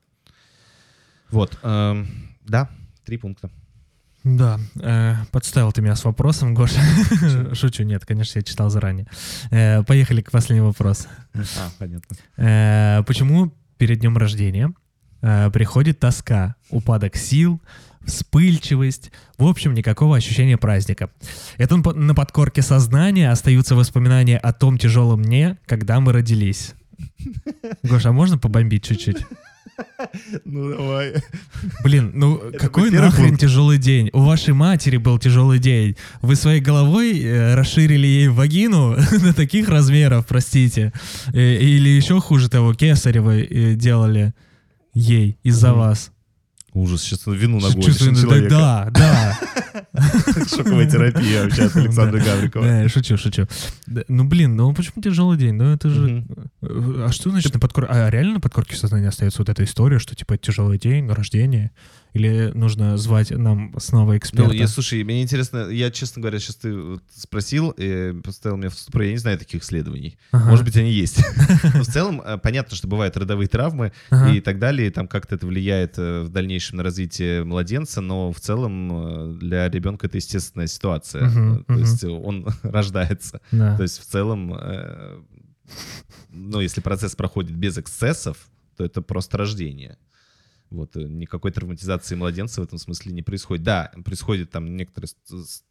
Вот, 1.29 1.59
эм, 1.61 2.07
да, 2.45 2.69
три 3.05 3.17
пункта. 3.17 3.51
Да, 4.23 4.59
э, 4.81 5.15
подставил 5.31 5.71
ты 5.71 5.81
меня 5.81 5.95
с 5.95 6.03
вопросом, 6.03 6.53
Гоша. 6.53 6.79
Шучу, 7.53 7.83
нет, 7.83 8.05
конечно, 8.05 8.39
я 8.39 8.43
читал 8.43 8.69
заранее. 8.69 9.07
Э, 9.49 9.83
поехали 9.83 10.21
к 10.21 10.31
последнему 10.31 10.67
вопросу. 10.67 11.07
А, 11.33 11.71
понятно. 11.77 12.17
Э, 12.35 13.03
почему 13.03 13.53
перед 13.79 13.99
днем 13.99 14.17
рождения 14.17 14.73
э, 15.21 15.49
приходит 15.51 15.99
тоска, 15.99 16.55
упадок 16.69 17.15
сил, 17.15 17.59
вспыльчивость, 18.05 19.11
в 19.37 19.45
общем, 19.45 19.73
никакого 19.73 20.17
ощущения 20.17 20.57
праздника. 20.57 21.09
Это 21.57 21.77
на 21.77 21.83
по- 21.83 21.93
на 21.93 22.13
подкорке 22.13 22.61
сознания 22.61 23.31
остаются 23.31 23.75
воспоминания 23.75 24.37
о 24.37 24.53
том 24.53 24.77
тяжелом 24.77 25.23
дне, 25.23 25.57
когда 25.65 25.99
мы 25.99 26.13
родились. 26.13 26.73
Гоша, 27.81 28.09
а 28.09 28.11
можно 28.11 28.37
побомбить 28.37 28.83
чуть-чуть? 28.83 29.25
Ну, 30.45 30.69
давай. 30.75 31.13
Блин, 31.83 32.11
ну 32.13 32.41
какой 32.57 32.83
был 32.85 32.91
первый 32.91 33.05
нахрен 33.05 33.27
пункт. 33.29 33.41
тяжелый 33.41 33.77
день? 33.77 34.09
У 34.13 34.21
вашей 34.21 34.53
матери 34.53 34.97
был 34.97 35.19
тяжелый 35.19 35.59
день. 35.59 35.95
Вы 36.21 36.35
своей 36.35 36.61
головой 36.61 37.19
э, 37.21 37.55
расширили 37.55 38.07
ей 38.07 38.27
вагину 38.27 38.95
до 39.23 39.33
таких 39.33 39.69
размеров, 39.69 40.25
простите. 40.27 40.91
Э, 41.33 41.55
или 41.55 41.89
еще 41.89 42.19
хуже 42.19 42.49
того, 42.49 42.73
кесарево 42.73 43.37
э, 43.37 43.75
делали 43.75 44.33
ей 44.93 45.37
из-за 45.43 45.69
Мгм. 45.69 45.79
вас. 45.79 46.11
Ужас, 46.79 47.01
сейчас 47.01 47.25
вину 47.27 47.59
нагонишь 47.59 47.99
на 47.99 48.15
человека. 48.15 48.49
да, 48.49 48.89
да. 48.91 49.39
Шоковая 50.49 50.89
терапия 50.89 51.43
вообще 51.43 51.63
от 51.63 51.75
Александра. 51.75 52.19
Гаврикова. 52.19 52.65
Да, 52.65 52.89
шучу, 52.89 53.17
шучу. 53.17 53.47
Ну, 54.07 54.23
блин, 54.23 54.55
ну 54.55 54.73
почему 54.73 55.01
тяжелый 55.01 55.37
день? 55.37 55.53
Ну, 55.55 55.73
это 55.73 55.89
же... 55.89 56.23
Э, 56.61 57.05
А 57.07 57.11
что 57.11 57.29
значит 57.31 57.53
на 57.53 57.59
подкорке? 57.59 57.91
А 57.91 58.09
реально 58.09 58.35
на 58.35 58.39
подкорке 58.39 58.75
сознания 58.75 59.07
остается 59.09 59.39
вот 59.41 59.49
эта 59.49 59.63
история, 59.63 59.99
что 59.99 60.15
типа 60.15 60.37
тяжелый 60.37 60.77
день, 60.77 61.09
рождение? 61.09 61.71
Или 62.13 62.51
нужно 62.55 62.97
звать 62.97 63.29
нам 63.31 63.73
снова 63.77 64.17
эксперта? 64.17 64.51
Ну, 64.51 64.53
я, 64.53 64.67
слушай, 64.67 65.03
мне 65.03 65.21
интересно, 65.21 65.69
я, 65.69 65.91
честно 65.91 66.21
говоря, 66.21 66.39
сейчас 66.39 66.55
ты 66.55 66.75
вот 66.75 67.03
спросил, 67.13 67.71
и 67.77 68.13
поставил 68.23 68.57
меня 68.57 68.69
в 68.69 68.73
ступор, 68.73 69.03
я 69.03 69.11
не 69.11 69.17
знаю 69.17 69.37
таких 69.37 69.61
исследований. 69.63 70.17
Ага, 70.31 70.49
Может 70.49 70.65
быть, 70.65 70.75
они 70.75 70.91
есть. 70.91 71.23
Но 71.75 71.83
в 71.83 71.87
целом, 71.87 72.21
э, 72.21 72.37
понятно, 72.39 72.75
что 72.75 72.87
бывают 72.87 73.15
родовые 73.15 73.47
травмы 73.47 73.91
и 74.33 74.41
так 74.41 74.59
далее, 74.59 74.89
там 74.91 75.07
как-то 75.07 75.35
это 75.35 75.45
влияет 75.45 75.97
э, 75.97 76.23
в 76.23 76.29
дальнейшем 76.29 76.77
на 76.77 76.83
развитие 76.83 77.43
младенца, 77.43 78.01
но 78.01 78.31
в 78.31 78.39
целом 78.39 78.89
э, 78.91 79.37
для 79.39 79.69
ребенка 79.69 80.07
это 80.07 80.17
естественная 80.17 80.67
ситуация. 80.67 81.29
То 81.67 81.73
есть 81.73 82.03
он 82.03 82.47
рождается. 82.63 83.41
Да. 83.51 83.77
То 83.77 83.83
есть 83.83 83.99
в 84.01 84.05
целом, 84.05 84.57
ну, 86.29 86.59
если 86.59 86.81
процесс 86.81 87.15
проходит 87.15 87.55
без 87.55 87.77
эксцессов, 87.77 88.37
то 88.77 88.85
это 88.85 89.01
просто 89.01 89.37
рождение. 89.37 89.97
Вот, 90.71 90.95
э, 90.97 91.01
никакой 91.01 91.51
травматизации 91.51 92.15
младенца 92.15 92.61
в 92.61 92.63
этом 92.63 92.77
смысле 92.77 93.11
не 93.11 93.21
происходит. 93.23 93.63
Да, 93.63 93.91
происходит 94.05 94.51
там 94.51 94.75
некоторый 94.77 95.07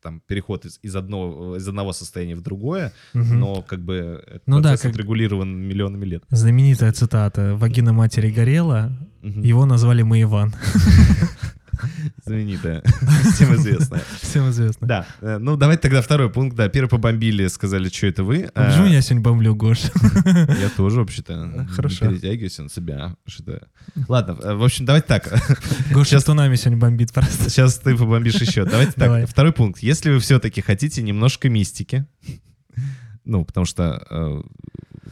там, 0.03 0.21
переход 0.27 0.65
из, 0.65 0.81
из, 0.83 0.97
одного, 0.97 1.57
из 1.57 1.69
одного 1.69 1.93
состояния 1.93 2.35
в 2.35 2.41
другое, 2.43 2.93
Мгм. 3.15 3.39
но 3.39 3.63
как 3.63 3.81
бы 3.81 4.23
этот 4.27 4.43
Ну 4.47 4.61
да, 4.61 4.77
как- 4.77 4.87
отрегулирован 4.91 5.49
миллионами 5.57 6.05
лет. 6.05 6.25
Знаменитая 6.31 6.93
цитата 6.93 7.55
«Вагина 7.57 7.93
матери 7.93 8.31
горела, 8.31 8.91
Мгм. 9.23 9.43
его 9.43 9.67
назвали 9.67 10.03
мы 10.03 10.23
Иван». 10.23 10.55
Знаменитая, 12.25 12.83
всем 13.35 13.55
известная. 13.57 14.03
Всем 14.21 14.51
известно. 14.51 14.87
Да, 14.87 15.07
э, 15.21 15.39
ну 15.39 15.57
давайте 15.57 15.83
тогда 15.83 16.03
второй 16.03 16.31
пункт. 16.31 16.57
Да, 16.57 16.69
первый 16.69 16.89
побомбили, 16.89 17.47
сказали, 17.49 17.89
что 17.89 18.07
это 18.07 18.25
вы. 18.25 18.51
А 18.55 18.67
Почему 18.67 18.87
А, 18.87 18.89
я 18.89 19.01
сегодня 19.01 19.23
бомблю, 19.23 19.55
Гош? 19.55 19.79
Я 20.25 20.69
тоже 20.77 21.01
вообще-то 21.01 21.67
Хорошо. 21.75 22.07
не 22.07 22.13
перетягиваюсь 22.15 22.59
на 22.59 22.69
себя. 22.69 23.17
Что-то... 23.27 23.69
Ладно, 24.09 24.37
э, 24.43 24.55
в 24.55 24.63
общем, 24.65 24.85
давайте 24.85 25.07
так. 25.09 25.29
Гоша 25.93 26.11
Сейчас- 26.11 26.25
тунами 26.25 26.57
сегодня 26.57 26.79
бомбит 26.79 27.13
просто. 27.13 27.51
Сейчас 27.51 27.79
ты 27.79 27.97
побомбишь 27.97 28.35
еще. 28.41 28.65
Давайте 28.65 28.93
Давай. 28.97 29.23
так. 29.23 29.31
Второй 29.31 29.53
пункт. 29.53 29.83
Если 29.83 30.11
вы 30.11 30.19
все-таки 30.21 30.61
хотите 30.61 31.03
немножко 31.03 31.49
мистики, 31.49 32.07
ну, 33.25 33.45
потому 33.45 33.67
что 33.67 34.05
э, 34.11 34.43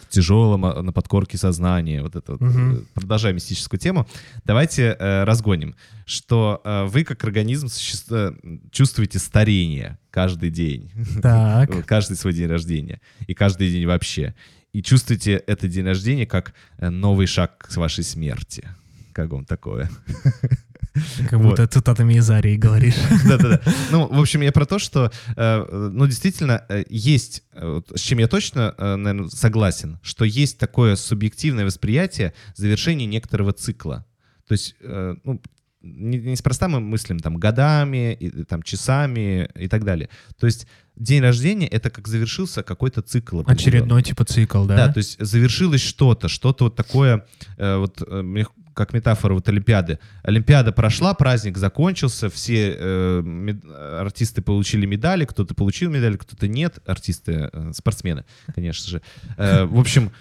в 0.03 0.09
тяжелом 0.09 0.65
а, 0.65 0.83
на 0.83 0.93
подкорке 0.93 1.39
сознания, 1.39 2.03
вот 2.03 2.17
это 2.17 2.33
вот, 2.33 2.43
э, 2.43 2.83
продолжая 2.95 3.33
мистическую 3.33 3.81
тему, 3.81 4.07
давайте 4.45 4.97
э, 4.99 5.25
разгоним, 5.25 5.75
что 6.05 6.61
э, 6.65 6.85
вы 6.85 7.05
как 7.05 7.23
организм 7.25 7.67
суще- 7.67 8.05
э, 8.11 8.33
чувствуете 8.71 9.19
старение 9.19 9.99
каждый 10.11 10.51
день, 10.51 10.91
Так. 11.23 11.87
Каждый 11.87 12.17
свой 12.17 12.33
день 12.33 12.49
рождения 12.49 13.01
и 13.27 13.35
каждый 13.35 13.71
день 13.71 13.87
вообще. 13.87 14.35
И 14.73 14.83
чувствуете 14.83 15.33
этот 15.47 15.71
день 15.71 15.85
рождения 15.87 16.27
как 16.27 16.53
э, 16.79 16.91
новый 16.91 17.27
шаг 17.27 17.59
к 17.59 17.77
вашей 17.77 18.05
смерти. 18.05 18.69
Как 19.13 19.31
вам 19.31 19.45
такое? 19.45 19.91
Как 21.29 21.41
будто 21.41 21.67
цитатами 21.67 22.15
из 22.15 22.31
Арии 22.31 22.57
говоришь. 22.57 22.97
Да-да-да. 23.29 23.61
Ну, 23.91 24.07
в 24.07 24.21
общем, 24.21 24.41
я 24.43 24.53
про 24.53 24.67
то, 24.67 24.79
что, 24.79 25.11
э, 25.37 25.91
ну, 25.93 26.07
действительно, 26.07 26.65
э, 26.69 26.85
есть, 26.89 27.43
э, 27.53 27.67
вот 27.67 27.93
с 27.95 28.01
чем 28.01 28.19
я 28.19 28.29
точно, 28.29 28.75
наверное, 28.79 29.29
согласен, 29.29 29.99
что 30.03 30.25
есть 30.25 30.59
такое 30.59 30.97
субъективное 30.97 31.65
восприятие 31.65 32.33
завершения 32.55 33.07
некоторого 33.07 33.53
цикла. 33.53 34.07
То 34.49 34.53
есть, 34.53 34.77
ну, 34.81 35.41
не- 35.83 36.19
неспроста 36.19 36.69
мы 36.69 36.81
мыслим 36.81 37.19
там 37.19 37.37
годами, 37.37 38.15
и, 38.15 38.45
там 38.45 38.63
часами 38.63 39.49
и 39.55 39.69
так 39.69 39.85
далее. 39.85 40.09
То 40.39 40.47
есть 40.47 40.67
день 40.97 41.23
рождения— 41.23 41.67
это 41.69 41.91
как 41.91 42.09
завершился 42.09 42.63
какой-то 42.63 43.03
цикл. 43.03 43.43
Очередной 43.47 44.03
типа 44.03 44.25
цикл, 44.25 44.65
Да, 44.65 44.77
да? 44.77 44.93
то 44.93 44.99
есть 44.99 45.19
завершилось 45.25 45.83
что-то, 45.83 46.29
что-то 46.29 46.65
вот 46.65 46.77
такое, 46.77 47.27
э, 47.57 47.77
вот 47.77 48.03
э, 48.07 48.23
мне 48.23 48.47
как 48.77 48.93
метафора 48.93 49.33
вот 49.33 49.49
Олимпиады. 49.49 49.99
Олимпиада 50.23 50.71
прошла, 50.71 51.15
праздник 51.15 51.57
закончился, 51.57 52.29
все 52.29 52.77
э, 52.79 53.23
мед- 53.25 53.65
артисты 53.65 54.43
получили 54.43 54.85
медали, 54.85 55.25
кто-то 55.25 55.55
получил 55.55 55.91
медали, 55.91 56.17
кто-то 56.19 56.47
нет, 56.47 56.79
артисты, 56.87 57.49
э, 57.53 57.73
спортсмены, 57.73 58.25
конечно 58.55 58.89
же. 58.89 59.03
Э, 59.39 59.65
в 59.65 59.81
общем, 59.81 60.13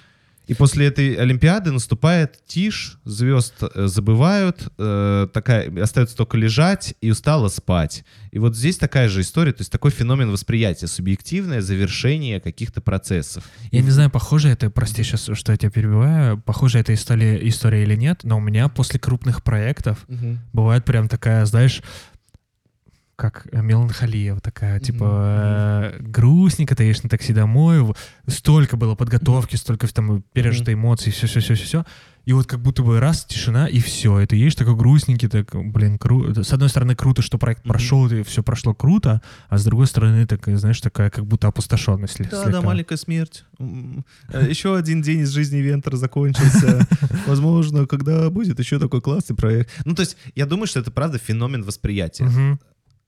и 0.48 0.54
после 0.54 0.88
этой 0.88 1.16
Олимпиады 1.16 1.72
наступает 1.72 2.40
тишь, 2.46 3.00
звезд 3.04 3.56
э, 3.62 3.88
забывают, 3.88 4.68
э, 4.78 5.28
такая, 5.34 5.82
остается 5.82 6.16
только 6.16 6.38
лежать 6.38 6.96
и 7.02 7.12
устало 7.12 7.48
спать. 7.48 8.04
И 8.32 8.40
вот 8.40 8.56
здесь 8.56 8.78
такая 8.78 9.10
же 9.10 9.22
история, 9.22 9.54
то 9.54 9.62
есть 9.62 9.72
такой 9.72 9.92
феномен 9.92 10.30
восприятия, 10.32 10.88
субъективное 10.88 11.62
завершение 11.62 12.40
каких-то 12.40 12.82
процессов. 12.82 13.44
Я 13.72 13.82
не 13.82 13.92
знаю, 13.92 14.10
похоже 14.10 14.50
это, 14.50 14.70
прости 14.70 15.04
сейчас, 15.04 15.30
что 15.34 15.52
я 15.52 15.58
тебя 15.58 15.72
перебиваю, 15.72 16.40
похоже 16.40 16.80
это 16.80 16.94
история, 16.94 17.40
история 17.48 17.84
или 17.84 17.96
нет, 17.96 18.22
но 18.24 18.38
у 18.38 18.42
меня 18.42 18.70
после 18.70 19.00
крупных 19.00 19.44
проектов 19.44 20.06
бывает 20.54 20.86
прям 20.86 21.08
такая, 21.08 21.46
знаешь, 21.46 21.82
как 23.16 23.48
э, 23.52 23.62
меланхолия 23.62 24.34
вот 24.34 24.44
такая, 24.44 24.80
типа 24.80 25.94
э, 25.96 26.02
грустненько, 26.02 26.76
ты 26.76 26.84
едешь 26.84 27.04
на 27.04 27.10
такси 27.10 27.34
домой, 27.34 27.94
столько 28.28 28.78
было 28.78 28.96
подготовки, 28.96 29.56
столько 29.56 29.88
там 29.94 30.22
пережито 30.34 30.74
эмоций, 30.74 31.12
все-все-все-все, 31.12 31.86
и 32.26 32.34
вот 32.34 32.48
как 32.48 32.60
будто 32.60 32.82
бы 32.82 33.00
раз, 33.00 33.24
тишина, 33.24 33.68
и 33.68 33.80
все, 33.80 34.20
и 34.20 34.26
ты 34.26 34.36
едешь 34.36 34.56
такой 34.56 34.76
грустненький, 34.76 35.28
так, 35.30 35.48
блин, 35.54 36.00
круто. 36.00 36.44
С 36.44 36.52
одной 36.52 36.70
стороны, 36.70 36.96
круто, 36.96 37.22
что 37.22 37.38
проект 37.38 37.64
Мгм. 37.64 37.70
прошел, 37.70 38.08
и 38.12 38.24
все 38.24 38.42
прошло 38.42 38.74
круто, 38.74 39.22
а 39.48 39.58
с 39.60 39.64
другой 39.64 39.86
стороны, 39.88 40.26
такая, 40.26 40.58
знаешь, 40.58 40.82
такая 40.82 41.10
как 41.12 41.26
будто 41.26 41.48
опустошенность 41.48 42.18
Да, 42.18 42.44
слегка. 42.44 42.50
да, 42.50 42.62
маленькая 42.62 42.98
смерть. 42.98 43.46
Э, 43.60 44.46
Еще 44.50 44.76
один 44.76 45.02
день 45.04 45.20
из 45.20 45.30
жизни 45.30 45.58
Вентера 45.58 45.98
закончился. 45.98 46.88
Возможно, 47.28 47.86
когда 47.86 48.30
будет 48.32 48.58
еще 48.60 48.80
такой 48.80 49.02
классный 49.02 49.36
проект. 49.36 49.70
Ну, 49.86 49.94
то 49.94 50.02
есть, 50.02 50.18
я 50.34 50.48
думаю, 50.48 50.66
что 50.68 50.80
это 50.80 50.90
правда 50.92 51.20
феномен 51.20 51.64
восприятия. 51.64 52.58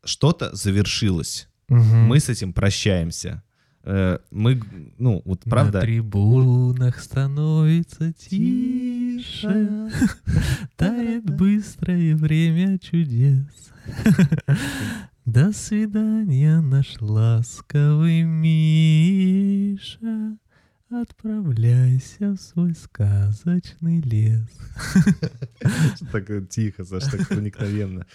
Что-то 0.08 0.56
завершилось. 0.56 1.50
Мгм. 1.68 2.08
Мы 2.08 2.20
с 2.22 2.30
этим 2.30 2.54
прощаемся. 2.54 3.44
Э, 3.84 4.20
Мы, 4.32 4.62
ну, 4.98 5.22
вот 5.26 5.46
На 5.46 5.50
правда... 5.50 5.82
трибунах 5.82 7.00
становится 7.00 8.14
тише, 8.14 9.92
тает 10.78 11.26
быстрое 11.26 12.16
время 12.16 12.80
чудес. 12.80 13.46
До 15.26 15.52
свидания, 15.52 16.62
наш 16.62 16.96
ласковый 17.02 18.24
Миша. 18.24 19.68
Отправляйся 20.90 22.32
в 22.32 22.38
свой 22.38 22.74
сказочный 22.74 24.00
лес. 24.00 24.48
Так 26.14 26.30
э, 26.30 26.46
тихо, 26.50 26.86
Саш, 26.86 27.04
так 27.04 27.28
проникновенно. 27.28 28.06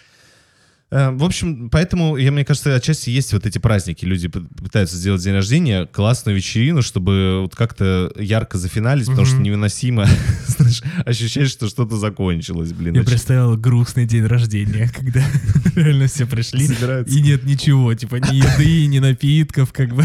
Э, 0.93 1.11
В 1.11 1.25
общем, 1.25 1.71
поэтому, 1.71 2.19
я, 2.19 2.31
мне 2.31 2.45
кажется, 2.45 2.75
отчасти 2.75 3.09
есть 3.09 3.33
вот 3.33 3.47
эти 3.47 3.59
праздники. 3.59 4.05
Люди 4.05 4.29
пытаются 4.29 4.97
сделать 4.97 5.23
день 5.23 5.33
рождения, 5.33 5.87
классную 5.87 6.37
вечерину, 6.37 6.83
чтобы 6.83 7.41
вот 7.41 7.57
как-то 7.57 8.13
ярко 8.19 8.59
зафиналить, 8.59 9.07
потому 9.07 9.27
что 9.27 9.39
невыносимо, 9.39 10.07
знаешь, 10.47 10.83
ощущаешь, 11.07 11.51
что 11.51 11.69
что-то 11.69 11.97
закончилось, 11.97 12.75
блин. 12.75 12.95
Я 12.95 13.05
представил 13.05 13.57
грустный 13.57 14.05
день 14.07 14.27
рождения, 14.27 14.91
когда 14.97 15.25
реально 15.75 16.09
все 16.09 16.27
пришли, 16.27 16.67
собираются. 16.67 17.17
И 17.17 17.23
нет 17.23 17.45
ничего, 17.45 17.95
типа 17.95 18.17
ни 18.17 18.37
еды, 18.37 18.87
ни 18.87 18.99
напитков, 18.99 19.73
как 19.73 19.95
бы. 19.95 20.05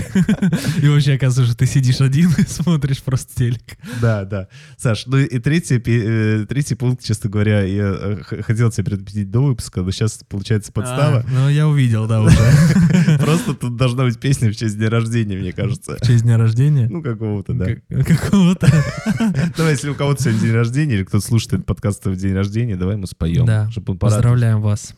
И 0.82 0.88
вообще 0.88 1.16
оказывается, 1.16 1.54
что 1.54 1.58
ты 1.58 1.66
сидишь 1.66 2.00
один 2.00 2.32
и 2.38 2.44
смотришь 2.44 3.04
просто 3.04 3.36
телек. 3.36 3.78
Да, 4.02 4.24
да. 4.24 4.48
Саш, 4.78 5.06
ну 5.08 5.18
и 5.18 5.40
третий, 5.40 5.82
э, 5.86 6.46
третий 6.48 6.76
пункт, 6.76 7.04
честно 7.04 7.30
говоря, 7.30 7.64
я 7.64 7.94
э, 7.94 8.42
хотел 8.44 8.72
тебя 8.72 8.86
предупредить 8.86 9.30
до 9.30 9.42
выпуска, 9.42 9.82
но 9.82 9.92
сейчас 9.92 10.22
получается 10.30 10.72
подстава. 10.78 11.26
А, 11.28 11.32
ну, 11.32 11.50
я 11.50 11.68
увидел, 11.68 12.08
да, 12.08 12.22
уже. 12.22 12.38
Просто 13.20 13.54
тут 13.54 13.76
должна 13.76 14.04
быть 14.06 14.20
песня 14.20 14.50
в 14.50 14.56
честь 14.56 14.78
дня 14.78 14.90
рождения, 14.90 15.38
мне 15.38 15.52
кажется. 15.52 15.98
В 16.02 16.06
честь 16.06 16.24
дня 16.24 16.38
рождения. 16.38 16.88
Ну, 16.90 17.02
какого-то, 17.02 17.54
да. 17.54 17.66
Как- 17.90 18.08
Какого-то. 18.08 18.68
Давай, 19.58 19.74
если 19.74 19.90
у 19.90 19.96
кого-то 19.96 20.24
сегодня 20.24 20.42
день 20.42 20.54
рождения, 20.54 20.96
или 20.96 21.04
кто-то 21.04 21.26
слушает 21.26 21.54
этот 21.54 21.66
подкаст 21.66 22.06
в 22.06 22.16
день 22.16 22.34
рождения, 22.34 22.76
давай 22.76 22.96
мы 22.98 23.08
споем. 23.08 23.46
Да. 23.46 23.70
Поздравляем 24.00 24.62
вас. 24.62 24.94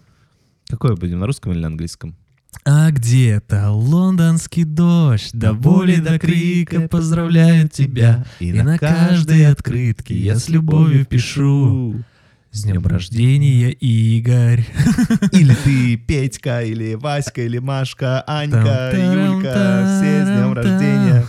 Какое 0.69 0.95
будем, 0.95 1.19
на 1.19 1.25
русском 1.25 1.51
или 1.51 1.59
на 1.59 1.67
английском? 1.67 2.15
А 2.65 2.91
где-то 2.91 3.69
лондонский 3.71 4.63
дождь, 4.63 5.29
до 5.33 5.53
боли, 5.53 5.95
до 5.97 6.19
крика 6.19 6.87
поздравляют 6.87 7.71
тебя. 7.71 8.25
И 8.39 8.51
на 8.51 8.77
каждой 8.77 9.45
открытке 9.47 10.15
я 10.15 10.35
с 10.35 10.49
любовью 10.49 11.05
пишу. 11.05 12.03
С 12.51 12.63
днем 12.63 12.85
рождения, 12.85 13.69
Игорь. 13.69 14.65
Или 15.31 15.53
ты, 15.63 15.97
Петька, 15.97 16.63
или 16.63 16.95
Васька, 16.95 17.43
или 17.43 17.59
Машка, 17.59 18.23
Анька, 18.25 18.91
Юлька, 18.91 19.85
все 19.85 20.25
с 20.25 20.27
днем 20.27 20.53
рождения. 20.53 21.25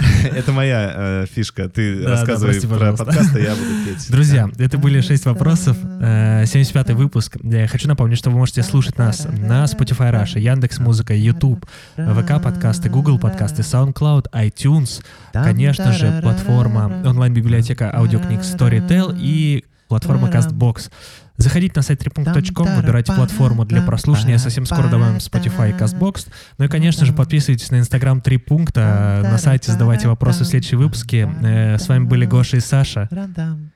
Это 0.24 0.52
моя 0.52 0.92
э, 0.94 1.26
фишка. 1.30 1.68
Ты 1.68 1.98
Да, 1.98 2.04
да, 2.04 2.10
рассказывай 2.12 2.52
прости, 2.52 2.66
про 2.66 2.76
пожалуйста. 2.76 3.04
подкаст, 3.04 3.36
а 3.36 3.38
я 3.38 3.54
буду 3.54 3.70
петь. 3.86 4.10
Друзья, 4.10 4.50
это 4.58 4.78
были 4.78 5.00
шесть 5.00 5.26
вопросов, 5.26 5.76
э, 6.00 6.44
75-й 6.44 6.94
выпуск. 6.94 7.36
Я 7.42 7.66
хочу 7.68 7.88
напомнить, 7.88 8.18
что 8.18 8.30
вы 8.30 8.38
можете 8.38 8.62
слушать 8.62 8.98
нас 8.98 9.26
на 9.26 9.64
Spotify 9.64 10.12
Russia, 10.12 10.40
Яндекс 10.40 10.78
Музыка, 10.78 11.14
YouTube, 11.14 11.66
ВК 11.96 12.42
подкасты, 12.42 12.88
Google 12.88 13.18
подкасты, 13.18 13.62
SoundCloud, 13.62 14.30
iTunes, 14.32 15.04
конечно 15.32 15.92
же, 15.92 16.20
платформа 16.22 17.02
онлайн-библиотека 17.04 17.94
аудиокниг 17.94 18.40
Storytel 18.40 19.16
и 19.18 19.64
платформа 19.88 20.28
CastBox. 20.28 20.90
Заходите 21.36 21.72
на 21.76 21.82
сайт 21.82 22.00
tripunkt.com, 22.02 22.76
выбирайте 22.76 23.12
платформу 23.12 23.64
для 23.64 23.82
прослушивания. 23.82 24.38
Совсем 24.38 24.66
скоро 24.66 24.88
добавим 24.88 25.16
Spotify 25.16 25.70
и 25.70 25.72
CastBox. 25.72 26.28
Ну 26.58 26.64
и, 26.64 26.68
конечно 26.68 27.04
же, 27.04 27.12
подписывайтесь 27.12 27.70
на 27.70 27.80
Инстаграм 27.80 28.20
Три 28.20 28.38
пункта. 28.38 29.20
На 29.24 29.38
сайте 29.38 29.72
задавайте 29.72 30.08
вопросы 30.08 30.44
в 30.44 30.46
следующие 30.46 30.78
выпуске. 30.78 31.28
Э, 31.42 31.78
С 31.78 31.88
вами 31.88 32.04
были 32.04 32.24
Гоша 32.24 32.58
и 32.58 32.60
Саша. 32.60 33.08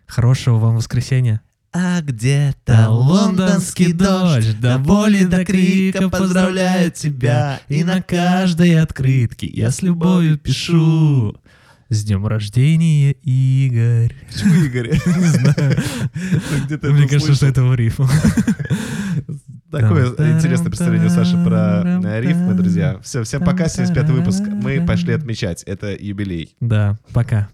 Хорошего 0.06 0.58
вам 0.58 0.76
воскресенья. 0.76 1.40
А 1.70 2.00
где-то 2.00 2.88
лондонский 2.88 3.92
дождь, 3.92 4.58
до 4.58 4.78
боли, 4.78 5.24
до 5.24 5.44
крика 5.44 6.08
поздравляет 6.08 6.94
тебя. 6.94 7.60
И 7.68 7.84
на 7.84 8.00
каждой 8.00 8.80
открытке 8.80 9.46
я 9.46 9.70
с 9.70 9.82
любовью 9.82 10.38
пишу. 10.38 11.36
С 11.90 12.04
днем 12.04 12.26
рождения, 12.26 13.12
Игорь. 13.12 14.14
Почему 14.30 14.54
Игорь? 14.62 14.90
Не 14.90 15.26
знаю. 15.26 15.76
Мне 16.82 17.08
кажется, 17.08 17.34
что 17.34 17.46
это 17.46 17.62
в. 17.62 17.76
Такое 19.70 20.08
интересное 20.36 20.66
представление 20.68 21.08
Саши 21.08 21.42
про 21.42 21.82
э, 21.84 22.20
рифмы, 22.20 22.52
друзья. 22.52 23.00
Все, 23.02 23.22
всем 23.22 23.42
пока, 23.42 23.64
75-й 23.64 24.12
выпуск. 24.12 24.42
Мы 24.46 24.84
пошли 24.84 25.14
отмечать. 25.14 25.62
Это 25.62 25.96
юбилей. 25.98 26.54
Да, 26.60 26.98
пока. 27.14 27.48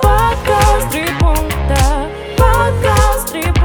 Подкаст 0.00 0.90
три 0.90 1.06
пункта, 1.20 2.10
подкаст 2.36 3.32
три 3.32 3.42
пункта. 3.42 3.62